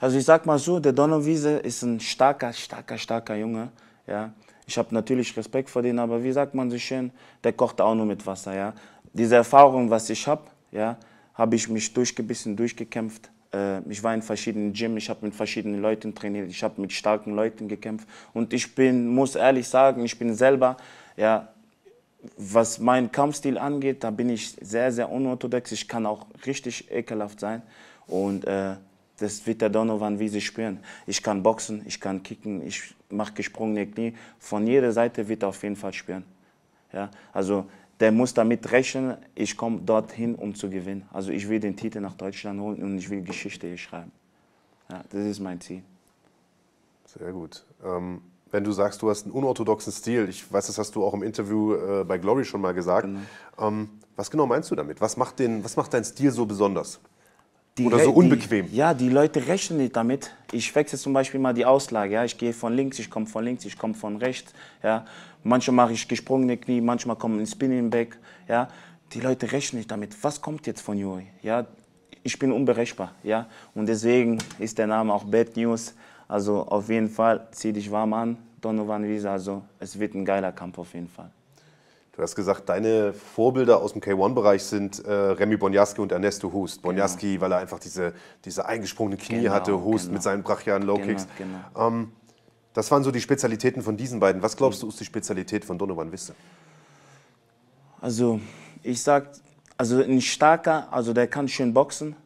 [0.00, 3.70] Also ich sag mal so, der Donno Wiese ist ein starker, starker, starker Junge.
[4.06, 4.32] Ja.
[4.66, 7.10] Ich habe natürlich Respekt vor dem, aber wie sagt man so schön,
[7.42, 8.54] der kocht auch nur mit Wasser.
[8.54, 8.74] Ja.
[9.12, 10.98] Diese Erfahrung, was ich habe, ja,
[11.34, 13.30] habe ich mich durchgebissen, durchgekämpft.
[13.52, 16.92] Äh, ich war in verschiedenen Gyms, ich habe mit verschiedenen Leuten trainiert, ich habe mit
[16.92, 18.06] starken Leuten gekämpft.
[18.34, 20.76] Und ich bin, muss ehrlich sagen, ich bin selber,
[21.16, 21.48] ja,
[22.36, 25.72] was meinen Kampfstil angeht, da bin ich sehr, sehr unorthodox.
[25.72, 27.62] Ich kann auch richtig ekelhaft sein.
[28.06, 28.74] Und äh,
[29.18, 30.78] das wird der Donovan wie sie spüren.
[31.06, 34.14] Ich kann boxen, ich kann kicken, ich mache gesprungene Knie.
[34.38, 36.24] Von jeder Seite wird er auf jeden Fall spüren.
[36.92, 37.10] Ja?
[37.32, 37.66] Also
[38.00, 41.06] der muss damit rechnen, ich komme dorthin, um zu gewinnen.
[41.12, 44.12] Also ich will den Titel nach Deutschland holen und ich will Geschichte hier schreiben.
[44.90, 45.82] Ja, das ist mein Ziel.
[47.04, 47.64] Sehr gut.
[47.84, 48.20] Ähm,
[48.50, 51.22] wenn du sagst, du hast einen unorthodoxen Stil, ich weiß, das hast du auch im
[51.22, 53.08] Interview äh, bei Glory schon mal gesagt.
[53.58, 55.00] Ähm, was genau meinst du damit?
[55.00, 57.00] Was macht, den, was macht dein Stil so besonders?
[57.78, 58.68] Die Oder so unbequem?
[58.68, 60.32] Die, ja, die Leute rechnen nicht damit.
[60.50, 62.14] Ich wechsle zum Beispiel mal die Auslage.
[62.14, 62.24] Ja.
[62.24, 64.52] Ich gehe von links, ich komme von links, ich komme von rechts.
[64.82, 65.04] Ja.
[65.44, 68.18] Manchmal mache ich gesprungene Knie, manchmal kommt ein Spinning Back.
[68.48, 68.68] Ja.
[69.12, 70.16] Die Leute rechnen nicht damit.
[70.22, 71.28] Was kommt jetzt von Juri?
[71.42, 71.66] Ja.
[72.24, 73.12] Ich bin unberechenbar.
[73.22, 73.46] Ja.
[73.74, 75.94] Und deswegen ist der Name auch Bad News.
[76.26, 79.30] Also auf jeden Fall, zieh dich warm an, Donovan Wiese.
[79.30, 81.30] Also es wird ein geiler Kampf auf jeden Fall.
[82.18, 86.82] Du hast gesagt, deine Vorbilder aus dem K1-Bereich sind äh, Remy Bonjaski und Ernesto Hust.
[86.82, 88.12] Bonjaski, weil er einfach diese,
[88.44, 90.14] diese eingesprungenen Knie Genau, hatte, Hust genau.
[90.14, 91.28] mit seinen brachialen Low-Kicks.
[91.38, 92.10] Genau, Ähm,
[92.74, 94.42] das waren so die Spezialitäten von diesen beiden.
[94.42, 96.34] Was glaubst du, ist die Spezialität von Donovan Wisse?
[98.00, 98.40] Also,
[98.82, 99.28] ich sag,
[99.76, 102.16] also ein starker, also der kann schön boxen.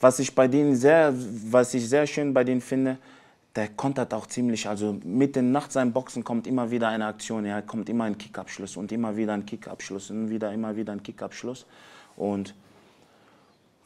[0.00, 1.12] Was ich bei denen sehr,
[1.50, 2.96] was ich sehr schön bei denen finde,
[3.56, 4.68] der kontert auch ziemlich.
[4.68, 8.76] Also mitten nach seinem Boxen kommt immer wieder eine Aktion, ja, kommt immer ein Kickabschluss
[8.76, 11.66] und immer wieder ein Kickabschluss und wieder, immer wieder ein Kickabschluss.
[12.16, 12.54] Und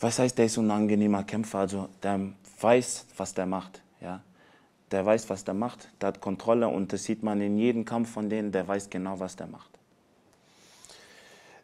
[0.01, 2.21] was heißt, der ist ein angenehmer Kämpfer, also der
[2.61, 4.21] weiß, was der macht, ja.
[4.91, 8.11] Der weiß, was der macht, der hat Kontrolle und das sieht man in jedem Kampf
[8.11, 9.70] von denen, der weiß genau, was der macht.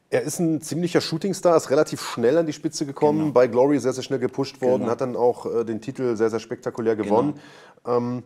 [0.08, 3.32] Er ist ein ziemlicher Shootingstar, ist relativ schnell an die Spitze gekommen, Genau.
[3.32, 4.92] bei Glory sehr, sehr schnell gepusht worden, Genau.
[4.92, 7.34] hat dann auch äh, den Titel sehr, sehr spektakulär gewonnen.
[7.84, 8.22] Ähm,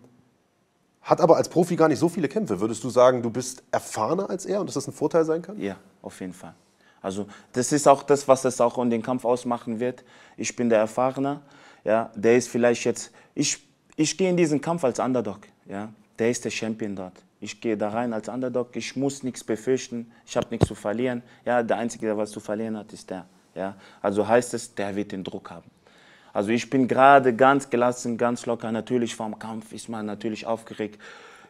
[1.01, 2.61] hat aber als Profi gar nicht so viele Kämpfe.
[2.61, 5.59] Würdest du sagen, du bist erfahrener als er und dass das ein Vorteil sein kann?
[5.59, 6.55] Ja, auf jeden Fall.
[7.01, 10.05] Also das ist auch das, was es auch in den Kampf ausmachen wird.
[10.37, 11.41] Ich bin der Erfahrene.
[11.85, 13.67] Ja, der ist vielleicht jetzt, ich
[13.97, 15.41] ich gehe in diesen Kampf als Underdog.
[15.67, 15.89] Ja?
[16.19, 17.15] Der ist der Champion dort.
[17.41, 18.77] Ich gehe da rein als Underdog.
[18.77, 20.13] Ich muss nichts befürchten.
[20.27, 21.23] Ich habe nichts zu verlieren.
[21.45, 23.27] Ja, der Einzige, der was zu verlieren hat, ist der.
[23.55, 23.77] Ja?
[24.03, 25.71] Also heißt es, der wird den Druck haben.
[26.33, 28.71] Also ich bin gerade ganz gelassen, ganz locker.
[28.71, 31.01] Natürlich vorm Kampf ist man natürlich aufgeregt.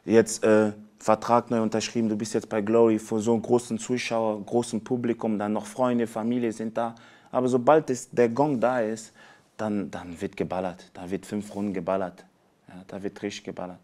[0.04, 4.42] Jetzt äh, Vertrag neu unterschrieben, du bist jetzt bei Glory vor so einem großen Zuschauer,
[4.44, 6.94] großem Publikum, dann noch Freunde, Familie sind da.
[7.30, 9.12] Aber sobald es, der Gong da ist,
[9.56, 10.90] dann, dann wird geballert.
[10.94, 12.24] Da wird fünf Runden geballert.
[12.68, 13.78] Ja, da wird richtig geballert.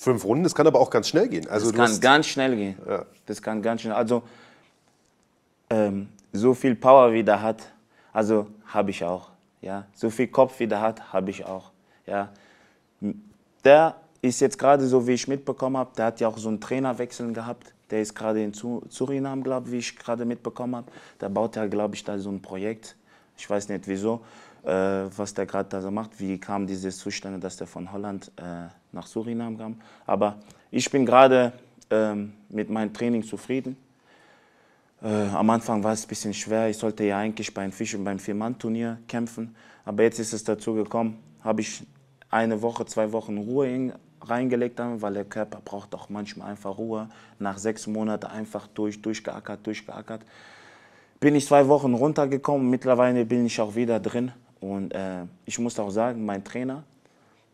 [0.00, 1.48] Fünf Runden, das kann aber auch ganz schnell gehen.
[1.48, 2.78] Also das kann hast- ganz schnell gehen.
[2.88, 3.04] Ja.
[3.26, 3.94] Das kann ganz schnell.
[3.94, 4.22] Also
[5.70, 7.62] ähm, so viel Power wie der hat,
[8.12, 9.30] also habe ich auch.
[9.60, 11.72] Ja, so viel Kopf wie der hat, habe ich auch.
[12.06, 12.28] Ja,
[13.64, 16.60] der ist jetzt gerade so, wie ich mitbekommen habe, der hat ja auch so einen
[16.60, 17.72] Trainerwechsel gehabt.
[17.90, 20.92] Der ist gerade in Suriname, glaube ich, wie ich gerade mitbekommen habe.
[21.20, 22.94] Der baut ja, glaube ich, da so ein Projekt.
[23.36, 24.20] Ich weiß nicht wieso,
[24.64, 24.70] äh,
[25.16, 26.20] was der gerade da so macht.
[26.20, 29.80] Wie kam diese Zustände, dass der von Holland äh, nach Suriname kam.
[30.06, 30.36] Aber
[30.70, 31.52] ich bin gerade
[31.90, 33.76] ähm, mit meinem Training zufrieden.
[35.02, 36.68] Äh, am Anfang war es ein bisschen schwer.
[36.68, 39.54] Ich sollte ja eigentlich beim Fischen beim Vier-Mann-Turnier kämpfen.
[39.84, 41.82] Aber jetzt ist es dazu gekommen, habe ich
[42.30, 46.76] eine Woche, zwei Wochen Ruhe in, reingelegt, haben, weil der Körper braucht auch manchmal einfach
[46.76, 47.08] Ruhe.
[47.38, 50.22] Nach sechs Monaten einfach durch, durchgeackert, durchgeackert.
[51.20, 52.68] Bin ich zwei Wochen runtergekommen.
[52.68, 54.32] Mittlerweile bin ich auch wieder drin.
[54.60, 56.82] Und äh, ich muss auch sagen, mein Trainer,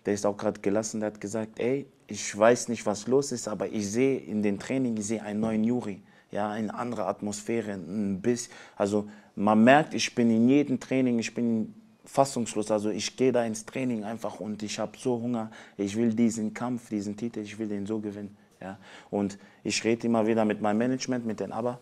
[0.07, 3.49] der ist auch gerade gelassen, der hat gesagt, ey, ich weiß nicht, was los ist,
[3.49, 6.03] aber ich sehe in den Training, ich sehe einen neuen Juri.
[6.31, 8.53] Ja, eine andere Atmosphäre, ein bisschen.
[8.77, 11.75] Also man merkt, ich bin in jedem Training, ich bin
[12.05, 12.71] fassungslos.
[12.71, 15.51] Also ich gehe da ins Training einfach und ich habe so Hunger.
[15.77, 18.37] Ich will diesen Kampf, diesen Titel, ich will den so gewinnen.
[18.61, 18.79] Ja.
[19.11, 21.79] Und ich rede immer wieder mit meinem Management, mit den Aber,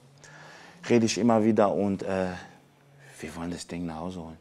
[0.89, 2.28] rede ich immer wieder und äh,
[3.20, 4.39] wir wollen das Ding nach Hause holen.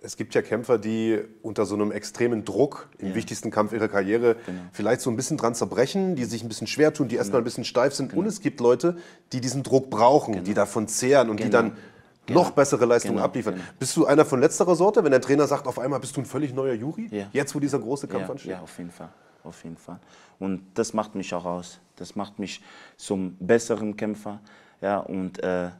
[0.00, 4.36] Es gibt ja Kämpfer, die unter so einem extremen Druck im wichtigsten Kampf ihrer Karriere
[4.46, 4.60] Genau.
[4.72, 7.44] vielleicht so ein bisschen dran zerbrechen, die sich ein bisschen schwer tun, die erstmal ein
[7.44, 8.14] bisschen steif sind.
[8.14, 8.96] Und es gibt Leute,
[9.32, 11.62] die diesen Druck brauchen, die davon zehren und die Genau.
[11.62, 11.76] dann
[12.28, 13.54] noch bessere Leistungen Genau, abliefern.
[13.54, 13.66] genau.
[13.80, 16.26] Bist du einer von letzterer Sorte, wenn der Trainer sagt, auf einmal bist du ein
[16.26, 17.08] völlig neuer Juri?
[17.10, 17.26] Ja.
[17.32, 18.50] Jetzt, wo dieser große Kampf Ja, ansteht?
[18.52, 19.08] ja, auf jeden Fall.
[19.42, 19.98] Auf jeden Fall.
[20.38, 21.80] Und das macht mich auch aus.
[21.96, 22.62] Das macht mich
[22.96, 24.40] zum besseren Kämpfer.
[24.80, 25.70] Ja, und äh,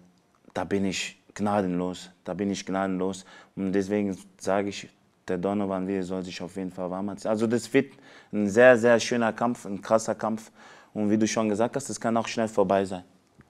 [0.55, 2.10] da bin ich gnadenlos.
[2.24, 3.24] Da bin ich gnadenlos.
[3.56, 4.89] Und deswegen sage ich,
[5.27, 7.31] der Donovan Will soll sich auf jeden Fall warm anziehen.
[7.31, 7.94] Also das wird
[8.32, 10.51] ein sehr, sehr schöner Kampf, ein krasser Kampf.
[10.94, 13.05] Und wie du schon gesagt hast, das kann auch schnell vorbei sein.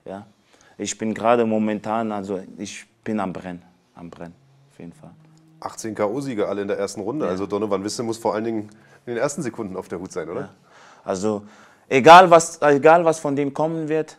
[0.05, 0.27] Ja?
[0.77, 3.63] Ich bin gerade momentan, also ich bin am Brennen.
[3.95, 4.35] Am Brennen,
[4.71, 5.11] auf jeden Fall.
[5.61, 7.27] 18 K.O.-Sieger alle in der ersten Runde.
[7.27, 8.71] Also Donovan Wisse muss vor allen Dingen
[9.07, 10.51] in den ersten Sekunden auf der Hut sein, oder?
[11.05, 11.43] Also
[11.89, 14.19] egal was, egal was von dem kommen wird,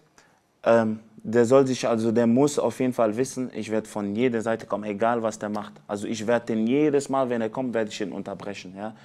[0.64, 4.42] ähm, der soll sich, also der muss auf jeden Fall wissen, ich werde von jeder
[4.42, 5.74] Seite kommen, egal was der macht.
[5.88, 8.74] Also ich werde den jedes Mal, wenn er kommt, werde ich ihn unterbrechen.
[8.76, 8.96] Ja?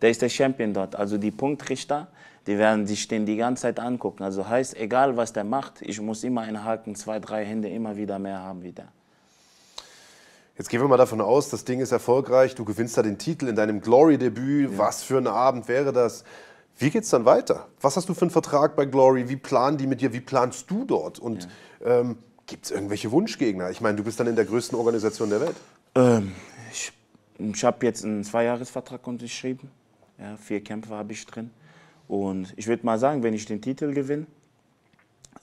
[0.00, 0.96] Der ist der Champion dort.
[0.96, 2.08] Also die Punktrichter,
[2.46, 4.22] die werden sich den die ganze Zeit angucken.
[4.22, 7.96] Also heißt, egal was der macht, ich muss immer einen Haken, zwei, drei Hände immer
[7.96, 8.88] wieder mehr haben wie der.
[10.56, 13.48] Jetzt gehen wir mal davon aus, das Ding ist erfolgreich, du gewinnst da den Titel
[13.48, 14.76] in deinem Glory-Debüt.
[14.76, 16.24] Was für ein Abend wäre das?
[16.80, 17.68] Wie geht's dann weiter?
[17.80, 19.28] Was hast du für einen Vertrag bei Glory?
[19.28, 20.14] Wie planen die mit dir?
[20.14, 21.18] Wie planst du dort?
[21.18, 21.46] Und
[21.84, 22.16] ähm,
[22.46, 23.70] gibt es irgendwelche Wunschgegner?
[23.70, 25.56] Ich meine, du bist dann in der größten Organisation der Welt.
[25.94, 26.32] Ähm,
[26.72, 26.92] ich
[27.38, 29.70] ich habe jetzt einen Zweijahresvertrag unterschrieben.
[30.18, 31.50] Ja, vier Kämpfe habe ich drin.
[32.08, 34.26] Und ich würde mal sagen, wenn ich den Titel gewinne,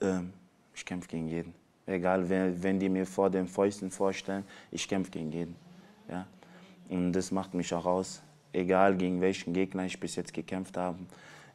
[0.02, 0.34] ähm,
[0.76, 1.54] ich kämpfe gegen jeden.
[1.86, 5.56] Egal, wenn, wenn die mir vor den Fäusten vorstellen, ich kämpfe gegen jeden.
[6.10, 6.28] Ja?
[6.90, 8.22] Und das macht mich auch aus.
[8.58, 10.98] Egal, gegen welchen Gegner ich bis jetzt gekämpft habe.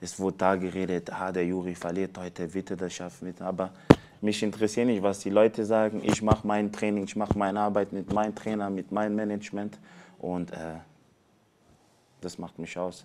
[0.00, 3.34] Es wurde da geredet, ah, der Juri verliert heute, wird er das schaffen.
[3.38, 3.72] er- Aber
[4.20, 6.00] mich interessiert nicht, was die Leute sagen.
[6.04, 9.78] Ich mache mein Training, ich mache meine Arbeit mit meinem Trainer, mit meinem Management.
[10.18, 10.78] Und äh,
[12.20, 13.04] das macht mich aus.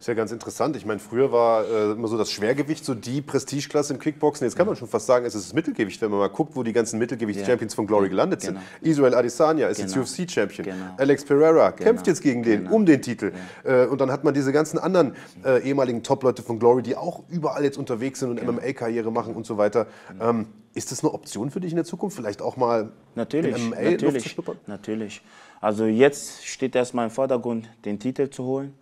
[0.00, 0.76] Ist ja ganz interessant.
[0.76, 4.46] Ich meine, früher war äh, immer so das Schwergewicht so die Prestigeklasse im Kickboxen.
[4.46, 6.62] Jetzt kann man schon fast sagen, es ist das Mittelgewicht, wenn man mal guckt, wo
[6.62, 7.76] die ganzen Mittelgewichts-Champions Ja.
[7.76, 8.60] von Glory gelandet Genau.
[8.80, 8.88] sind.
[8.88, 9.88] Israel Adesanya ist Genau.
[9.88, 10.66] jetzt UFC-Champion.
[10.66, 10.84] Genau.
[10.98, 12.14] Alex Pereira kämpft Genau.
[12.14, 12.76] jetzt gegen den Genau.
[12.76, 13.32] um den Titel.
[13.64, 15.14] Äh, und dann hat man diese ganzen anderen
[15.44, 18.52] äh, ehemaligen Top-Leute von Glory, die auch überall jetzt unterwegs sind und Genau.
[18.52, 19.88] MMA-Karriere machen und so weiter.
[20.20, 22.14] Ähm, ist das eine Option für dich in der Zukunft?
[22.16, 24.58] Vielleicht auch mal Natürlich, MMA Luft zu natürlich, schnuppern?
[24.68, 25.22] natürlich.
[25.60, 28.74] Also jetzt steht erstmal im Vordergrund, den Titel zu holen.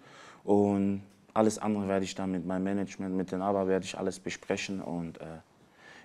[0.47, 1.03] Und
[1.35, 4.81] alles andere werde ich dann mit meinem Management, mit den Aber werde ich alles besprechen.
[4.81, 5.25] Und äh,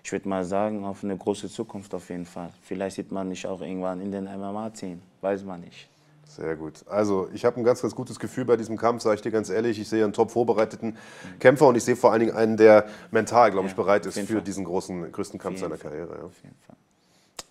[0.04, 2.50] ich würde mal sagen, auf eine große Zukunft auf jeden Fall.
[2.64, 5.88] Vielleicht sieht man mich auch irgendwann in den MMA ziehen, weiß man nicht.
[6.26, 6.86] Sehr gut.
[6.90, 9.50] Also ich habe ein ganz, ganz gutes Gefühl bei diesem Kampf, sage ich dir ganz
[9.50, 9.78] ehrlich.
[9.80, 10.98] Ich sehe einen top vorbereiteten
[11.40, 14.26] Kämpfer und ich sehe vor allen Dingen einen, der mental, glaube ich, bereit ist für
[14.26, 14.42] Fall.
[14.42, 15.92] diesen großen, größten Kampf seiner Fall.
[15.92, 16.18] Karriere.
[16.18, 16.24] Ja.
[16.24, 16.76] Auf jeden Fall.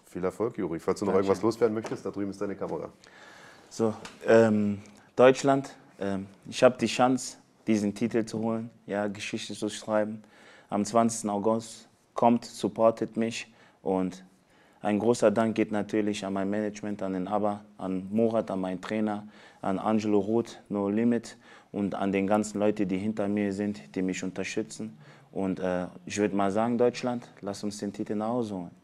[0.07, 0.81] Viel Erfolg, Juri.
[0.81, 2.89] Falls du noch irgendwas loswerden möchtest, da drüben ist deine Kamera.
[3.69, 3.95] So,
[4.27, 4.81] ähm,
[5.15, 5.77] Deutschland,
[6.49, 7.37] ich habe die Chance,
[7.67, 10.23] diesen Titel zu holen, ja, Geschichte zu schreiben.
[10.69, 11.29] Am 20.
[11.29, 13.53] August kommt, supportet mich
[13.83, 14.25] und
[14.83, 18.81] ein großer Dank geht natürlich an mein Management, an den ABBA, an Murat, an meinen
[18.81, 19.29] Trainer,
[19.61, 21.37] an Angelo Roth, No Limit
[21.71, 24.97] und an den ganzen Leuten, die hinter mir sind, die mich unterstützen.
[25.33, 28.80] Und äh, ich würde mal sagen, Deutschland, lass uns den Titel nach Hause holen.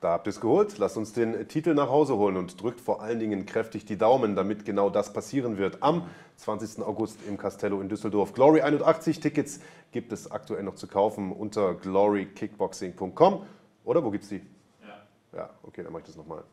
[0.00, 0.78] Da habt ihr es geholt.
[0.78, 4.36] Lasst uns den Titel nach Hause holen und drückt vor allen Dingen kräftig die Daumen,
[4.36, 5.82] damit genau das passieren wird.
[5.82, 6.84] Am 20.
[6.84, 8.32] August im Castello in Düsseldorf.
[8.32, 9.58] Glory 81 Tickets
[9.90, 13.42] gibt es aktuell noch zu kaufen unter glorykickboxing.com.
[13.84, 14.42] Oder wo gibt es die?
[14.80, 15.38] Ja.
[15.38, 16.44] Ja, okay, dann mache ich das nochmal.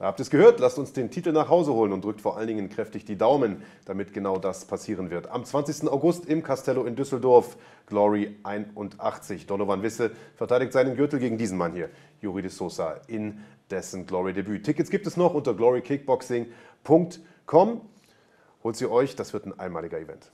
[0.00, 2.38] Da habt ihr es gehört, lasst uns den Titel nach Hause holen und drückt vor
[2.38, 5.30] allen Dingen kräftig die Daumen, damit genau das passieren wird.
[5.30, 5.90] Am 20.
[5.90, 9.46] August im Castello in Düsseldorf, Glory 81.
[9.46, 11.90] Donovan Wisse verteidigt seinen Gürtel gegen diesen Mann hier,
[12.22, 13.40] Juri de Sosa, in
[13.70, 14.64] dessen Glory-Debüt.
[14.64, 17.80] Tickets gibt es noch unter glorykickboxing.com.
[18.64, 20.32] Holt sie euch, das wird ein einmaliger Event.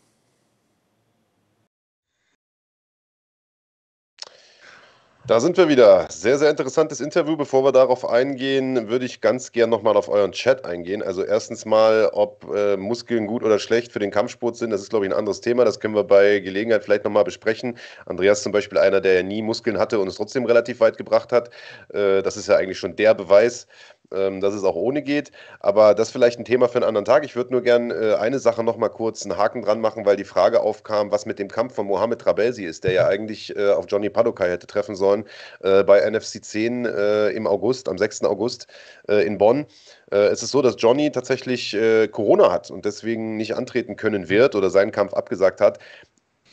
[5.26, 6.06] Da sind wir wieder.
[6.08, 7.36] Sehr, sehr interessantes Interview.
[7.36, 11.02] Bevor wir darauf eingehen, würde ich ganz gern nochmal auf euren Chat eingehen.
[11.02, 14.90] Also erstens mal, ob äh, Muskeln gut oder schlecht für den Kampfsport sind, das ist,
[14.90, 15.64] glaube ich, ein anderes Thema.
[15.64, 17.76] Das können wir bei Gelegenheit vielleicht nochmal besprechen.
[18.04, 21.32] Andreas zum Beispiel einer, der ja nie Muskeln hatte und es trotzdem relativ weit gebracht
[21.32, 21.50] hat.
[21.92, 23.66] Äh, das ist ja eigentlich schon der Beweis,
[24.12, 25.32] ähm, dass es auch ohne geht.
[25.60, 27.24] Aber das ist vielleicht ein Thema für einen anderen Tag.
[27.24, 30.16] Ich würde nur gerne äh, eine Sache noch mal kurz einen Haken dran machen, weil
[30.16, 33.70] die Frage aufkam, was mit dem Kampf von Mohamed Trabelsi ist, der ja eigentlich äh,
[33.70, 35.24] auf Johnny Padokai hätte treffen sollen
[35.60, 38.24] äh, bei NFC 10 äh, im August, am 6.
[38.24, 38.66] August
[39.08, 39.66] äh, in Bonn.
[40.10, 41.76] Äh, es ist so, dass Johnny tatsächlich
[42.12, 45.78] Corona hat und deswegen nicht antreten können wird oder seinen Kampf abgesagt hat.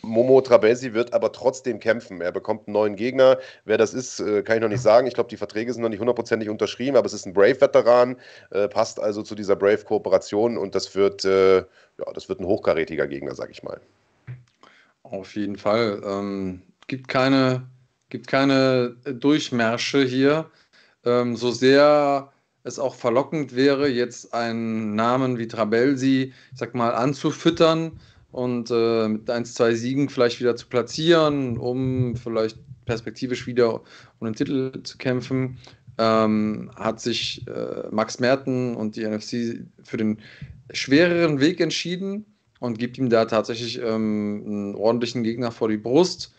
[0.03, 2.21] Momo Trabelsi wird aber trotzdem kämpfen.
[2.21, 3.39] Er bekommt einen neuen Gegner.
[3.65, 5.07] Wer das ist, äh, kann ich noch nicht sagen.
[5.07, 8.17] Ich glaube, die Verträge sind noch nicht hundertprozentig unterschrieben, aber es ist ein Brave-Veteran,
[8.51, 11.65] äh, passt also zu dieser Brave-Kooperation und das wird, äh, ja,
[12.13, 13.80] das wird ein hochkarätiger Gegner, sage ich mal.
[15.03, 16.01] Auf jeden Fall.
[16.05, 17.65] Ähm, gibt keine,
[18.09, 20.49] gibt keine Durchmärsche hier.
[21.05, 22.30] Ähm, so sehr
[22.63, 27.99] es auch verlockend wäre, jetzt einen Namen wie Trabelsi, ich sag mal, anzufüttern
[28.34, 33.81] und äh, mit ein, zwei Siegen vielleicht wieder zu platzieren, um vielleicht perspektivisch wieder
[34.19, 35.60] um den Titel zu kämpfen,
[35.99, 40.18] ähm, hat sich äh, Max Merten und die NFC für den
[40.72, 42.26] schwereren Weg entschieden
[42.60, 46.34] und gibt ihm da tatsächlich ähm, einen ordentlichen Gegner vor die Brust.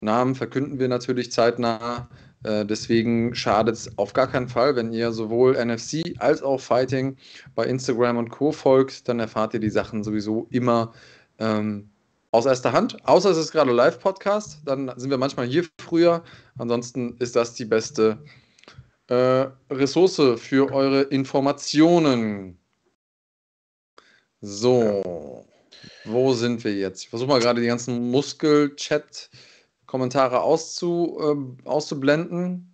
[0.00, 2.08] Namen verkünden wir natürlich zeitnah.
[2.44, 7.16] Äh, deswegen schadet es auf gar keinen Fall, wenn ihr sowohl NFC als auch Fighting
[7.56, 8.52] bei Instagram und Co.
[8.52, 10.92] folgt, dann erfahrt ihr die Sachen sowieso immer
[11.40, 11.90] ähm,
[12.30, 12.96] aus erster Hand.
[13.06, 16.22] Außer es ist gerade Live-Podcast, dann sind wir manchmal hier früher.
[16.58, 18.22] Ansonsten ist das die beste
[19.08, 22.58] äh, Ressource für eure Informationen.
[24.40, 25.44] So,
[26.04, 27.02] wo sind wir jetzt?
[27.02, 31.36] Ich versuche mal gerade die ganzen Muskel-Chat-Kommentare auszu, äh,
[31.68, 32.68] auszublenden.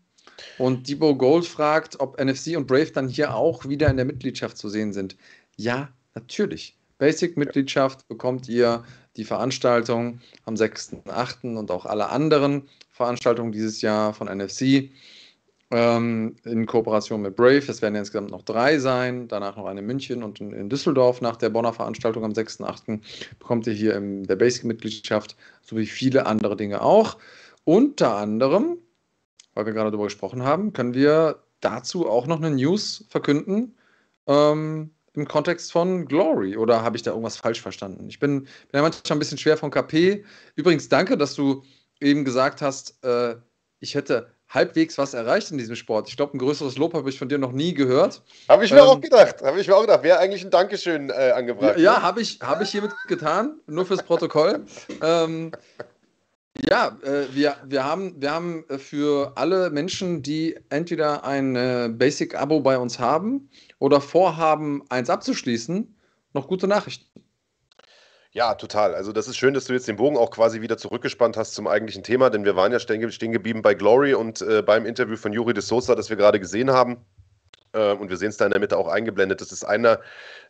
[0.58, 4.58] Und Debo Gold fragt, ob NFC und Brave dann hier auch wieder in der Mitgliedschaft
[4.58, 5.16] zu sehen sind.
[5.56, 6.75] Ja, natürlich.
[6.98, 8.84] Basic-Mitgliedschaft bekommt ihr
[9.16, 11.56] die Veranstaltung am 6.8.
[11.56, 14.90] und auch alle anderen Veranstaltungen dieses Jahr von NFC
[15.70, 17.64] ähm, in Kooperation mit Brave.
[17.68, 21.20] Es werden insgesamt noch drei sein, danach noch eine in München und in, in Düsseldorf
[21.20, 23.00] nach der Bonner Veranstaltung am 6.8.
[23.38, 27.18] bekommt ihr hier in der Basic-Mitgliedschaft sowie viele andere Dinge auch.
[27.64, 28.78] Unter anderem,
[29.54, 33.76] weil wir gerade darüber gesprochen haben, können wir dazu auch noch eine News verkünden.
[34.28, 38.06] Ähm, im Kontext von Glory oder habe ich da irgendwas falsch verstanden?
[38.08, 40.24] Ich bin, bin ja manchmal ein bisschen schwer von KP.
[40.54, 41.64] Übrigens, danke, dass du
[42.00, 43.36] eben gesagt hast, äh,
[43.80, 46.08] ich hätte halbwegs was erreicht in diesem Sport.
[46.08, 48.22] Ich glaube, ein größeres Lob habe ich von dir noch nie gehört.
[48.48, 49.42] Habe ich mir ähm, auch gedacht.
[49.42, 50.02] Habe ich mir auch gedacht.
[50.02, 51.76] Wäre eigentlich ein Dankeschön äh, angebracht.
[51.78, 52.02] Ja, ja ne?
[52.02, 54.64] habe ich, hab ich hiermit getan, nur fürs Protokoll.
[55.02, 55.50] ähm,
[56.68, 61.88] ja, äh, wir, wir, haben, wir haben äh, für alle Menschen, die entweder ein äh,
[61.92, 65.94] Basic-Abo bei uns haben oder vorhaben, eins abzuschließen,
[66.32, 67.06] noch gute Nachrichten.
[68.36, 68.94] Ja, total.
[68.94, 71.66] Also das ist schön, dass du jetzt den Bogen auch quasi wieder zurückgespannt hast zum
[71.66, 75.32] eigentlichen Thema, denn wir waren ja stehen, geblieben bei Glory und äh, beim Interview von
[75.32, 76.98] Juri de Sosa, das wir gerade gesehen haben.
[77.72, 79.40] Äh, und wir sehen es da in der Mitte auch eingeblendet.
[79.40, 80.00] Das ist einer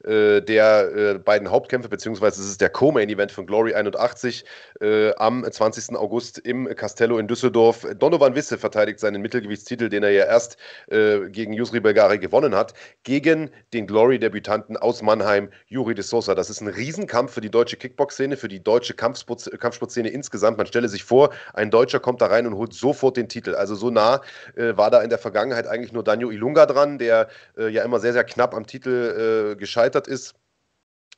[0.04, 4.44] äh, der äh, beiden Hauptkämpfe, beziehungsweise es ist der Co-Main-Event von Glory 81
[4.80, 5.96] äh, am 20.
[5.96, 7.86] August im Castello in Düsseldorf.
[7.98, 10.56] Donovan Wisse verteidigt seinen Mittelgewichtstitel, den er ja erst
[10.88, 12.74] äh, gegen Yusri Belgari gewonnen hat,
[13.04, 16.34] gegen den Glory-Debütanten aus Mannheim, Juri de Sosa.
[16.34, 20.58] Das ist ein Riesenkampf für die deutsche Kickbox-Szene, für die deutsche Kampfsport Kampfsportszene insgesamt.
[20.58, 23.54] Man stelle sich vor, ein Deutscher kommt da rein und holt sofort den Titel.
[23.54, 24.20] Also so nah
[24.56, 27.28] äh, war da in der Vergangenheit eigentlich nur Daniel Ilunga dran, der der
[27.66, 30.34] äh, ja immer sehr, sehr knapp am Titel äh, gescheitert ist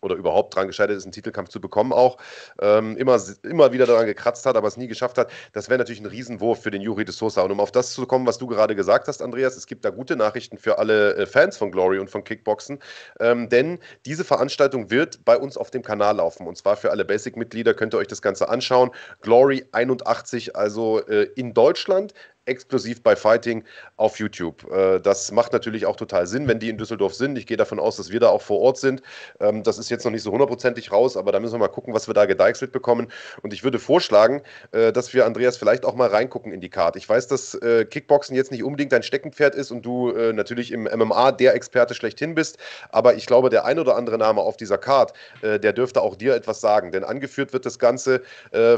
[0.01, 2.19] oder überhaupt dran gescheitert ist, einen Titelkampf zu bekommen auch,
[2.61, 6.01] ähm, immer, immer wieder daran gekratzt hat, aber es nie geschafft hat, das wäre natürlich
[6.01, 7.43] ein Riesenwurf für den Juri de Sosa.
[7.43, 9.91] Und um auf das zu kommen, was du gerade gesagt hast, Andreas, es gibt da
[9.91, 12.79] gute Nachrichten für alle äh, Fans von Glory und von Kickboxen,
[13.19, 17.05] ähm, denn diese Veranstaltung wird bei uns auf dem Kanal laufen und zwar für alle
[17.05, 18.91] Basic-Mitglieder könnt ihr euch das Ganze anschauen.
[19.21, 22.15] Glory 81, also äh, in Deutschland,
[22.49, 23.65] exklusiv bei Fighting
[23.97, 24.69] auf YouTube.
[24.71, 27.37] Äh, das macht natürlich auch total Sinn, wenn die in Düsseldorf sind.
[27.39, 29.03] Ich gehe davon aus, dass wir da auch vor Ort sind.
[29.41, 31.95] Ähm, das ist jetzt noch nicht so hundertprozentig raus, aber da müssen wir mal gucken,
[31.95, 33.09] was wir da gedeichselt bekommen.
[33.43, 34.43] Und ich würde vorschlagen,
[34.73, 36.99] äh, dass wir, Andreas, vielleicht auch mal reingucken in die Karte.
[36.99, 40.85] Ich weiß, dass äh, Kickboxen jetzt nicht unbedingt dein Steckenpferd ist und du natürlich im
[40.85, 42.59] MMA der Experte schlechthin bist,
[42.91, 45.13] aber ich glaube, der ein oder andere Name auf dieser Karte,
[45.43, 46.93] der dürfte auch dir etwas sagen.
[46.93, 48.23] Denn angeführt wird das Ganze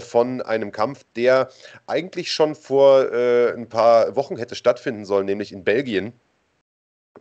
[0.01, 1.49] von einem Kampf, der
[1.87, 3.11] eigentlich schon vor
[3.63, 6.13] ein paar Wochen hätte stattfinden sollen, nämlich in Belgien.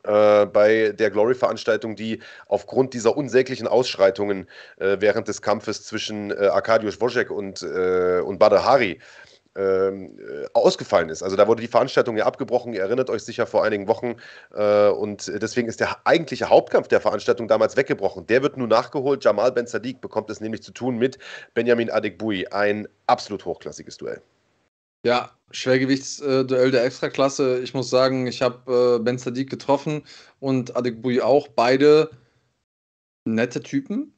[0.03, 4.47] Äh, bei der Glory-Veranstaltung, die aufgrund dieser unsäglichen Ausschreitungen
[4.77, 8.99] äh, während des Kampfes zwischen äh, Arkadiusz Wojek und, äh, und Badr Hari
[9.55, 11.23] ähm, äh, ausgefallen ist.
[11.23, 14.15] Also da wurde die Veranstaltung ja abgebrochen, ihr erinnert euch sicher vor einigen Wochen
[14.53, 18.27] äh, und deswegen ist der eigentliche Hauptkampf der Veranstaltung damals weggebrochen.
[18.27, 19.25] Der wird nun nachgeholt.
[19.25, 21.17] Jamal Ben Sadiq bekommt es nämlich zu tun mit
[21.55, 22.47] Benjamin Adekbui.
[22.47, 24.21] Ein absolut hochklassiges Duell.
[25.05, 27.61] Ja, Schwergewichtsduell der Extraklasse.
[27.61, 30.03] Ich muss sagen, ich habe äh, Ben Sadiq getroffen
[30.39, 31.47] und Adekbui auch.
[31.47, 32.11] Beide
[33.25, 34.13] nette Typen,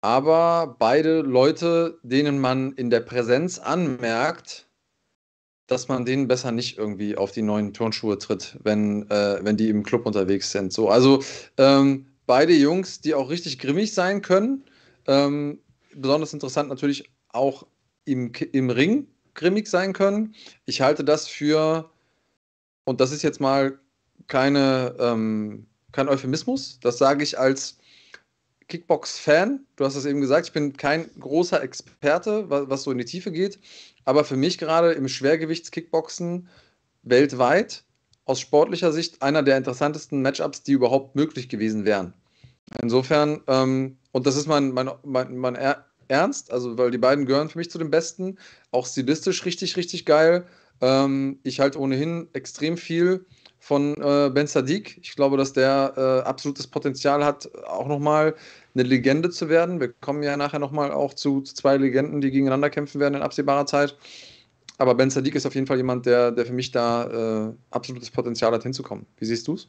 [0.00, 4.66] aber beide Leute, denen man in der Präsenz anmerkt,
[5.68, 9.68] dass man denen besser nicht irgendwie auf die neuen Turnschuhe tritt, wenn, äh, wenn die
[9.68, 10.72] im Club unterwegs sind.
[10.72, 11.22] So, also
[11.56, 14.64] ähm, beide Jungs, die auch richtig grimmig sein können.
[15.06, 15.60] Ähm,
[15.94, 17.66] besonders interessant natürlich auch
[18.04, 20.34] im, im Ring grimmig sein können.
[20.64, 21.90] Ich halte das für,
[22.84, 23.78] und das ist jetzt mal
[24.28, 27.78] keine, ähm, kein Euphemismus, das sage ich als
[28.68, 29.66] Kickbox-Fan.
[29.76, 33.04] Du hast es eben gesagt, ich bin kein großer Experte, was, was so in die
[33.04, 33.58] Tiefe geht,
[34.04, 36.48] aber für mich gerade im Schwergewichts-Kickboxen
[37.02, 37.84] weltweit
[38.24, 42.14] aus sportlicher Sicht einer der interessantesten Matchups, die überhaupt möglich gewesen wären.
[42.80, 45.56] Insofern, ähm, und das ist mein, mein, mein, mein
[46.12, 48.38] ernst, also weil die beiden gehören für mich zu den Besten.
[48.70, 50.46] Auch stilistisch richtig, richtig geil.
[50.80, 53.24] Ähm, ich halte ohnehin extrem viel
[53.58, 54.98] von äh, Ben Sadiq.
[55.00, 58.34] Ich glaube, dass der äh, absolutes Potenzial hat, auch nochmal
[58.74, 59.80] eine Legende zu werden.
[59.80, 63.22] Wir kommen ja nachher nochmal auch zu, zu, zwei Legenden, die gegeneinander kämpfen werden in
[63.22, 63.96] absehbarer Zeit.
[64.78, 68.10] Aber Ben Sadiq ist auf jeden Fall jemand, der, der für mich da äh, absolutes
[68.10, 69.06] Potenzial hat, hinzukommen.
[69.18, 69.68] Wie siehst du es?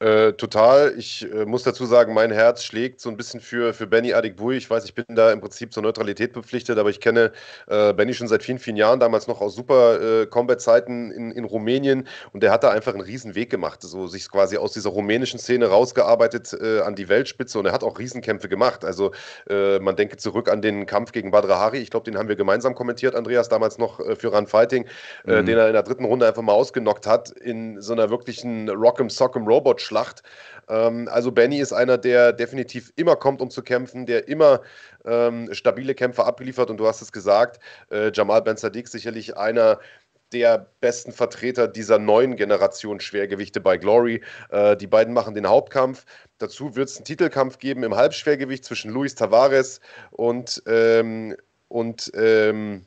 [0.00, 0.94] Äh, total.
[0.96, 4.56] Ich äh, muss dazu sagen, mein Herz schlägt so ein bisschen für, für Benny Adikbui.
[4.56, 7.32] Ich weiß, ich bin da im Prinzip zur Neutralität verpflichtet, aber ich kenne
[7.66, 11.42] äh, Benny schon seit vielen, vielen Jahren, damals noch aus Super äh, Combat-Zeiten in, in
[11.42, 14.90] Rumänien und der hat da einfach einen riesen Weg gemacht, so sich quasi aus dieser
[14.90, 18.84] rumänischen Szene rausgearbeitet äh, an die Weltspitze und er hat auch Riesenkämpfe gemacht.
[18.84, 19.10] Also
[19.50, 22.36] äh, man denke zurück an den Kampf gegen Badr Hari, ich glaube, den haben wir
[22.36, 24.86] gemeinsam kommentiert, Andreas, damals noch für Run Fighting,
[25.24, 25.44] mhm.
[25.44, 29.10] den er in der dritten Runde einfach mal ausgenockt hat in so einer wirklichen Rock'em
[29.10, 30.22] Sock'em Robot Schlacht.
[30.68, 34.60] Ähm, also Benny ist einer, der definitiv immer kommt, um zu kämpfen, der immer
[35.04, 36.70] ähm, stabile Kämpfe abliefert.
[36.70, 37.60] Und du hast es gesagt,
[37.90, 39.80] äh, Jamal Ben Sadiq sicherlich einer
[40.32, 44.22] der besten Vertreter dieser neuen Generation Schwergewichte bei Glory.
[44.50, 46.04] Äh, die beiden machen den Hauptkampf.
[46.38, 51.34] Dazu wird es einen Titelkampf geben im Halbschwergewicht zwischen Luis Tavares und, ähm,
[51.68, 52.84] und ähm,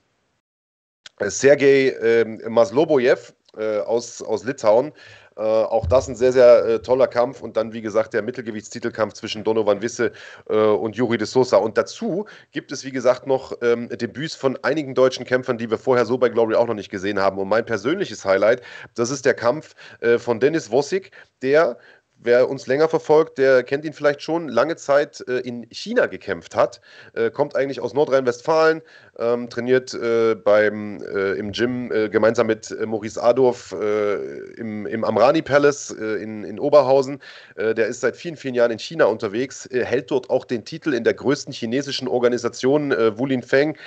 [1.19, 3.17] Sergei ähm, Maslobojew
[3.57, 4.93] äh, aus, aus Litauen.
[5.41, 7.41] Äh, auch das ein sehr, sehr äh, toller Kampf.
[7.41, 10.11] Und dann, wie gesagt, der Mittelgewichtstitelkampf zwischen Donovan Wisse
[10.47, 11.57] äh, und Juri de Sosa.
[11.57, 15.79] Und dazu gibt es, wie gesagt, noch ähm, Debüts von einigen deutschen Kämpfern, die wir
[15.79, 17.39] vorher so bei Glory auch noch nicht gesehen haben.
[17.39, 18.61] Und mein persönliches Highlight,
[18.93, 21.11] das ist der Kampf äh, von Dennis Wossig,
[21.41, 21.77] der
[22.23, 26.55] Wer uns länger verfolgt, der kennt ihn vielleicht schon, lange Zeit äh, in China gekämpft
[26.55, 26.79] hat,
[27.13, 28.83] äh, kommt eigentlich aus Nordrhein-Westfalen,
[29.17, 35.03] ähm, trainiert äh, beim, äh, im Gym äh, gemeinsam mit äh, Maurice Adorf im, im
[35.03, 37.19] Amrani Palace in, in Oberhausen.
[37.55, 41.03] der ist seit vielen, vielen Jahren in China unterwegs, hält dort auch den Titel in
[41.03, 43.77] der größten chinesischen Organisation, Wulin Feng,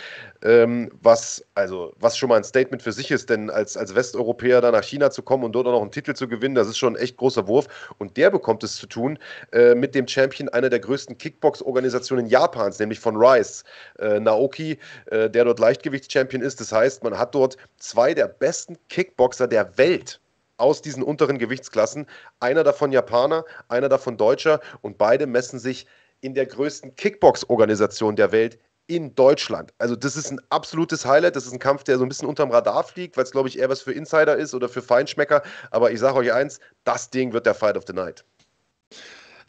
[0.44, 4.60] ähm, was, also, was schon mal ein Statement für sich ist, denn als, als Westeuropäer
[4.60, 6.76] da nach China zu kommen und dort auch noch einen Titel zu gewinnen, das ist
[6.76, 7.66] schon ein echt großer Wurf.
[7.98, 9.18] Und der der bekommt es zu tun
[9.52, 13.64] äh, mit dem Champion einer der größten Kickbox-Organisationen Japans, nämlich von Rice,
[13.98, 14.78] äh, Naoki,
[15.10, 16.58] äh, der dort Leichtgewichts-Champion ist.
[16.58, 20.20] Das heißt, man hat dort zwei der besten Kickboxer der Welt
[20.56, 22.06] aus diesen unteren Gewichtsklassen.
[22.40, 25.86] Einer davon Japaner, einer davon Deutscher und beide messen sich
[26.22, 29.72] in der größten Kickbox-Organisation der Welt in Deutschland.
[29.78, 31.36] Also das ist ein absolutes Highlight.
[31.36, 33.58] Das ist ein Kampf, der so ein bisschen unterm Radar fliegt, weil es, glaube ich,
[33.58, 35.42] eher was für Insider ist oder für Feinschmecker.
[35.70, 38.24] Aber ich sage euch eins, das Ding wird der Fight of the Night.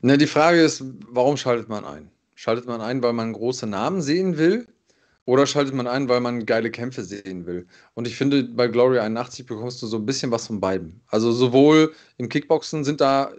[0.02, 2.12] Ne, die Frage ist, warum schaltet man ein?
[2.36, 4.68] Schaltet man ein, weil man große Namen sehen will?
[5.26, 7.66] Oder schaltet man ein, weil man geile Kämpfe sehen will?
[7.96, 11.02] Und ich finde, bei Glory 81 bekommst du so ein bisschen was von beiden.
[11.08, 13.32] Also sowohl im Kickboxen sind da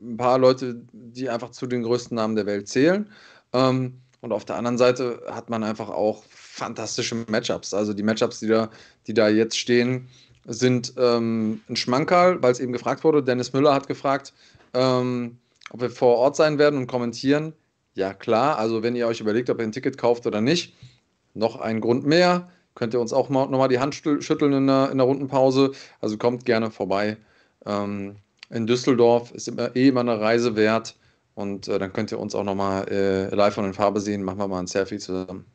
[0.00, 3.10] ein paar Leute, die einfach zu den größten Namen der Welt zählen.
[3.52, 7.72] Ähm, und auf der anderen Seite hat man einfach auch fantastische Matchups.
[7.72, 8.68] Also die Matchups, die da,
[9.06, 10.08] die da jetzt stehen,
[10.46, 13.22] sind ähm, ein Schmankerl, weil es eben gefragt wurde.
[13.22, 14.32] Dennis Müller hat gefragt,
[14.74, 15.38] ähm,
[15.70, 17.52] ob wir vor Ort sein werden und kommentieren.
[17.94, 18.58] Ja, klar.
[18.58, 20.74] Also, wenn ihr euch überlegt, ob ihr ein Ticket kauft oder nicht,
[21.34, 22.48] noch ein Grund mehr.
[22.74, 25.72] Könnt ihr uns auch mal, nochmal die Hand schütteln in der, in der Rundenpause.
[26.00, 27.16] Also kommt gerne vorbei.
[27.66, 28.16] Ähm,
[28.50, 30.96] in Düsseldorf ist immer, eh immer eine Reise wert.
[31.38, 34.24] Und äh, dann könnt ihr uns auch nochmal äh, live und in Farbe sehen.
[34.24, 35.46] Machen wir mal ein Selfie zusammen.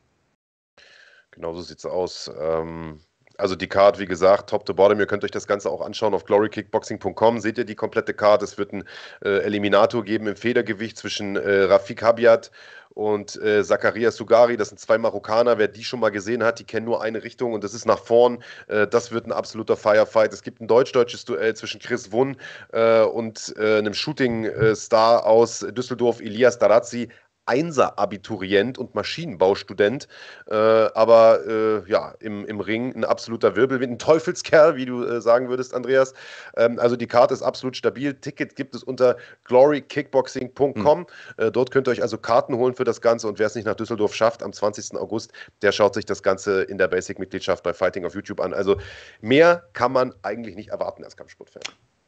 [1.30, 2.30] Genau so sieht es aus.
[2.40, 3.00] Ähm,
[3.36, 4.98] also die Card, wie gesagt, top to bottom.
[4.98, 7.38] Ihr könnt euch das Ganze auch anschauen auf glorykickboxing.com.
[7.38, 8.42] Seht ihr die komplette Card?
[8.42, 8.84] Es wird ein
[9.22, 12.50] äh, Eliminator geben im Federgewicht zwischen äh, Rafik Habiat
[12.94, 14.56] und äh, Zakaria Sugari.
[14.56, 15.58] Das sind zwei Marokkaner.
[15.58, 17.98] Wer die schon mal gesehen hat, die kennen nur eine Richtung und das ist nach
[17.98, 18.42] vorn.
[18.68, 20.32] Äh, das wird ein absoluter Firefight.
[20.32, 22.36] Es gibt ein deutsch-deutsches Duell zwischen Chris Wunn
[22.72, 27.08] äh, und äh, einem Shooting-Star aus Düsseldorf, Elias Darazzi.
[27.46, 30.08] Einser-Abiturient und Maschinenbaustudent,
[30.46, 35.20] äh, aber äh, ja, im, im Ring ein absoluter Wirbelwind, ein Teufelskerl, wie du äh,
[35.20, 36.14] sagen würdest, Andreas.
[36.56, 38.14] Ähm, also die Karte ist absolut stabil.
[38.14, 41.00] Ticket gibt es unter glorykickboxing.com.
[41.00, 41.52] Mhm.
[41.52, 43.74] dort könnt ihr euch also Karten holen für das Ganze und wer es nicht nach
[43.74, 44.96] Düsseldorf schafft, am 20.
[44.96, 48.54] August, der schaut sich das Ganze in der Basic-Mitgliedschaft bei Fighting auf YouTube an.
[48.54, 48.76] Also
[49.20, 51.62] mehr kann man eigentlich nicht erwarten als Kampfsportfan.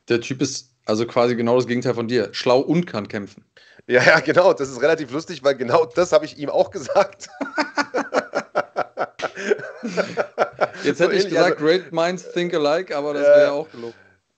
[0.09, 2.29] Der Typ ist also quasi genau das Gegenteil von dir.
[2.33, 3.45] Schlau und kann kämpfen.
[3.89, 4.53] Ja, ja, genau.
[4.53, 7.29] Das ist relativ lustig, weil genau das habe ich ihm auch gesagt.
[10.85, 13.71] Jetzt hätte so ich gesagt, also, great minds think alike, aber das wäre ja auch
[13.71, 13.95] gelogen.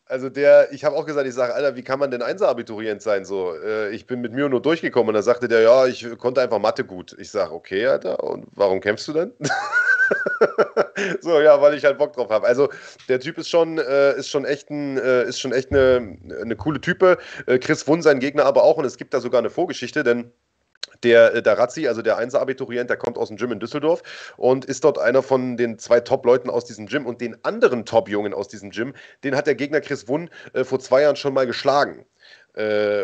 [0.07, 3.27] Also der, ich habe auch gesagt, ich sage, Alter, wie kann man denn Einser-Abiturient sein?
[3.27, 6.41] So, äh, ich bin mit mir nur durchgekommen und da sagte der, ja, ich konnte
[6.41, 7.15] einfach Mathe gut.
[7.19, 9.35] Ich sage, okay, Alter, und warum kämpfst du denn?
[11.21, 12.47] so, ja, weil ich halt Bock drauf habe.
[12.47, 12.69] Also
[13.09, 16.57] der Typ ist schon, äh, ist schon echt, ein, äh, ist schon echt eine, eine
[16.57, 17.19] coole Type.
[17.47, 20.33] Äh, Chris Wunn, sein Gegner aber auch und es gibt da sogar eine Vorgeschichte, denn
[21.03, 24.03] der äh, Darazzi, also der Einser-Abiturient, der kommt aus dem Gym in Düsseldorf
[24.37, 27.07] und ist dort einer von den zwei Top-Leuten aus diesem Gym.
[27.07, 28.95] Und den anderen Top-Jungen aus diesem Gym,
[29.25, 32.05] den hat der Gegner Chris Wunn äh, vor zwei Jahren schon mal geschlagen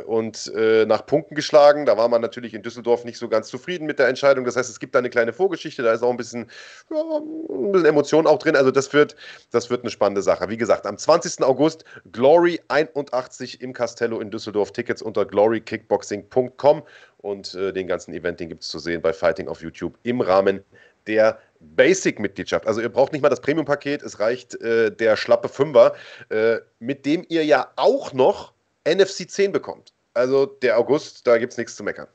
[0.06, 1.86] und äh, nach Punkten geschlagen.
[1.86, 4.44] Da war man natürlich in Düsseldorf nicht so ganz zufrieden mit der Entscheidung.
[4.44, 6.51] Das heißt, es gibt da eine kleine Vorgeschichte, da ist auch ein bisschen,
[6.90, 8.56] ja, ein bisschen Emotion auch drin.
[8.56, 9.14] Also das wird,
[9.51, 10.48] das wird eine spannende Sache.
[10.48, 11.43] Wie gesagt, am 20.
[11.44, 14.72] August Glory 81 im Castello in Düsseldorf.
[14.72, 16.82] Tickets unter glorykickboxing.com
[17.18, 20.20] und äh, den ganzen Event, den gibt es zu sehen bei Fighting auf YouTube im
[20.20, 20.62] Rahmen
[21.06, 22.66] der Basic-Mitgliedschaft.
[22.66, 25.94] Also ihr braucht nicht mal das Premium-Paket, es reicht äh, der schlappe Fünfer,
[26.28, 28.53] äh, mit dem ihr ja auch noch
[28.86, 29.93] NFC 10 bekommt.
[30.15, 32.09] Also der August, da gibt es nichts zu meckern.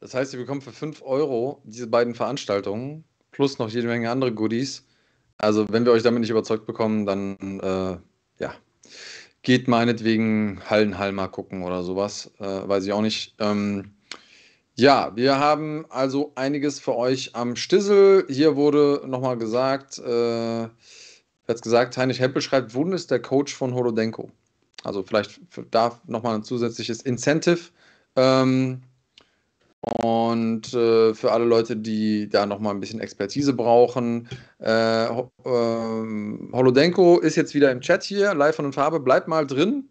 [0.00, 4.32] Das heißt, ihr bekommt für 5 Euro diese beiden Veranstaltungen plus noch jede Menge andere
[4.32, 4.84] Goodies.
[5.36, 8.54] Also wenn wir euch damit nicht überzeugt bekommen, dann äh, ja,
[9.42, 12.30] geht meinetwegen Hallenhall mal gucken oder sowas.
[12.38, 13.34] Äh, weiß ich auch nicht.
[13.38, 13.92] Ähm,
[14.74, 18.26] ja, wir haben also einiges für euch am Stissel.
[18.28, 20.68] Hier wurde nochmal gesagt, äh,
[21.48, 24.30] jetzt gesagt, Heinrich Heppel schreibt, Wund ist der Coach von Holodenko.
[24.84, 25.40] Also vielleicht
[25.70, 27.70] da nochmal ein zusätzliches Incentive.
[28.16, 28.82] Ähm,
[29.80, 34.28] und äh, für alle Leute, die da nochmal ein bisschen Expertise brauchen,
[34.60, 39.00] äh, äh, Holodenko ist jetzt wieder im Chat hier, live von Farbe.
[39.00, 39.88] Bleib mal drin.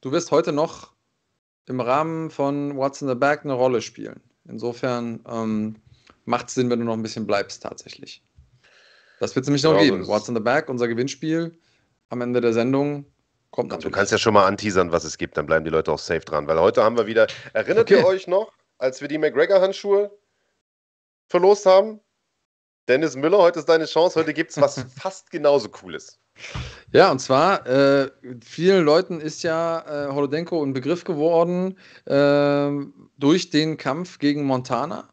[0.00, 0.92] Du wirst heute noch
[1.66, 4.20] im Rahmen von What's in the Bag eine Rolle spielen.
[4.48, 5.76] Insofern ähm,
[6.24, 8.22] macht es Sinn, wenn du noch ein bisschen bleibst, tatsächlich.
[9.18, 10.06] Das wird es nämlich noch ja, geben.
[10.06, 11.58] What's in the Bag, unser Gewinnspiel
[12.10, 13.06] am Ende der Sendung.
[13.50, 13.92] Kommt natürlich.
[13.92, 16.20] Du kannst ja schon mal anteasern, was es gibt, dann bleiben die Leute auch safe
[16.20, 16.46] dran.
[16.46, 18.00] Weil heute haben wir wieder, erinnert okay.
[18.00, 20.10] ihr euch noch, als wir die McGregor-Handschuhe
[21.28, 22.00] verlost haben?
[22.88, 24.18] Dennis Müller, heute ist deine Chance.
[24.18, 26.18] Heute gibt es was fast genauso Cooles.
[26.92, 28.10] Ja, und zwar, äh,
[28.44, 32.70] vielen Leuten ist ja äh, Holodenko ein Begriff geworden äh,
[33.18, 35.08] durch den Kampf gegen Montana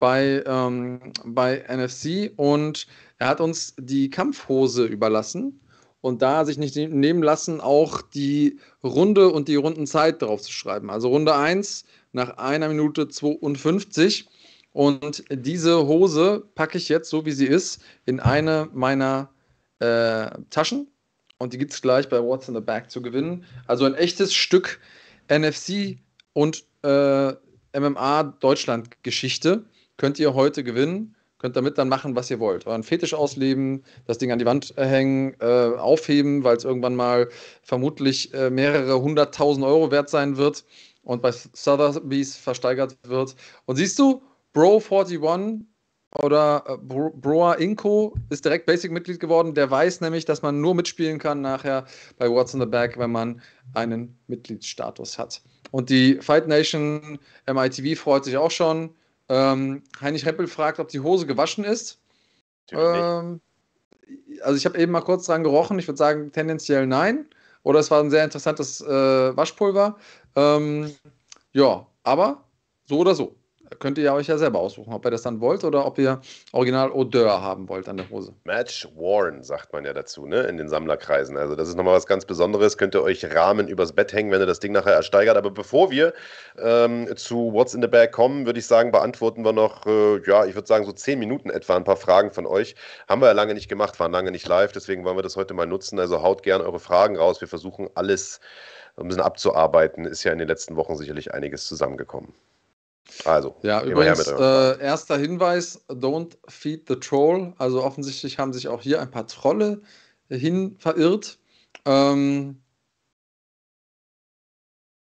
[0.00, 2.86] bei, ähm, bei NFC und
[3.18, 5.59] er hat uns die Kampfhose überlassen
[6.00, 10.90] und da sich nicht nehmen lassen, auch die Runde und die Rundenzeit drauf zu schreiben.
[10.90, 14.28] Also Runde 1 nach einer Minute 52.
[14.72, 19.30] Und diese Hose packe ich jetzt, so wie sie ist, in eine meiner
[19.80, 20.88] äh, Taschen.
[21.38, 23.44] Und die gibt es gleich bei What's in the Bag zu gewinnen.
[23.66, 24.80] Also ein echtes Stück
[25.28, 25.98] NFC
[26.34, 27.32] und äh,
[27.78, 29.64] MMA Deutschland Geschichte.
[29.96, 31.14] könnt ihr heute gewinnen.
[31.40, 32.66] Könnt damit dann machen, was ihr wollt.
[32.66, 37.30] Euren Fetisch ausleben, das Ding an die Wand hängen, äh, aufheben, weil es irgendwann mal
[37.62, 40.64] vermutlich äh, mehrere hunderttausend Euro wert sein wird
[41.02, 43.34] und bei Sotheby's versteigert wird.
[43.64, 44.22] Und siehst du,
[44.54, 45.60] Bro41
[46.18, 49.54] oder äh, Bro Broa Inco ist direkt Basic-Mitglied geworden.
[49.54, 51.86] Der weiß nämlich, dass man nur mitspielen kann nachher
[52.18, 53.40] bei What's in the Bag, wenn man
[53.74, 55.40] einen Mitgliedsstatus hat.
[55.70, 58.94] Und die Fight Nation MITV freut sich auch schon.
[59.30, 61.98] Ähm, Heinrich Reppel fragt, ob die Hose gewaschen ist.
[62.72, 63.40] Ähm,
[64.42, 65.78] also ich habe eben mal kurz dran gerochen.
[65.78, 67.26] Ich würde sagen tendenziell nein.
[67.62, 69.96] Oder es war ein sehr interessantes äh, Waschpulver.
[70.34, 70.92] Ähm,
[71.52, 72.44] ja, aber
[72.86, 73.39] so oder so
[73.78, 76.20] könnt ihr euch ja selber aussuchen, ob ihr das dann wollt oder ob ihr
[76.52, 78.34] Original Odeur haben wollt an der Hose.
[78.44, 81.36] Match worn, sagt man ja dazu, ne, in den Sammlerkreisen.
[81.36, 82.76] Also das ist nochmal was ganz Besonderes.
[82.76, 85.36] Könnt ihr euch Rahmen übers Bett hängen, wenn ihr das Ding nachher ersteigert.
[85.36, 86.12] Aber bevor wir
[86.58, 90.44] ähm, zu What's in the Bag kommen, würde ich sagen, beantworten wir noch, äh, ja,
[90.44, 92.74] ich würde sagen so zehn Minuten etwa ein paar Fragen von euch.
[93.08, 95.54] Haben wir ja lange nicht gemacht, waren lange nicht live, deswegen wollen wir das heute
[95.54, 95.98] mal nutzen.
[95.98, 97.40] Also haut gerne eure Fragen raus.
[97.40, 98.40] Wir versuchen alles
[98.96, 100.04] ein bisschen abzuarbeiten.
[100.04, 102.34] Ist ja in den letzten Wochen sicherlich einiges zusammengekommen.
[103.24, 107.52] Also, ja, übrigens, äh, erster Hinweis: Don't feed the troll.
[107.58, 109.82] Also, offensichtlich haben sich auch hier ein paar Trolle
[110.28, 111.38] hin verirrt.
[111.84, 112.60] Ähm,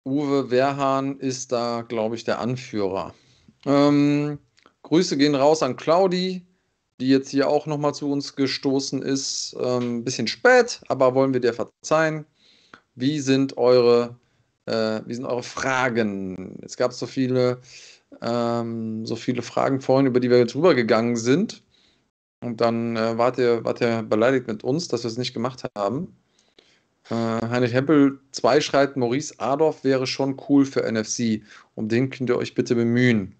[0.05, 3.13] Uwe Werhahn ist da, glaube ich, der Anführer.
[3.65, 4.39] Ähm,
[4.83, 6.45] Grüße gehen raus an Claudi,
[6.99, 9.55] die jetzt hier auch nochmal zu uns gestoßen ist.
[9.55, 12.25] Ein ähm, bisschen spät, aber wollen wir dir verzeihen.
[12.95, 14.19] Wie sind eure
[14.65, 16.59] äh, wie sind eure Fragen?
[16.63, 17.61] Es gab so viele,
[18.21, 21.63] ähm, so viele Fragen vorhin, über die wir jetzt rübergegangen sind.
[22.43, 25.63] Und dann äh, wart, ihr, wart ihr beleidigt mit uns, dass wir es nicht gemacht
[25.75, 26.15] haben.
[27.09, 31.41] Äh, Heinrich Hempel 2 schreibt, Maurice Adorf wäre schon cool für NFC.
[31.75, 33.35] Um den könnt ihr euch bitte bemühen.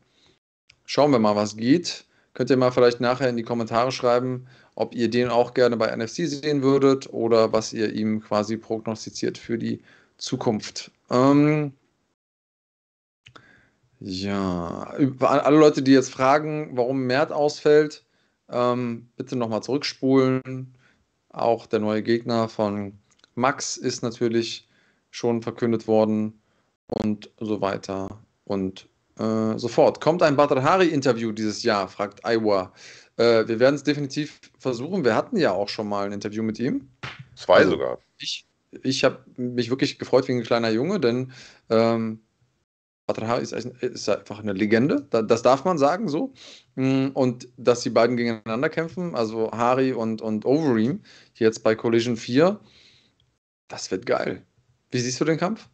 [0.85, 2.05] Schauen wir mal, was geht.
[2.33, 5.95] Könnt ihr mal vielleicht nachher in die Kommentare schreiben, ob ihr den auch gerne bei
[5.95, 9.81] NFC sehen würdet oder was ihr ihm quasi prognostiziert für die
[10.21, 10.91] Zukunft.
[11.09, 11.73] Ähm,
[13.99, 18.05] ja, alle Leute, die jetzt fragen, warum Mert ausfällt,
[18.49, 20.75] ähm, bitte nochmal zurückspulen.
[21.29, 22.99] Auch der neue Gegner von
[23.35, 24.67] Max ist natürlich
[25.09, 26.41] schon verkündet worden
[26.87, 28.87] und so weiter und
[29.17, 30.01] äh, so fort.
[30.01, 32.73] Kommt ein Badr Hari-Interview dieses Jahr, fragt Aiwa.
[33.17, 35.03] Äh, wir werden es definitiv versuchen.
[35.03, 36.89] Wir hatten ja auch schon mal ein Interview mit ihm.
[37.35, 37.99] Zwei also, sogar.
[38.17, 38.45] Ich,
[38.83, 41.31] ich habe mich wirklich gefreut wie ein kleiner Junge, denn
[41.69, 42.21] ähm,
[43.05, 46.33] Batra ist, ist, einfach eine Legende, das darf man sagen so.
[46.75, 51.01] Mm, und dass die beiden gegeneinander kämpfen, also Hari und, und Overeem,
[51.33, 52.59] jetzt bei Collision 4,
[53.67, 54.45] das wird geil.
[54.91, 55.67] Wie siehst du den Kampf?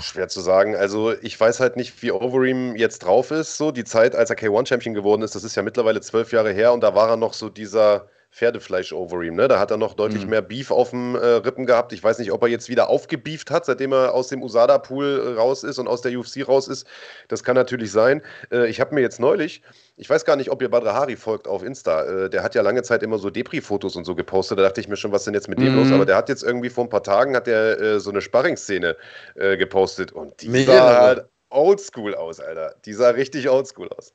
[0.00, 0.74] Schwer zu sagen.
[0.76, 3.56] Also ich weiß halt nicht, wie Overeem jetzt drauf ist.
[3.56, 6.72] So die Zeit, als er K1-Champion geworden ist, das ist ja mittlerweile zwölf Jahre her
[6.72, 9.34] und da war er noch so dieser Pferdefleisch-Overeem.
[9.34, 9.48] Ne?
[9.48, 10.30] Da hat er noch deutlich mhm.
[10.30, 11.92] mehr Beef auf dem äh, Rippen gehabt.
[11.92, 15.38] Ich weiß nicht, ob er jetzt wieder aufgebieft hat, seitdem er aus dem USADA-Pool äh,
[15.38, 16.86] raus ist und aus der UFC raus ist.
[17.28, 18.22] Das kann natürlich sein.
[18.52, 19.62] Äh, ich habe mir jetzt neulich,
[19.96, 22.04] ich weiß gar nicht, ob ihr Badra Hari folgt auf Insta.
[22.04, 24.58] Äh, der hat ja lange Zeit immer so Depri-Fotos und so gepostet.
[24.58, 25.78] Da dachte ich mir schon, was denn jetzt mit dem mhm.
[25.78, 25.92] los?
[25.92, 28.96] Aber der hat jetzt irgendwie vor ein paar Tagen hat der äh, so eine Sparringszene
[29.34, 32.74] äh, gepostet und die sah halt oldschool aus, Alter.
[32.84, 34.12] Die sah richtig oldschool aus.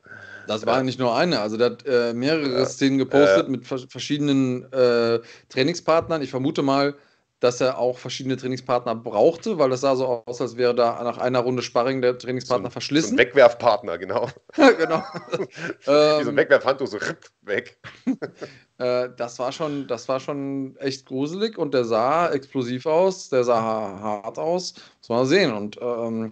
[0.47, 0.83] Das war ja.
[0.83, 2.65] nicht nur eine, also der hat äh, mehrere ja.
[2.65, 3.49] Szenen gepostet ja.
[3.49, 5.19] mit verschiedenen äh,
[5.49, 6.21] Trainingspartnern.
[6.21, 6.95] Ich vermute mal,
[7.43, 11.17] dass er auch verschiedene Trainingspartner brauchte, weil das sah so aus, als wäre da nach
[11.17, 13.09] einer Runde Sparring der Trainingspartner so, verschlissen.
[13.09, 14.29] So ein Wegwerfpartner, genau.
[14.55, 15.03] genau.
[15.31, 16.99] Wie so ein ähm, Wegwerfhandtuch, so
[17.41, 17.77] weg.
[18.77, 23.43] äh, das, war schon, das war schon echt gruselig und der sah explosiv aus, der
[23.43, 24.75] sah hart aus.
[24.99, 25.51] Muss man sehen.
[25.51, 26.31] Und ähm,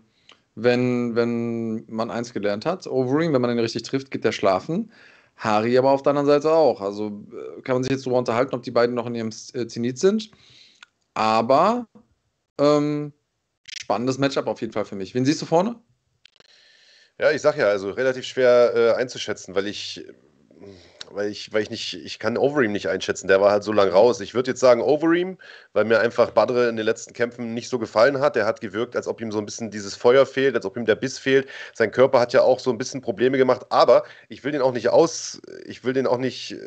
[0.56, 2.88] wenn, wenn man eins gelernt hat.
[2.88, 4.91] Overeem, wenn man ihn richtig trifft, geht der schlafen.
[5.38, 6.82] Hari aber auf der anderen Seite auch.
[6.82, 9.68] Also äh, kann man sich jetzt darüber unterhalten, ob die beiden noch in ihrem äh,
[9.68, 10.30] Zenit sind.
[11.14, 11.88] Aber
[12.60, 13.14] ähm,
[13.82, 15.15] spannendes Matchup auf jeden Fall für mich.
[15.15, 15.76] Wen siehst du vorne?
[17.19, 20.06] Ja, ich sag ja, also relativ schwer äh, einzuschätzen, weil ich
[21.13, 23.27] weil ich, weil ich nicht, ich kann Overeem nicht einschätzen.
[23.27, 24.19] Der war halt so lang raus.
[24.21, 25.38] Ich würde jetzt sagen Overeem,
[25.73, 28.35] weil mir einfach Badre in den letzten Kämpfen nicht so gefallen hat.
[28.35, 30.85] Der hat gewirkt, als ob ihm so ein bisschen dieses Feuer fehlt, als ob ihm
[30.85, 31.47] der Biss fehlt.
[31.73, 33.65] Sein Körper hat ja auch so ein bisschen Probleme gemacht.
[33.69, 36.57] Aber ich will den auch nicht aus, ich will den auch nicht äh,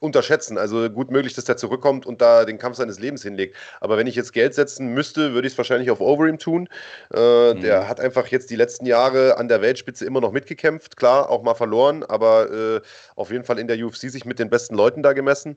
[0.00, 0.58] unterschätzen.
[0.58, 3.56] Also gut möglich, dass der zurückkommt und da den Kampf seines Lebens hinlegt.
[3.80, 6.68] Aber wenn ich jetzt Geld setzen müsste, würde ich es wahrscheinlich auf Overeem tun.
[7.14, 7.60] Äh, mhm.
[7.60, 10.96] Der hat einfach jetzt die letzten Jahre an der Weltspitze immer noch mitgekämpft.
[10.96, 12.80] Klar, auch mal verloren, aber äh,
[13.14, 15.56] auf jeden Fall in der UFC sich mit den besten Leuten da gemessen.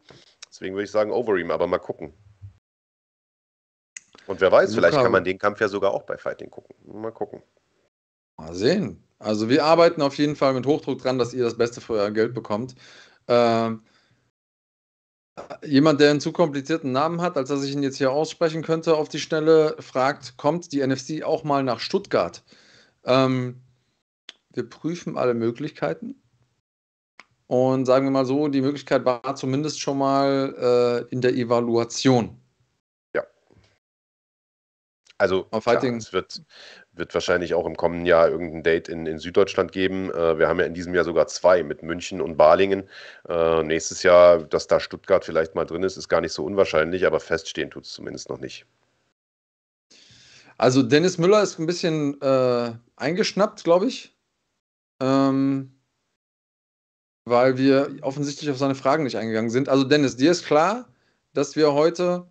[0.50, 2.14] Deswegen würde ich sagen Overeem, aber mal gucken.
[4.28, 4.88] Und wer weiß, Luca.
[4.88, 6.76] vielleicht kann man den Kampf ja sogar auch bei Fighting gucken.
[6.86, 7.42] Mal gucken.
[8.38, 9.04] Mal sehen.
[9.18, 12.12] Also wir arbeiten auf jeden Fall mit Hochdruck dran, dass ihr das Beste für euer
[12.12, 12.76] Geld bekommt.
[13.28, 13.84] Ähm,
[15.64, 18.96] jemand, der einen zu komplizierten Namen hat, als dass ich ihn jetzt hier aussprechen könnte
[18.96, 22.44] auf die Schnelle, fragt, kommt die NFC auch mal nach Stuttgart?
[23.04, 23.62] Ähm,
[24.54, 26.19] wir prüfen alle Möglichkeiten.
[27.50, 32.40] Und sagen wir mal so, die Möglichkeit war zumindest schon mal äh, in der Evaluation.
[33.16, 33.24] Ja.
[35.18, 36.44] Also klar, es wird,
[36.92, 40.12] wird wahrscheinlich auch im kommenden Jahr irgendein Date in, in Süddeutschland geben.
[40.12, 42.88] Äh, wir haben ja in diesem Jahr sogar zwei mit München und Balingen.
[43.28, 47.08] Äh, nächstes Jahr, dass da Stuttgart vielleicht mal drin ist, ist gar nicht so unwahrscheinlich,
[47.08, 48.68] aber feststehen tut es zumindest noch nicht.
[50.60, 54.16] Also Dennis Müller ist ein bisschen äh, eingeschnappt, glaube ich.
[55.00, 55.79] Ähm,
[57.30, 59.70] weil wir offensichtlich auf seine Fragen nicht eingegangen sind.
[59.70, 60.88] Also Dennis, dir ist klar,
[61.34, 62.28] dass wir heute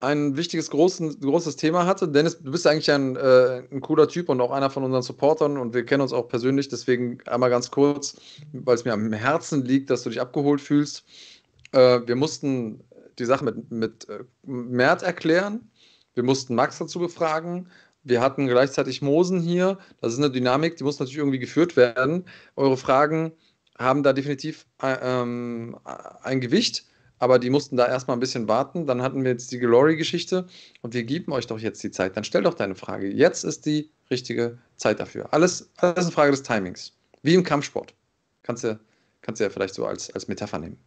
[0.00, 2.08] ein wichtiges, großen, großes Thema hatte.
[2.08, 5.56] Dennis, du bist eigentlich ein, äh, ein cooler Typ und auch einer von unseren Supportern
[5.56, 6.68] und wir kennen uns auch persönlich.
[6.68, 8.16] Deswegen einmal ganz kurz,
[8.52, 11.04] weil es mir am Herzen liegt, dass du dich abgeholt fühlst.
[11.70, 12.82] Äh, wir mussten
[13.18, 15.70] die Sache mit, mit äh, Mert erklären.
[16.14, 17.68] Wir mussten Max dazu befragen.
[18.02, 19.78] Wir hatten gleichzeitig Mosen hier.
[20.00, 22.24] Das ist eine Dynamik, die muss natürlich irgendwie geführt werden.
[22.56, 23.32] Eure Fragen
[23.78, 25.78] haben da definitiv äh, ähm,
[26.22, 26.84] ein Gewicht,
[27.18, 28.86] aber die mussten da erstmal ein bisschen warten.
[28.86, 30.46] Dann hatten wir jetzt die Glory-Geschichte
[30.82, 32.16] und wir geben euch doch jetzt die Zeit.
[32.16, 33.08] Dann stell doch deine Frage.
[33.08, 35.32] Jetzt ist die richtige Zeit dafür.
[35.32, 36.92] Alles, alles eine Frage des Timings.
[37.22, 37.94] Wie im Kampfsport.
[38.42, 38.78] Kannst du,
[39.20, 40.78] kannst ja vielleicht so als, als Metapher nehmen.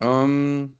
[0.00, 0.76] Ähm,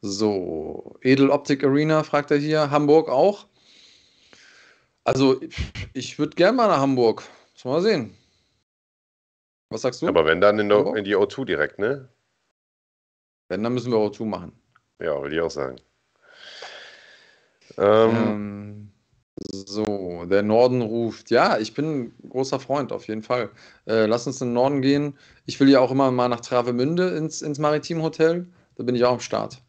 [0.00, 2.70] so, Edel Optik Arena fragt er hier.
[2.70, 3.46] Hamburg auch.
[5.04, 5.40] Also,
[5.92, 7.24] ich würde gerne mal nach Hamburg.
[7.64, 8.16] Mal sehen.
[9.72, 10.08] Was sagst du?
[10.08, 12.08] Aber wenn dann in, der, in die O2 direkt, ne?
[13.48, 14.52] Wenn, dann müssen wir O2 machen.
[15.00, 15.76] Ja, würde ich auch sagen.
[17.78, 18.92] Ähm, ähm,
[19.50, 21.30] so, der Norden ruft.
[21.30, 23.50] Ja, ich bin ein großer Freund, auf jeden Fall.
[23.86, 25.18] Äh, lass uns in den Norden gehen.
[25.46, 28.46] Ich will ja auch immer mal nach Travemünde ins, ins Maritim Hotel.
[28.76, 29.62] Da bin ich auch am Start.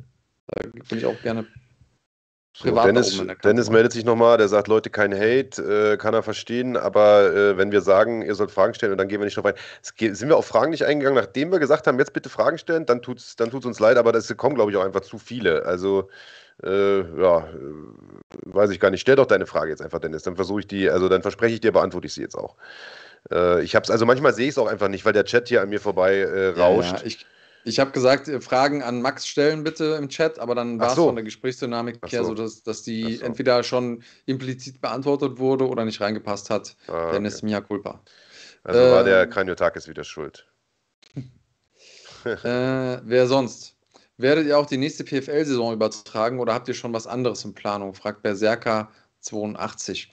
[0.47, 1.45] Da bin ich auch gerne
[2.59, 6.77] Privat Dennis, Dennis meldet sich nochmal, der sagt, Leute, kein Hate, äh, kann er verstehen,
[6.77, 9.45] aber äh, wenn wir sagen, ihr sollt Fragen stellen und dann gehen wir nicht drauf
[9.45, 9.55] ein.
[9.81, 13.01] Sind wir auf Fragen nicht eingegangen, nachdem wir gesagt haben, jetzt bitte Fragen stellen, dann
[13.01, 15.65] tut es dann tut's uns leid, aber das kommen, glaube ich, auch einfach zu viele.
[15.65, 16.09] Also,
[16.63, 17.43] äh, ja, äh,
[18.45, 19.01] weiß ich gar nicht.
[19.01, 20.21] Stell doch deine Frage jetzt einfach, Dennis.
[20.21, 22.55] Dann versuche ich die, also dann verspreche ich dir, beantworte ich sie jetzt auch.
[23.31, 25.47] Äh, ich habe es, also manchmal sehe ich es auch einfach nicht, weil der Chat
[25.47, 26.91] hier an mir vorbei äh, rauscht.
[26.91, 27.25] Ja, ja, ich,
[27.65, 30.95] ich habe gesagt, äh, Fragen an Max stellen bitte im Chat, aber dann war es
[30.95, 31.06] so.
[31.06, 33.26] von der Gesprächsdynamik Ach her so, dass, dass die so.
[33.26, 36.76] entweder schon implizit beantwortet wurde oder nicht reingepasst hat.
[36.88, 37.11] Ah, okay.
[37.14, 38.02] Dennis Mia Culpa.
[38.64, 40.48] Also äh, war der Kraniotakis wieder schuld.
[42.26, 43.76] äh, wer sonst?
[44.18, 47.94] Werdet ihr auch die nächste PFL-Saison übertragen oder habt ihr schon was anderes in Planung?
[47.94, 48.91] Fragt Berserker
[49.22, 50.11] 82.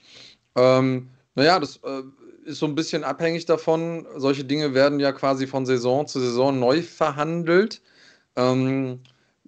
[0.55, 2.03] Ähm, naja, das äh,
[2.45, 4.07] ist so ein bisschen abhängig davon.
[4.17, 7.81] Solche Dinge werden ja quasi von Saison zu Saison neu verhandelt.
[8.35, 8.99] Ähm,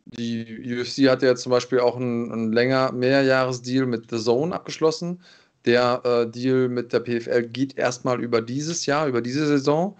[0.05, 5.21] die UFC hat ja zum Beispiel auch einen, einen länger Mehrjahresdeal mit The Zone abgeschlossen.
[5.65, 9.95] Der äh, Deal mit der PFL geht erstmal über dieses Jahr, über diese Saison.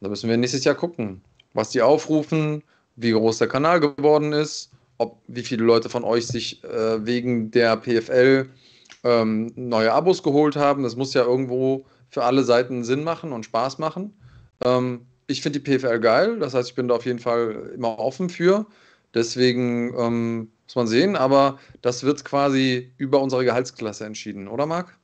[0.00, 1.22] Da müssen wir nächstes Jahr gucken,
[1.52, 2.62] was die aufrufen,
[2.96, 7.50] wie groß der Kanal geworden ist, ob wie viele Leute von euch sich äh, wegen
[7.52, 8.48] der PFL
[9.04, 10.82] ähm, neue Abos geholt haben.
[10.82, 14.16] Das muss ja irgendwo für alle Seiten Sinn machen und Spaß machen.
[14.64, 17.98] Ähm, ich finde die PFL geil, das heißt, ich bin da auf jeden Fall immer
[17.98, 18.66] offen für.
[19.14, 24.96] Deswegen ähm, muss man sehen, aber das wird quasi über unsere Gehaltsklasse entschieden, oder Marc?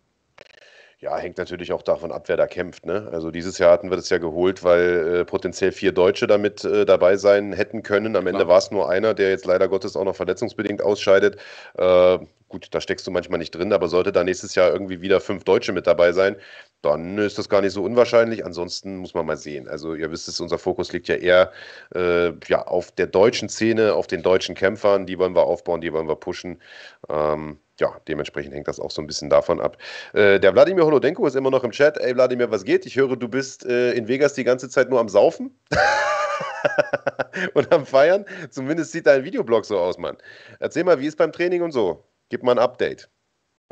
[1.03, 2.85] Ja, hängt natürlich auch davon ab, wer da kämpft.
[2.85, 3.09] Ne?
[3.11, 6.85] Also dieses Jahr hatten wir das ja geholt, weil äh, potenziell vier Deutsche damit äh,
[6.85, 8.17] dabei sein hätten können.
[8.17, 11.39] Am Ende war es nur einer, der jetzt leider Gottes auch noch verletzungsbedingt ausscheidet.
[11.79, 12.19] Äh,
[12.49, 15.45] gut, da steckst du manchmal nicht drin, aber sollte da nächstes Jahr irgendwie wieder fünf
[15.45, 16.37] Deutsche mit dabei sein,
[16.83, 18.45] dann ist das gar nicht so unwahrscheinlich.
[18.45, 19.69] Ansonsten muss man mal sehen.
[19.69, 21.51] Also ihr wisst es, unser Fokus liegt ja eher
[21.95, 25.07] äh, ja, auf der deutschen Szene, auf den deutschen Kämpfern.
[25.07, 26.61] Die wollen wir aufbauen, die wollen wir pushen.
[27.09, 29.77] Ähm, ja, dementsprechend hängt das auch so ein bisschen davon ab.
[30.13, 31.99] Äh, der Wladimir Holodenko ist immer noch im Chat.
[31.99, 32.87] Ey, Wladimir, was geht?
[32.87, 35.59] Ich höre, du bist äh, in Vegas die ganze Zeit nur am Saufen
[37.55, 38.25] und am Feiern.
[38.51, 40.17] Zumindest sieht dein Videoblog so aus, Mann.
[40.61, 42.05] Erzähl mal, wie ist beim Training und so?
[42.29, 43.09] Gib mal ein Update.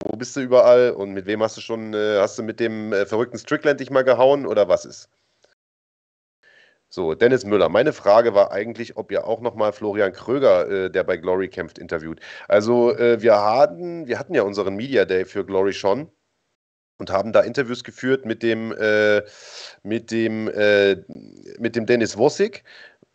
[0.03, 2.93] Wo bist du überall und mit wem hast du schon, äh, hast du mit dem
[2.93, 5.09] äh, verrückten Strickland dich mal gehauen oder was ist?
[6.91, 7.69] So, Dennis Müller.
[7.69, 11.79] Meine Frage war eigentlich, ob ihr auch nochmal Florian Kröger, äh, der bei Glory kämpft,
[11.79, 12.21] interviewt.
[12.49, 16.11] Also, äh, wir, hatten, wir hatten ja unseren Media Day für Glory schon
[16.99, 19.23] und haben da Interviews geführt mit dem, äh,
[19.83, 20.97] mit dem, äh,
[21.59, 22.65] mit dem Dennis Wossig,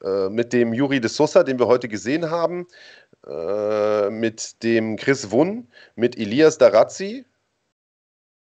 [0.04, 2.68] äh, mit dem Juri de Sosa, den wir heute gesehen haben,
[3.28, 7.26] äh, mit dem Chris Wunn, mit Elias Darazzi,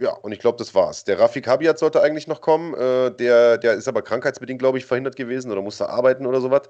[0.01, 1.03] Ja, und ich glaube, das war's.
[1.05, 2.73] Der Rafik Habiat sollte eigentlich noch kommen.
[2.75, 6.69] Äh, der, der ist aber krankheitsbedingt, glaube ich, verhindert gewesen oder musste arbeiten oder sowas.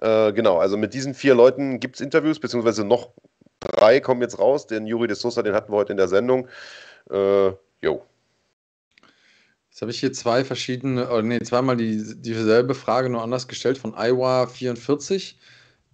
[0.00, 3.10] Äh, genau, also mit diesen vier Leuten gibt es Interviews, beziehungsweise noch
[3.60, 4.66] drei kommen jetzt raus.
[4.66, 6.48] Den Juri de Sosa, den hatten wir heute in der Sendung.
[7.10, 7.48] Äh,
[7.82, 8.02] jo.
[9.70, 13.76] Jetzt habe ich hier zwei verschiedene, oder nee, zweimal die, dieselbe Frage nur anders gestellt
[13.76, 15.34] von Iowa44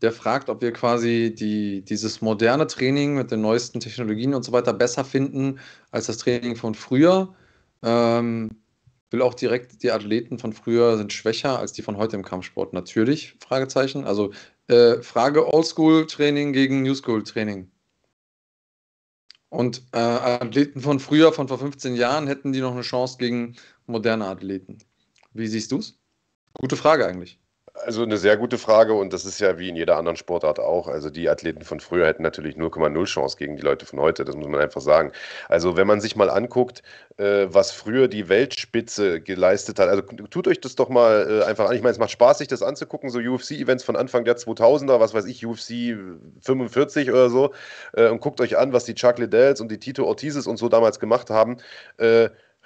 [0.02, 4.52] der fragt, ob wir quasi die, dieses moderne Training mit den neuesten Technologien und so
[4.52, 5.58] weiter besser finden
[5.90, 7.34] als das Training von früher.
[7.82, 8.50] Ähm,
[9.10, 12.72] will auch direkt, die Athleten von früher sind schwächer als die von heute im Kampfsport.
[12.72, 14.04] Natürlich, Fragezeichen.
[14.04, 14.32] Also
[14.68, 17.70] äh, Frage Oldschool-Training gegen Newschool-Training.
[19.48, 23.56] Und äh, Athleten von früher, von vor 15 Jahren, hätten die noch eine Chance gegen
[23.86, 24.78] moderne Athleten.
[25.32, 25.98] Wie siehst du es?
[26.54, 27.38] Gute Frage eigentlich.
[27.86, 30.88] Also eine sehr gute Frage und das ist ja wie in jeder anderen Sportart auch.
[30.88, 34.34] Also die Athleten von früher hätten natürlich 0,0 Chance gegen die Leute von heute, das
[34.34, 35.12] muss man einfach sagen.
[35.48, 36.82] Also wenn man sich mal anguckt,
[37.16, 41.68] äh, was früher die Weltspitze geleistet hat, also tut euch das doch mal äh, einfach
[41.68, 41.76] an.
[41.76, 45.14] Ich meine, es macht Spaß, sich das anzugucken, so UFC-Events von Anfang der 2000er, was
[45.14, 45.96] weiß ich, UFC
[46.40, 47.54] 45 oder so
[47.92, 50.68] äh, und guckt euch an, was die Chuck Liddells und die Tito Ortizes und so
[50.68, 51.58] damals gemacht haben.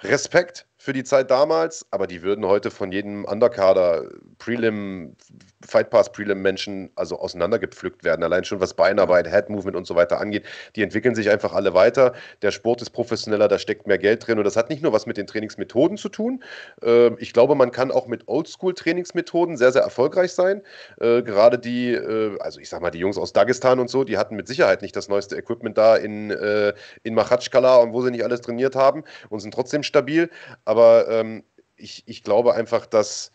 [0.03, 4.09] Respekt für die Zeit damals, aber die würden heute von jedem Underkader
[4.39, 5.15] Prelim,
[5.63, 8.23] Fight Pass Prelim Menschen also auseinandergepflückt werden.
[8.23, 10.43] Allein schon was Beinarbeit, Head Movement und so weiter angeht.
[10.75, 12.13] Die entwickeln sich einfach alle weiter.
[12.41, 15.05] Der Sport ist professioneller, da steckt mehr Geld drin und das hat nicht nur was
[15.05, 16.43] mit den Trainingsmethoden zu tun.
[16.81, 20.63] Ähm, ich glaube, man kann auch mit Oldschool Trainingsmethoden sehr, sehr erfolgreich sein.
[20.99, 24.17] Äh, gerade die, äh, also ich sag mal, die Jungs aus Dagestan und so, die
[24.17, 28.09] hatten mit Sicherheit nicht das neueste Equipment da in, äh, in Machatschkala und wo sie
[28.09, 30.31] nicht alles trainiert haben und sind trotzdem stabil.
[30.71, 31.43] Aber ähm,
[31.75, 33.33] ich, ich glaube einfach, dass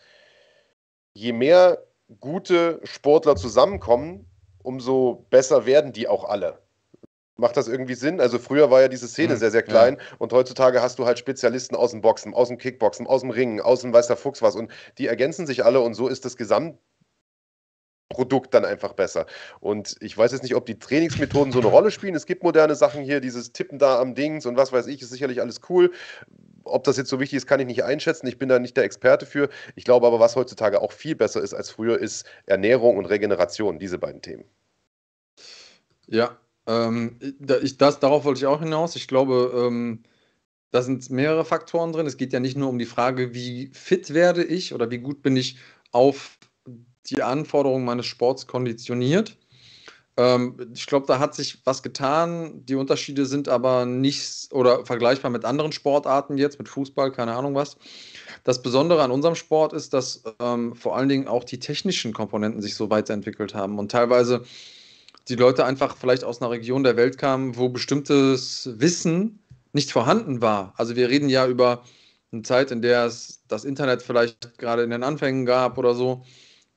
[1.12, 1.84] je mehr
[2.18, 4.24] gute Sportler zusammenkommen,
[4.62, 6.62] umso besser werden die auch alle.
[7.36, 8.22] Macht das irgendwie Sinn?
[8.22, 10.16] Also früher war ja diese Szene mhm, sehr, sehr klein ja.
[10.16, 13.60] und heutzutage hast du halt Spezialisten aus dem Boxen, aus dem Kickboxen, aus dem Ringen,
[13.60, 16.38] aus dem Weiß der Fuchs was und die ergänzen sich alle und so ist das
[16.38, 16.78] Gesamt
[18.08, 19.26] Produkt dann einfach besser.
[19.60, 22.14] Und ich weiß jetzt nicht, ob die Trainingsmethoden so eine Rolle spielen.
[22.14, 25.10] Es gibt moderne Sachen hier, dieses Tippen da am Dings und was weiß ich, ist
[25.10, 25.92] sicherlich alles cool.
[26.66, 28.26] Ob das jetzt so wichtig ist, kann ich nicht einschätzen.
[28.26, 29.48] Ich bin da nicht der Experte für.
[29.74, 33.78] Ich glaube aber, was heutzutage auch viel besser ist als früher, ist Ernährung und Regeneration,
[33.78, 34.44] diese beiden Themen.
[36.06, 37.18] Ja, ähm,
[37.62, 38.97] ich, das, darauf wollte ich auch hinaus.
[38.97, 40.02] Ich glaube, ähm,
[40.70, 42.06] da sind mehrere Faktoren drin.
[42.06, 45.22] Es geht ja nicht nur um die Frage, wie fit werde ich oder wie gut
[45.22, 45.59] bin ich
[45.93, 46.38] auf
[47.06, 49.36] die Anforderungen meines Sports konditioniert.
[50.16, 52.64] Ähm, ich glaube, da hat sich was getan.
[52.64, 57.55] Die Unterschiede sind aber nicht oder vergleichbar mit anderen Sportarten jetzt, mit Fußball, keine Ahnung
[57.55, 57.76] was.
[58.44, 62.62] Das Besondere an unserem Sport ist, dass ähm, vor allen Dingen auch die technischen Komponenten
[62.62, 64.44] sich so weiterentwickelt haben und teilweise
[65.28, 69.40] die Leute einfach vielleicht aus einer Region der Welt kamen, wo bestimmtes Wissen
[69.72, 70.72] nicht vorhanden war.
[70.76, 71.82] Also wir reden ja über
[72.32, 76.24] eine Zeit, in der es das Internet vielleicht gerade in den Anfängen gab oder so.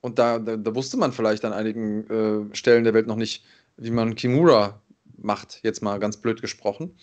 [0.02, 3.44] Und da, da, da, wusste man vielleicht an einigen äh, Stellen der Welt noch nicht,
[3.78, 4.82] wie man Kimura
[5.18, 6.96] macht, jetzt mal ganz blöd gesprochen.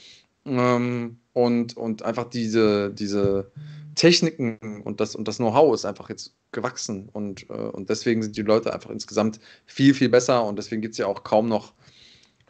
[0.46, 3.50] Ähm, und, und einfach diese, diese
[3.94, 7.08] Techniken und das, und das Know-how ist einfach jetzt gewachsen.
[7.12, 10.44] Und, äh, und deswegen sind die Leute einfach insgesamt viel, viel besser.
[10.44, 11.74] Und deswegen gibt es ja auch kaum noch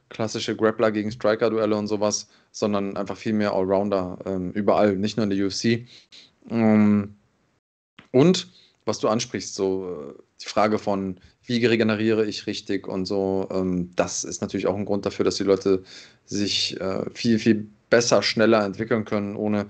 [0.09, 5.25] klassische Grappler gegen Striker-Duelle und sowas, sondern einfach viel mehr Allrounder ähm, überall, nicht nur
[5.25, 5.87] in der UFC.
[6.49, 7.17] Ähm,
[8.13, 8.49] und
[8.87, 13.91] was du ansprichst, so äh, die Frage von, wie regeneriere ich richtig und so, ähm,
[13.97, 15.83] das ist natürlich auch ein Grund dafür, dass die Leute
[16.25, 19.67] sich äh, viel, viel besser, schneller entwickeln können, ohne,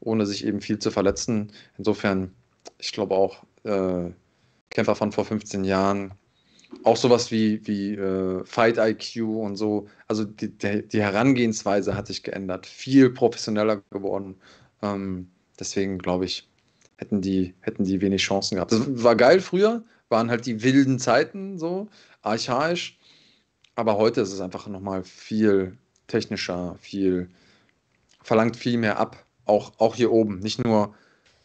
[0.00, 1.52] ohne sich eben viel zu verletzen.
[1.78, 2.32] Insofern,
[2.78, 4.10] ich glaube auch, äh,
[4.70, 6.12] Kämpfer von vor 15 Jahren,
[6.82, 12.22] auch sowas wie, wie äh, Fight IQ und so, also die, die, Herangehensweise hat sich
[12.22, 14.36] geändert, viel professioneller geworden.
[14.82, 16.48] Ähm, deswegen glaube ich,
[16.96, 18.72] hätten die, hätten die wenig Chancen gehabt.
[18.72, 21.88] Das war geil früher, waren halt die wilden Zeiten so,
[22.22, 22.98] archaisch.
[23.74, 27.28] Aber heute ist es einfach nochmal viel technischer, viel,
[28.22, 29.24] verlangt viel mehr ab.
[29.44, 30.40] Auch, auch hier oben.
[30.40, 30.94] Nicht nur,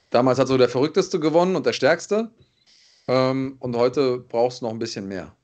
[0.10, 2.32] damals hat so der Verrückteste gewonnen und der Stärkste.
[3.08, 5.36] Ähm, und heute brauchst du noch ein bisschen mehr.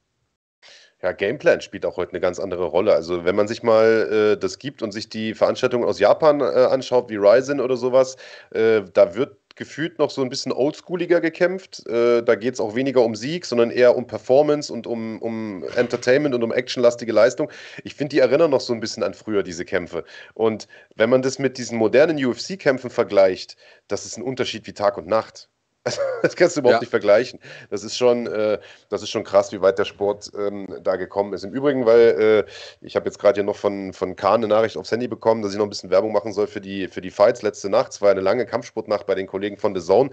[1.03, 2.93] Ja, Gameplan spielt auch heute eine ganz andere Rolle.
[2.93, 6.43] Also wenn man sich mal äh, das gibt und sich die Veranstaltungen aus Japan äh,
[6.43, 8.15] anschaut, wie Ryzen oder sowas,
[8.51, 11.85] äh, da wird gefühlt noch so ein bisschen oldschooliger gekämpft.
[11.87, 15.63] Äh, da geht es auch weniger um Sieg, sondern eher um Performance und um, um
[15.75, 17.51] Entertainment und um actionlastige Leistung.
[17.83, 20.05] Ich finde, die erinnern noch so ein bisschen an früher, diese Kämpfe.
[20.33, 23.57] Und wenn man das mit diesen modernen UFC-Kämpfen vergleicht,
[23.87, 25.49] das ist ein Unterschied wie Tag und Nacht.
[26.21, 26.79] Das kannst du überhaupt Ja.
[26.81, 27.39] nicht vergleichen.
[27.69, 28.57] Das ist schon, äh,
[28.89, 31.43] das ist schon krass, wie weit der Sport ähm, da gekommen ist.
[31.43, 32.51] Im Übrigen, weil äh,
[32.81, 35.51] ich habe jetzt gerade hier noch von, von Kahn eine Nachricht aufs Handy bekommen, dass
[35.51, 37.91] ich noch ein bisschen Werbung machen soll für die, für die Fights letzte Nacht.
[37.93, 40.09] Es war eine lange Kampfsportnacht bei den Kollegen von The Zone.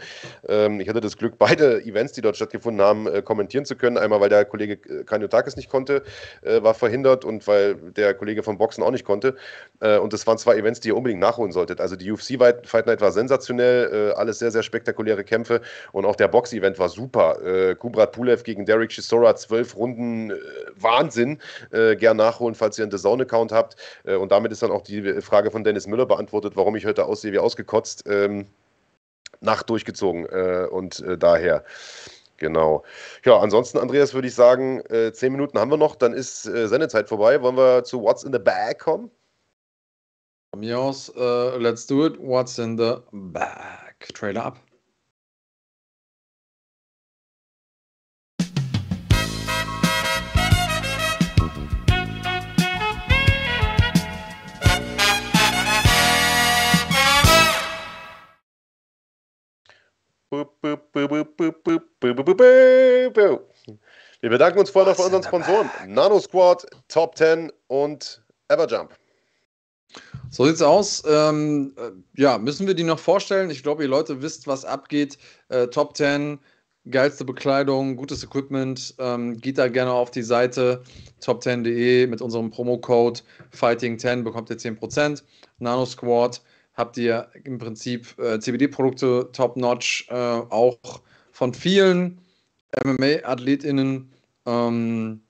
[0.46, 3.96] Ähm, ich hatte das Glück, beide Events, die dort stattgefunden haben, äh, kommentieren zu können.
[3.98, 6.02] Einmal, weil der Kollege äh, Kanyotakis nicht konnte,
[6.42, 9.36] äh, war verhindert und weil der Kollege vom Boxen auch nicht konnte.
[9.80, 11.80] Äh, und das waren zwei Events, die ihr unbedingt nachholen solltet.
[11.80, 15.60] Also die UFC Fight Night war sensationell, alles sehr, sehr spektakuläre Kämpfe
[15.92, 17.40] und auch der Box-Event war super.
[17.44, 20.34] Äh, Kubrat Pulev gegen Derek Chisora, zwölf Runden, äh,
[20.76, 21.40] Wahnsinn.
[21.70, 23.76] Äh, gern nachholen, falls ihr einen The Zone-Account habt.
[24.04, 27.04] Äh, und damit ist dann auch die Frage von Dennis Müller beantwortet, warum ich heute
[27.04, 28.04] aussehe wie ausgekotzt.
[28.06, 28.46] Ähm,
[29.40, 31.64] Nacht durchgezogen äh, und äh, daher.
[32.38, 32.82] Genau.
[33.24, 34.82] Ja, ansonsten, Andreas, würde ich sagen,
[35.12, 37.40] zehn Minuten haben wir noch, dann ist Sendezeit vorbei.
[37.40, 39.08] Wollen wir zu What's in the Bag kommen?
[40.54, 42.16] Von mir aus, äh, let's do it.
[42.20, 43.96] What's in the bag?
[44.14, 44.60] Trailer ab.
[64.20, 65.70] Wir bedanken uns vorher noch bei unseren Sponsoren.
[65.86, 68.94] Nano Squad, Top 10 und Everjump.
[70.30, 71.02] So sieht's aus.
[71.06, 71.90] Ähm, äh,
[72.20, 73.50] ja, müssen wir die noch vorstellen?
[73.50, 75.18] Ich glaube, ihr Leute wisst, was abgeht.
[75.48, 76.40] Äh, Top 10,
[76.90, 78.94] geilste Bekleidung, gutes Equipment.
[78.98, 80.82] Ähm, geht da gerne auf die Seite
[81.22, 83.20] top10.de mit unserem Promocode
[83.56, 85.22] Fighting10 bekommt ihr 10%.
[85.58, 86.42] Nano Squad
[86.74, 90.78] habt ihr im Prinzip äh, CBD-Produkte top-notch, äh, auch
[91.32, 92.20] von vielen
[92.84, 94.10] MMA-AthletInnen
[94.46, 95.20] ähm,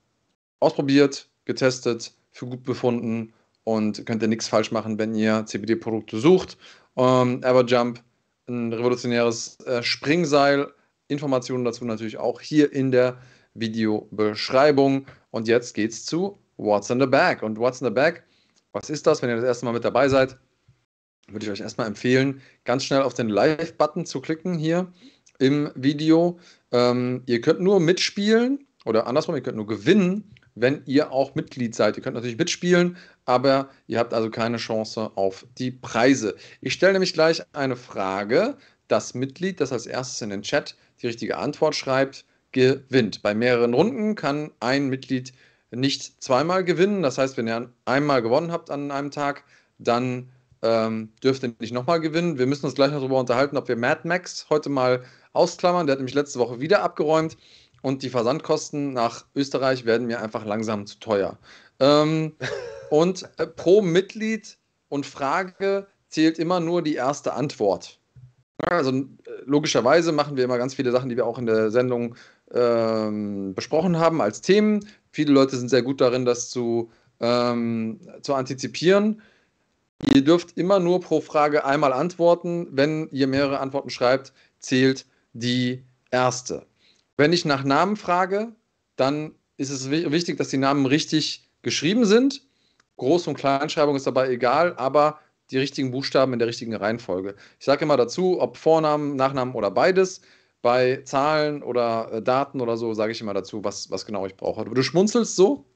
[0.61, 3.33] ausprobiert, getestet, für gut befunden
[3.65, 6.57] und könnt ihr nichts falsch machen, wenn ihr CBD-Produkte sucht.
[6.97, 8.03] Ähm, Everjump,
[8.49, 10.69] ein revolutionäres äh, Springseil.
[11.09, 13.19] Informationen dazu natürlich auch hier in der
[13.55, 15.07] Videobeschreibung.
[15.31, 17.43] Und jetzt geht's zu What's in the Bag.
[17.43, 18.23] Und What's in the Bag,
[18.73, 20.37] was ist das, wenn ihr das erste Mal mit dabei seid?
[21.29, 24.93] Würde ich euch erstmal empfehlen, ganz schnell auf den Live-Button zu klicken hier
[25.39, 26.39] im Video.
[26.71, 31.75] Ähm, ihr könnt nur mitspielen oder andersrum, ihr könnt nur gewinnen, wenn ihr auch Mitglied
[31.75, 31.97] seid.
[31.97, 36.37] Ihr könnt natürlich mitspielen, aber ihr habt also keine Chance auf die Preise.
[36.61, 38.57] Ich stelle nämlich gleich eine Frage.
[38.89, 43.23] Das Mitglied, das als erstes in den Chat die richtige Antwort schreibt, gewinnt.
[43.23, 45.33] Bei mehreren Runden kann ein Mitglied
[45.71, 47.03] nicht zweimal gewinnen.
[47.03, 49.45] Das heißt, wenn ihr einmal gewonnen habt an einem Tag,
[49.79, 50.31] dann
[50.65, 52.39] ähm, dürft ihr nicht nochmal gewinnen.
[52.39, 55.05] Wir müssen uns gleich noch darüber unterhalten, ob wir Mad Max heute mal
[55.35, 55.87] ausklammern.
[55.87, 57.37] Der hat nämlich letzte Woche wieder abgeräumt
[57.83, 61.39] und die Versandkosten nach Österreich werden mir einfach langsam zu teuer.
[61.81, 62.33] Ähm,
[62.91, 64.57] und äh, pro Mitglied
[64.89, 68.01] und Frage zählt immer nur die erste Antwort.
[68.57, 69.05] Also äh,
[69.45, 72.15] logischerweise machen wir immer ganz viele Sachen, die wir auch in der Sendung
[72.53, 74.89] ähm, besprochen haben als Themen.
[75.11, 79.21] Viele Leute sind sehr gut darin, das zu, ähm, zu antizipieren.
[80.15, 82.69] Ihr dürft immer nur pro Frage einmal antworten.
[82.71, 86.67] Wenn ihr mehrere Antworten schreibt, zählt die erste.
[87.17, 88.53] Wenn ich nach Namen frage,
[88.97, 92.43] dann ist es wi- wichtig, dass die Namen richtig geschrieben sind.
[92.99, 95.19] Groß- und Kleinschreibung ist dabei egal, aber
[95.51, 97.35] die richtigen Buchstaben in der richtigen Reihenfolge.
[97.59, 100.21] Ich sage immer dazu, ob Vornamen, Nachnamen oder beides.
[100.63, 104.37] Bei Zahlen oder äh, Daten oder so sage ich immer dazu, was, was genau ich
[104.37, 104.65] brauche.
[104.65, 105.67] Du schmunzelst so?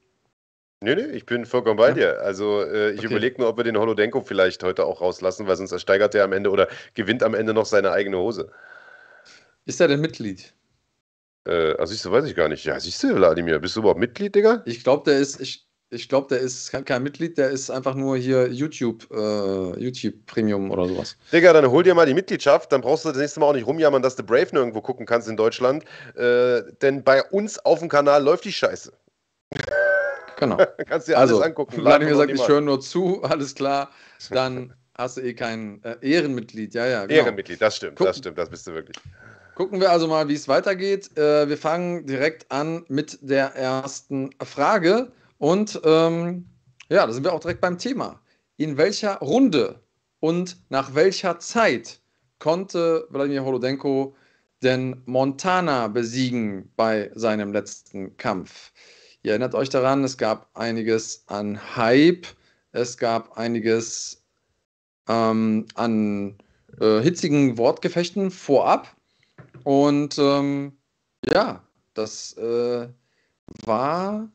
[0.81, 1.95] Nee, nee, ich bin vollkommen bei Ja.
[1.95, 2.21] dir.
[2.21, 3.07] Also äh, ich Okay.
[3.07, 6.33] überlege nur, ob wir den Holodenko vielleicht heute auch rauslassen, weil sonst ersteigert er am
[6.33, 8.51] Ende oder gewinnt am Ende noch seine eigene Hose.
[9.65, 10.55] Ist er denn Mitglied?
[11.47, 12.65] Äh, also siehst du, weiß ich gar nicht.
[12.65, 14.63] Ja, siehst du, Wladimir, bist du überhaupt Mitglied, Digga?
[14.67, 17.97] Ich glaube, der ist, ich, ich glaube, der ist kein, kein Mitglied, der ist einfach
[17.97, 21.17] nur hier YouTube, äh, YouTube Premium oder sowas.
[21.33, 23.67] Digga, dann hol dir mal die Mitgliedschaft, dann brauchst du das nächste Mal auch nicht
[23.67, 25.85] rumjammern, dass du Brave nirgendwo gucken kannst in Deutschland.
[26.15, 28.93] Äh, denn bei uns auf dem Kanal läuft die Scheiße.
[30.39, 30.57] Genau.
[30.87, 31.81] kannst dir Also, alles angucken.
[31.81, 33.91] Vladimir sagt, ich höre nur zu, alles klar.
[34.31, 36.75] Dann hast du eh kein äh, Ehrenmitglied.
[36.75, 37.21] Ja, ja, genau.
[37.23, 38.97] Ehrenmitglied, das stimmt, Guck- das stimmt, das bist du wirklich.
[39.55, 41.17] Gucken wir also mal, wie es weitergeht.
[41.19, 45.11] Äh, wir fangen direkt an mit der ersten Frage.
[45.39, 46.47] Und ähm,
[46.89, 48.21] ja, da sind wir auch direkt beim Thema.
[48.57, 49.81] In welcher Runde
[50.21, 52.01] und nach welcher Zeit
[52.39, 54.15] konnte Wladimir Holodenko
[54.63, 58.73] denn Montana besiegen bei seinem letzten Kampf?
[59.29, 62.27] Ihr erinnert euch daran, es gab einiges an Hype,
[62.73, 64.25] es gab einiges
[65.07, 66.39] ähm, an
[66.81, 68.89] äh, hitzigen Wortgefechten vorab.
[69.65, 70.79] Und ähm,
[71.31, 72.89] ja, das äh,
[73.67, 74.31] war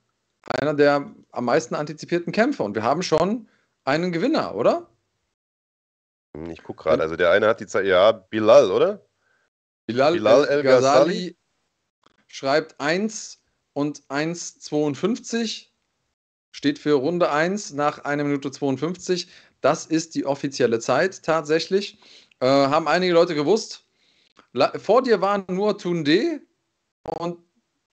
[0.60, 2.62] einer der am meisten antizipierten Kämpfe.
[2.62, 3.50] Und wir haben schon
[3.86, 4.92] einen Gewinner, oder?
[6.52, 9.04] Ich guck gerade, also der eine hat die Zeit, ja, Bilal, oder?
[9.88, 11.36] Bilal, Bilal El El Ghazali
[12.28, 13.43] schreibt 1
[13.74, 15.68] und 1,52.
[16.52, 19.28] Steht für Runde 1 nach 1 Minute 52.
[19.62, 22.00] Das ist die offizielle Zeit tatsächlich.
[22.40, 23.86] Äh, haben einige Leute gewusst.
[24.78, 26.42] Vor dir war nur Tunde
[27.20, 27.40] und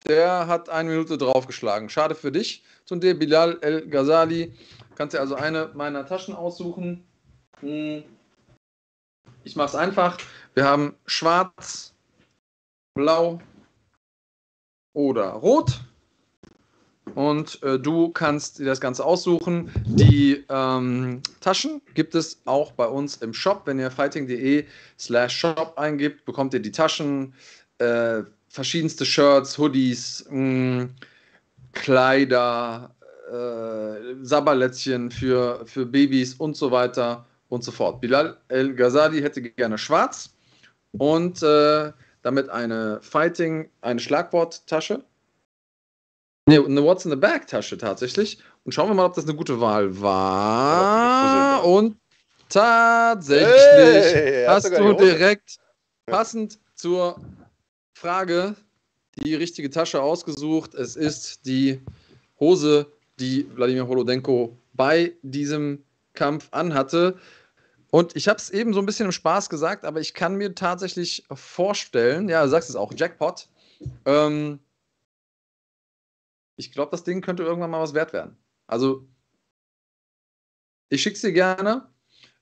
[0.06, 1.88] der hat eine Minute draufgeschlagen.
[1.88, 3.14] Schade für dich, Tunde.
[3.14, 4.52] Bilal El Ghazali.
[4.94, 7.06] Kannst dir also eine meiner Taschen aussuchen.
[7.60, 8.04] Hm.
[9.44, 10.18] Ich mache es einfach.
[10.54, 11.94] Wir haben schwarz,
[12.94, 13.40] blau
[14.92, 15.80] oder rot.
[17.14, 19.70] Und äh, du kannst dir das Ganze aussuchen.
[19.84, 23.62] Die ähm, Taschen gibt es auch bei uns im Shop.
[23.64, 24.64] Wenn ihr fighting.de
[24.98, 27.34] slash shop eingibt, bekommt ihr die Taschen,
[27.78, 30.88] äh, verschiedenste Shirts, Hoodies, mh,
[31.72, 32.94] Kleider,
[33.30, 38.00] äh, Sabberlätzchen für, für Babys und so weiter und so fort.
[38.00, 40.30] Bilal El Ghazali hätte gerne schwarz
[40.92, 45.04] und äh, damit eine Fighting, eine Schlagworttasche.
[46.46, 48.38] Ne, eine What's in the Bag Tasche tatsächlich.
[48.64, 51.64] Und schauen wir mal, ob das eine gute Wahl war.
[51.64, 51.96] Und
[52.48, 55.58] tatsächlich Hey, hast du direkt
[56.06, 57.20] passend zur
[57.94, 58.54] Frage
[59.16, 60.74] die richtige Tasche ausgesucht.
[60.74, 61.80] Es ist die
[62.38, 62.86] Hose,
[63.18, 65.84] die Wladimir Holodenko bei diesem
[66.14, 67.18] Kampf anhatte.
[67.90, 70.54] Und ich habe es eben so ein bisschen im Spaß gesagt, aber ich kann mir
[70.54, 73.48] tatsächlich vorstellen, ja, du sagst es auch, Jackpot.
[74.04, 74.60] Ähm,
[76.56, 78.36] ich glaube, das Ding könnte irgendwann mal was wert werden.
[78.66, 79.08] Also,
[80.88, 81.88] ich schicke es dir gerne.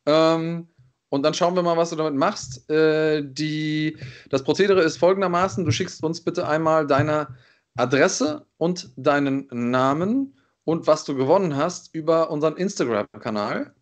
[0.06, 0.68] Ähm,
[1.10, 2.68] und dann schauen wir mal, was du damit machst.
[2.70, 3.96] Äh, die,
[4.28, 7.36] das Prozedere ist folgendermaßen: Du schickst uns bitte einmal deine
[7.76, 13.74] Adresse und deinen Namen und was du gewonnen hast über unseren Instagram-Kanal.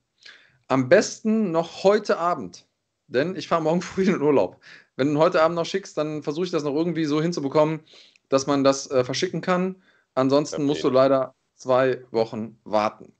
[0.68, 2.66] Am besten noch heute Abend,
[3.06, 4.60] denn ich fahre morgen früh in den Urlaub.
[4.96, 7.80] Wenn du heute Abend noch schickst, dann versuche ich das noch irgendwie so hinzubekommen,
[8.28, 9.82] dass man das äh, verschicken kann.
[10.14, 10.68] Ansonsten Okay.
[10.68, 13.12] musst du leider zwei Wochen warten.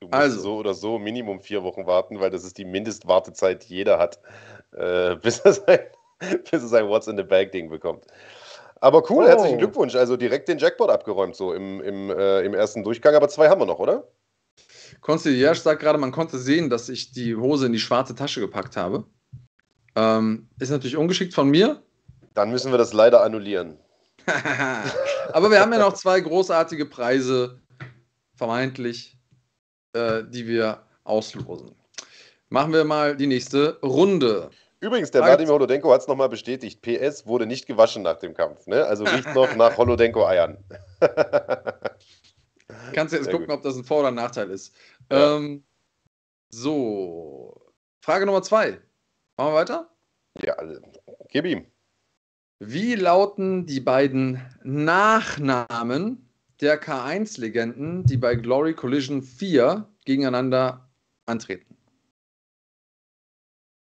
[0.00, 0.40] Du musst Also.
[0.42, 4.20] so oder so Minimum vier Wochen warten, weil das ist die Mindestwartezeit, die jeder hat,
[4.72, 5.80] äh, bis, er sein,
[6.20, 8.06] bis er sein What's in the Bag-Ding bekommt.
[8.80, 9.28] Aber cool, Oh.
[9.28, 9.94] herzlichen Glückwunsch.
[9.94, 13.14] Also direkt den Jackpot abgeräumt, so im, im, äh, im ersten Durchgang.
[13.14, 14.08] Aber zwei haben wir noch, oder?
[15.02, 18.76] Concierge sagt gerade, man konnte sehen, dass ich die Hose in die schwarze Tasche gepackt
[18.76, 19.04] habe.
[19.94, 21.82] Ähm, ist natürlich ungeschickt von mir.
[22.34, 23.76] Dann müssen wir das leider annullieren.
[25.32, 27.60] Aber wir haben ja noch zwei großartige Preise,
[28.36, 29.18] vermeintlich,
[29.92, 31.74] äh, die wir auslosen.
[32.48, 34.50] Machen wir mal die nächste Runde.
[34.80, 36.80] Übrigens, der Wladimir Holodenko hat es nochmal bestätigt.
[36.82, 38.66] PS wurde nicht gewaschen nach dem Kampf.
[38.66, 38.84] Ne?
[38.84, 40.58] Also riecht noch nach Holodenko-Eiern.
[42.92, 43.56] Kannst du jetzt Sehr gucken, gut.
[43.56, 44.74] ob das ein Vor- oder ein Nachteil ist.
[45.10, 45.36] Ja.
[45.36, 45.64] Ähm,
[46.50, 48.80] so, Frage Nummer zwei.
[49.36, 49.90] Machen wir weiter?
[50.42, 50.80] ja, also,
[51.28, 51.66] gib ihm.
[52.58, 56.28] Wie lauten die beiden Nachnamen
[56.60, 60.88] der K1-Legenden, die bei Glory Collision 4 gegeneinander
[61.26, 61.76] antreten?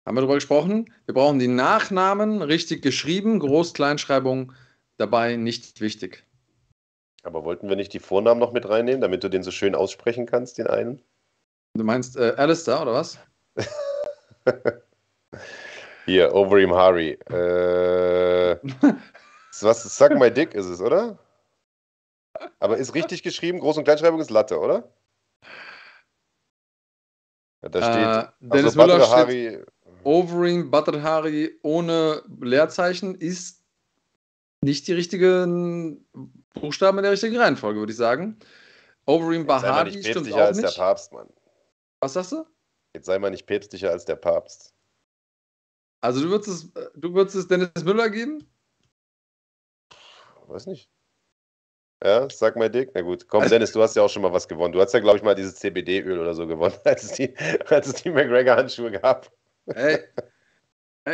[0.05, 0.93] Haben wir darüber gesprochen?
[1.05, 4.53] Wir brauchen die Nachnamen richtig geschrieben, Groß-Kleinschreibung
[4.97, 6.25] dabei nicht wichtig.
[7.23, 10.25] Aber wollten wir nicht die Vornamen noch mit reinnehmen, damit du den so schön aussprechen
[10.25, 11.01] kannst, den einen?
[11.73, 13.19] Du meinst äh, Alistair oder was?
[16.05, 17.11] Hier, Overeem Hari.
[17.29, 18.57] Äh,
[19.61, 21.19] was, Suck My Dick ist es, oder?
[22.59, 24.91] Aber ist richtig geschrieben, Groß- und Kleinschreibung ist Latte, oder?
[27.61, 29.65] Ja, Da steht, Äh, Dennis also Müller steht Hari,
[30.03, 31.25] Overeem Badr
[31.61, 33.63] ohne Leerzeichen ist
[34.61, 36.05] nicht die richtigen
[36.53, 38.37] Buchstaben in der richtigen Reihenfolge, würde ich sagen.
[39.05, 40.77] Overeem Bahari nicht stimmt auch als der nicht.
[40.77, 41.29] Papst, Mann.
[41.99, 42.45] Was sagst du?
[42.95, 44.73] Jetzt sei mal nicht päpstlicher als der Papst.
[46.01, 48.47] Also du würdest es, du würdest es Dennis Müller geben?
[50.47, 50.89] Weiß nicht.
[52.03, 52.91] Ja, sag mal Dick.
[52.93, 54.71] Na gut, komm, Also- Dennis, du hast ja auch schon mal was gewonnen.
[54.71, 57.35] Du hast ja, glaube ich, mal dieses CBD-Öl oder so gewonnen, als es die,
[57.67, 59.31] als es die McGregor-Handschuhe gab.
[59.65, 59.99] Ey,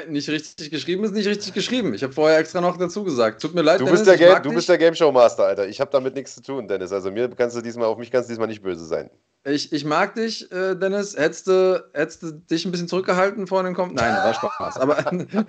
[0.10, 1.94] nicht richtig geschrieben ist nicht richtig geschrieben.
[1.94, 3.42] Ich habe vorher extra noch dazu gesagt.
[3.42, 5.68] Tut mir leid, Du Dennis, bist, der Game, du bist der Game Show Master, Alter.
[5.68, 6.92] Ich habe damit nichts zu tun, Dennis.
[6.92, 9.10] Also mir kannst du diesmal, auf mich kannst du diesmal nicht böse sein.
[9.46, 11.16] Ich, ich mag dich, äh, Dennis.
[11.16, 13.94] Hättest du, hättest du dich ein bisschen zurückgehalten vor dem Kommen?
[13.94, 14.78] Nein, war Spaß.
[14.78, 14.98] Aber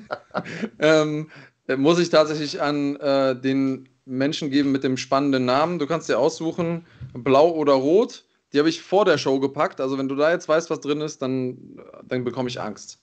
[0.78, 1.30] ähm,
[1.66, 5.78] äh, muss ich tatsächlich an äh, den Menschen geben mit dem spannenden Namen.
[5.78, 8.24] Du kannst dir aussuchen, blau oder rot.
[8.52, 9.80] Die habe ich vor der Show gepackt.
[9.80, 13.00] Also wenn du da jetzt weißt, was drin ist, dann, dann bekomme ich Angst.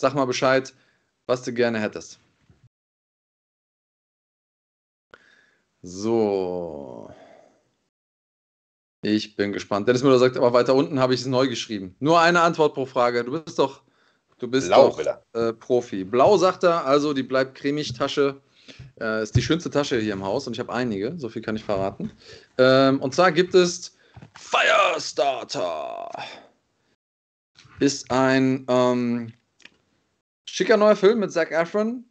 [0.00, 0.72] Sag mal Bescheid,
[1.26, 2.20] was du gerne hättest.
[5.82, 7.12] So.
[9.02, 9.88] Ich bin gespannt.
[9.88, 11.96] Dennis Müller sagt, aber weiter unten habe ich es neu geschrieben.
[11.98, 13.24] Nur eine Antwort pro Frage.
[13.24, 13.82] Du bist doch
[14.38, 16.04] Du bist Blau doch äh, Profi.
[16.04, 18.40] Blau sagt er, also die bleibt cremig Tasche.
[19.00, 21.56] Äh, ist die schönste Tasche hier im Haus und ich habe einige, so viel kann
[21.56, 22.12] ich verraten.
[22.56, 23.96] Ähm, und zwar gibt es
[24.38, 26.08] Firestarter.
[27.80, 29.32] Ist ein ähm,
[30.58, 32.04] schicker neuer Film mit Zac Efron.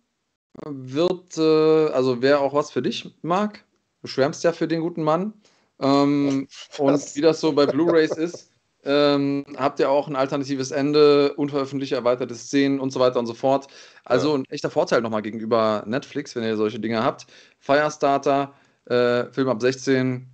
[0.65, 3.65] Wird, äh, also wer auch was für dich mag.
[4.01, 5.33] Du schwärmst ja für den guten Mann.
[5.81, 6.47] Ähm,
[6.77, 8.53] und wie das so bei Blu-Rays ist,
[8.85, 13.33] ähm, habt ihr auch ein alternatives Ende, unveröffentlichte erweiterte Szenen und so weiter und so
[13.33, 13.67] fort.
[14.05, 17.27] Also ein echter Vorteil nochmal gegenüber Netflix, wenn ihr solche Dinge habt.
[17.59, 18.53] Firestarter,
[18.85, 20.25] äh, Film ab 16.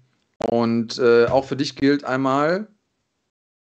[0.52, 2.68] Und äh, auch für dich gilt einmal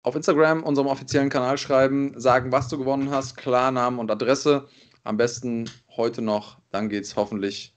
[0.03, 4.69] auf Instagram, unserem offiziellen Kanal schreiben, sagen, was du gewonnen hast, Klarnamen und Adresse.
[5.05, 7.77] Am besten heute noch, dann geht's hoffentlich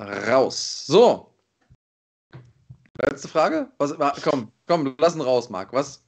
[0.00, 0.84] raus.
[0.86, 1.34] So.
[3.02, 3.70] Letzte Frage?
[3.78, 5.72] Was, wa- komm, komm, lass ihn raus, Marc.
[5.72, 6.04] Was,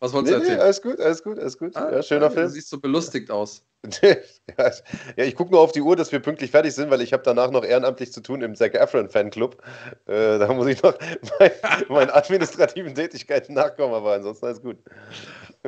[0.00, 0.60] was wolltest Nee, du nee, erzählen?
[0.60, 1.76] alles gut, alles gut, alles gut.
[1.76, 2.46] Ah, ja, schöner ah, Film.
[2.46, 3.64] Du siehst so belustigt aus.
[5.16, 7.22] ja, ich gucke nur auf die Uhr, dass wir pünktlich fertig sind, weil ich habe
[7.22, 9.62] danach noch ehrenamtlich zu tun im Zac Efron Fanclub.
[10.06, 10.96] Äh, da muss ich noch
[11.38, 11.50] mein,
[11.88, 14.78] meinen administrativen Tätigkeiten nachkommen, aber ansonsten alles gut.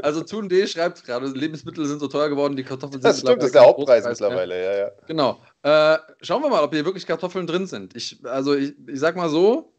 [0.02, 3.38] Also Tun D schreibt gerade, Lebensmittel sind so teuer geworden, die Kartoffeln sind Das stimmt,
[3.38, 4.28] das ist der Hauptpreis Großpreis mehr.
[4.28, 4.90] mittlerweile, ja, ja.
[5.06, 5.40] Genau.
[5.62, 7.96] Äh, schauen wir mal, ob hier wirklich Kartoffeln drin sind.
[7.96, 9.72] Ich, also ich, ich sag mal so,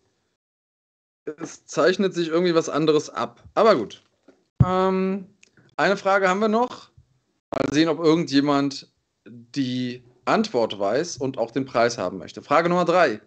[1.39, 3.43] es zeichnet sich irgendwie was anderes ab.
[3.53, 4.01] Aber gut.
[4.65, 5.27] Ähm,
[5.76, 6.86] eine Frage haben wir noch.
[7.51, 8.91] Mal sehen, ob irgendjemand
[9.25, 12.41] die Antwort weiß und auch den Preis haben möchte.
[12.41, 13.21] Frage Nummer drei.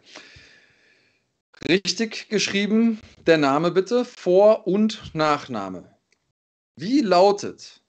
[1.69, 5.95] Richtig geschrieben, der Name bitte, Vor- und Nachname.
[6.77, 7.83] Wie lautet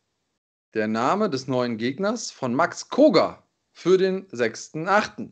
[0.74, 5.32] der Name des neuen Gegners von Max Koga für den 6.8.?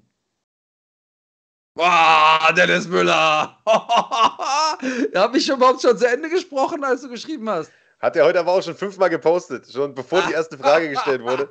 [1.75, 3.57] Boah, Dennis Müller!
[3.65, 7.71] Habe ich überhaupt schon zu Ende gesprochen, als du geschrieben hast?
[7.99, 11.49] Hat er heute aber auch schon fünfmal gepostet, schon bevor die erste Frage gestellt wurde.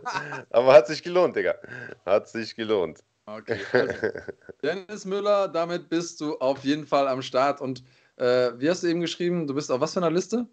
[0.50, 1.54] Aber hat sich gelohnt, Digga.
[2.06, 3.00] Hat sich gelohnt.
[3.26, 3.60] Okay.
[3.72, 3.92] Also,
[4.62, 7.60] Dennis Müller, damit bist du auf jeden Fall am Start.
[7.60, 7.84] Und
[8.16, 9.46] äh, wie hast du eben geschrieben?
[9.46, 10.46] Du bist auf was für einer Liste?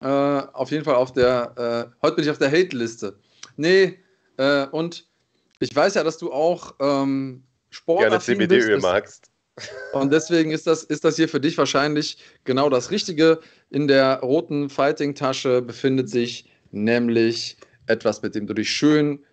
[0.00, 3.18] Äh, auf jeden Fall auf der, äh, heute bin ich auf der Hate-Liste.
[3.56, 3.98] Nee,
[4.36, 5.08] äh, und
[5.58, 7.42] ich weiß ja, dass du auch ähm,
[7.86, 9.30] Gerne sportaffin CBD-Öl magst.
[9.92, 13.40] Und deswegen ist das, ist das hier für dich wahrscheinlich genau das Richtige.
[13.70, 17.56] In der roten Fighting-Tasche befindet sich nämlich
[17.86, 19.24] etwas, mit dem du dich schön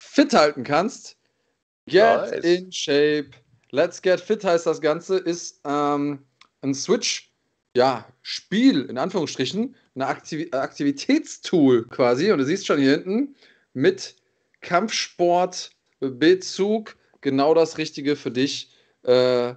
[0.00, 1.16] fit halten kannst.
[1.86, 2.44] Get Nice.
[2.44, 3.30] in shape.
[3.70, 6.20] Let's get fit heißt das Ganze, ist ähm,
[6.62, 7.32] ein Switch,
[7.76, 12.30] ja, Spiel in Anführungsstrichen, ein Aktiv Aktivitätstool quasi.
[12.30, 13.34] Und du siehst schon hier hinten
[13.74, 14.16] mit
[14.60, 15.70] Kampfsport,
[16.00, 18.70] Bezug, genau das Richtige für dich
[19.06, 19.54] äh,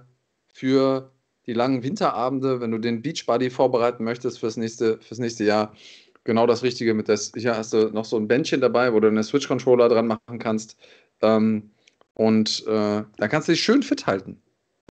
[0.52, 1.12] für
[1.46, 5.74] die langen Winterabende, wenn du den Beachbody vorbereiten möchtest fürs nächste, fürs nächste Jahr.
[6.24, 9.08] Genau das Richtige mit der, hier hast du noch so ein Bändchen dabei, wo du
[9.08, 10.76] einen Switch-Controller dran machen kannst.
[11.22, 11.70] Ähm,
[12.14, 14.42] und äh, dann kannst du dich schön fit halten.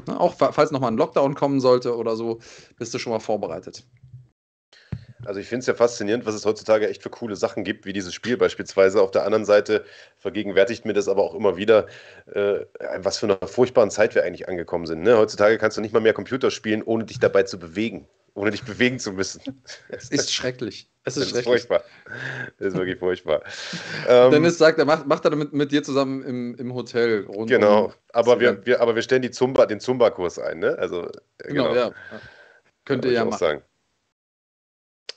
[0.08, 0.20] Ne?
[0.20, 2.40] Auch fa- falls nochmal ein Lockdown kommen sollte oder so,
[2.78, 3.86] bist du schon mal vorbereitet.
[5.26, 7.94] Also ich finde es ja faszinierend, was es heutzutage echt für coole Sachen gibt, wie
[7.94, 9.02] dieses Spiel beispielsweise.
[9.02, 9.84] Auf der anderen Seite
[10.18, 11.88] vergegenwärtigt mir das aber auch immer wieder,
[12.34, 12.62] äh,
[12.98, 15.02] was für einer furchtbaren Zeit wir eigentlich angekommen sind.
[15.02, 15.18] Ne?
[15.18, 18.64] Heutzutage kannst du nicht mal mehr Computer spielen, ohne dich dabei zu bewegen, ohne dich
[18.64, 19.42] bewegen zu müssen.
[19.90, 20.90] Es ist schrecklich.
[21.04, 21.46] Es Das ist ist schrecklich.
[21.68, 21.84] furchtbar.
[22.58, 23.42] Das ist wirklich furchtbar.
[24.08, 27.26] Ähm, Dennis sagt, er macht, macht er mit, mit dir zusammen im, im Hotel.
[27.26, 30.60] Rund genau, aber wir, wir, aber wir stellen die Zumba, den Zumba-Kurs ein.
[30.60, 30.78] Ne?
[30.78, 31.08] Also,
[31.40, 31.92] äh, Genau, ja.
[32.86, 33.40] Könnt ihr ja auch machen.
[33.40, 33.62] sagen.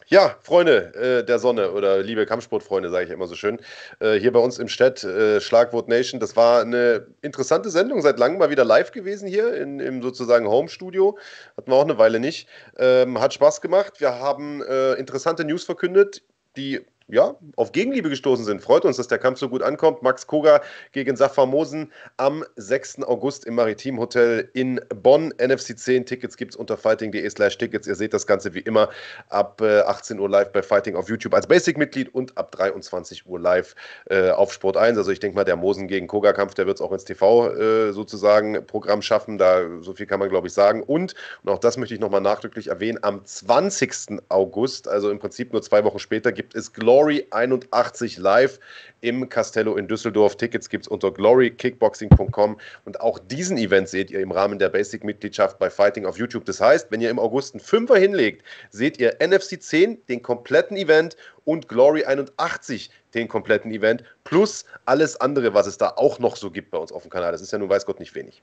[0.07, 3.59] Ja, Freunde äh, der Sonne oder liebe Kampfsportfreunde, sage ich immer so schön.
[3.99, 6.21] Äh, hier bei uns im Chat, äh, Schlagwort Nation.
[6.21, 10.47] Das war eine interessante Sendung, seit langem mal wieder live gewesen hier in, im sozusagen
[10.47, 11.17] Home-Studio.
[11.57, 12.49] Hatten wir auch eine Weile nicht.
[12.79, 14.01] Ähm, hat Spaß gemacht.
[14.01, 16.23] Wir haben äh, interessante News verkündet,
[16.57, 18.63] die ja, auf Gegenliebe gestoßen sind.
[18.63, 20.03] Freut uns, dass der Kampf so gut ankommt.
[20.03, 20.61] Max Koga
[20.93, 23.03] gegen Safar Mosen am 6.
[23.03, 25.33] August im Maritim Hotel in Bonn.
[25.39, 27.87] NFC 10 Tickets gibt es unter fighting.de slash Tickets.
[27.87, 28.89] Ihr seht das Ganze wie immer
[29.29, 33.39] ab äh, 18 Uhr live bei Fighting auf YouTube als Basic-Mitglied und ab 23 Uhr
[33.39, 33.75] live
[34.11, 34.97] äh, auf Sport 1.
[34.97, 37.93] Also ich denke mal, der Mosen gegen Koga-Kampf, der wird es auch ins TV äh,
[37.93, 39.39] sozusagen Programm schaffen.
[39.39, 40.83] Da so viel kann man, glaube ich, sagen.
[40.83, 44.21] Und, und auch das möchte ich nochmal nachdrücklich erwähnen, am 20.
[44.29, 48.59] August, also im Prinzip nur zwei Wochen später, gibt es Glory 81 live
[49.01, 50.37] im Castello in Düsseldorf.
[50.37, 55.59] Tickets gibt es unter glorykickboxing.com und auch diesen Event seht ihr im Rahmen der Basic-Mitgliedschaft
[55.59, 56.45] bei Fighting auf YouTube.
[56.45, 60.77] Das heißt, wenn ihr im August einen Fünfer hinlegt, seht ihr NFC 10, den kompletten
[60.77, 66.37] Event und Glory 81, den kompletten Event, plus alles andere, was es da auch noch
[66.37, 67.33] so gibt bei uns auf dem Kanal.
[67.33, 68.43] Das ist ja nun weiß Gott nicht wenig.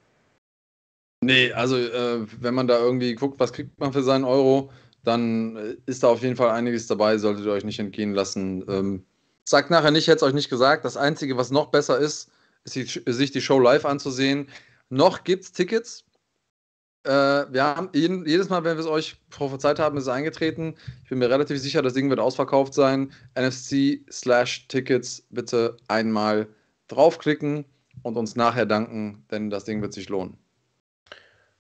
[1.22, 4.72] Nee, also äh, wenn man da irgendwie guckt, was kriegt man für seinen Euro,
[5.04, 8.64] dann äh, ist da auf jeden Fall einiges dabei, solltet ihr euch nicht entgehen lassen.
[8.68, 9.06] Ähm,
[9.44, 10.86] sagt nachher nicht, hätte es euch nicht gesagt.
[10.86, 12.30] Das Einzige, was noch besser ist,
[12.64, 14.50] ist die, sich die Show live anzusehen.
[14.90, 16.04] Noch gibt es Tickets.
[17.04, 20.76] Äh, wir haben jeden, jedes Mal, wenn wir es euch prophezeit haben, ist es eingetreten.
[21.04, 23.12] Ich bin mir relativ sicher, das Ding wird ausverkauft sein.
[23.36, 26.48] NFC slash Tickets bitte einmal
[26.88, 27.66] draufklicken
[28.04, 30.38] und uns nachher danken, denn das Ding wird sich lohnen.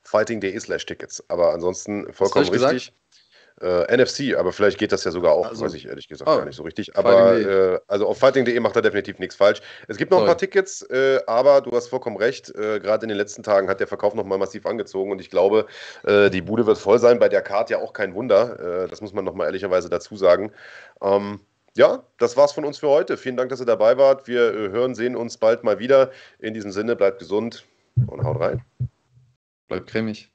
[0.04, 1.24] Fighting.de slash Tickets.
[1.30, 2.94] Aber ansonsten vollkommen richtig.
[3.62, 6.38] Äh, NFC, aber vielleicht geht das ja sogar auch, also, weiß ich ehrlich gesagt oh,
[6.38, 6.96] gar nicht so richtig.
[6.96, 9.62] Aber äh, also auf fighting.de macht er definitiv nichts falsch.
[9.88, 10.28] Es gibt noch Sorry.
[10.28, 12.50] ein paar Tickets, äh, aber du hast vollkommen recht.
[12.56, 15.66] Äh, gerade in den letzten Tagen hat der Verkauf nochmal massiv angezogen und ich glaube,
[16.04, 17.20] äh, die Bude wird voll sein.
[17.20, 18.84] Bei der Card ja auch kein Wunder.
[18.84, 20.52] Äh, das muss man nochmal ehrlicherweise dazu sagen.
[21.02, 21.42] Ähm,
[21.76, 23.18] ja, das war's von uns für heute.
[23.18, 24.28] Vielen Dank, dass ihr dabei wart.
[24.28, 26.12] Wir hören, sehen uns bald mal wieder.
[26.40, 27.66] In diesem Sinne, bleibt gesund
[28.08, 28.64] und haut rein.
[29.68, 30.32] Bleibt cremig.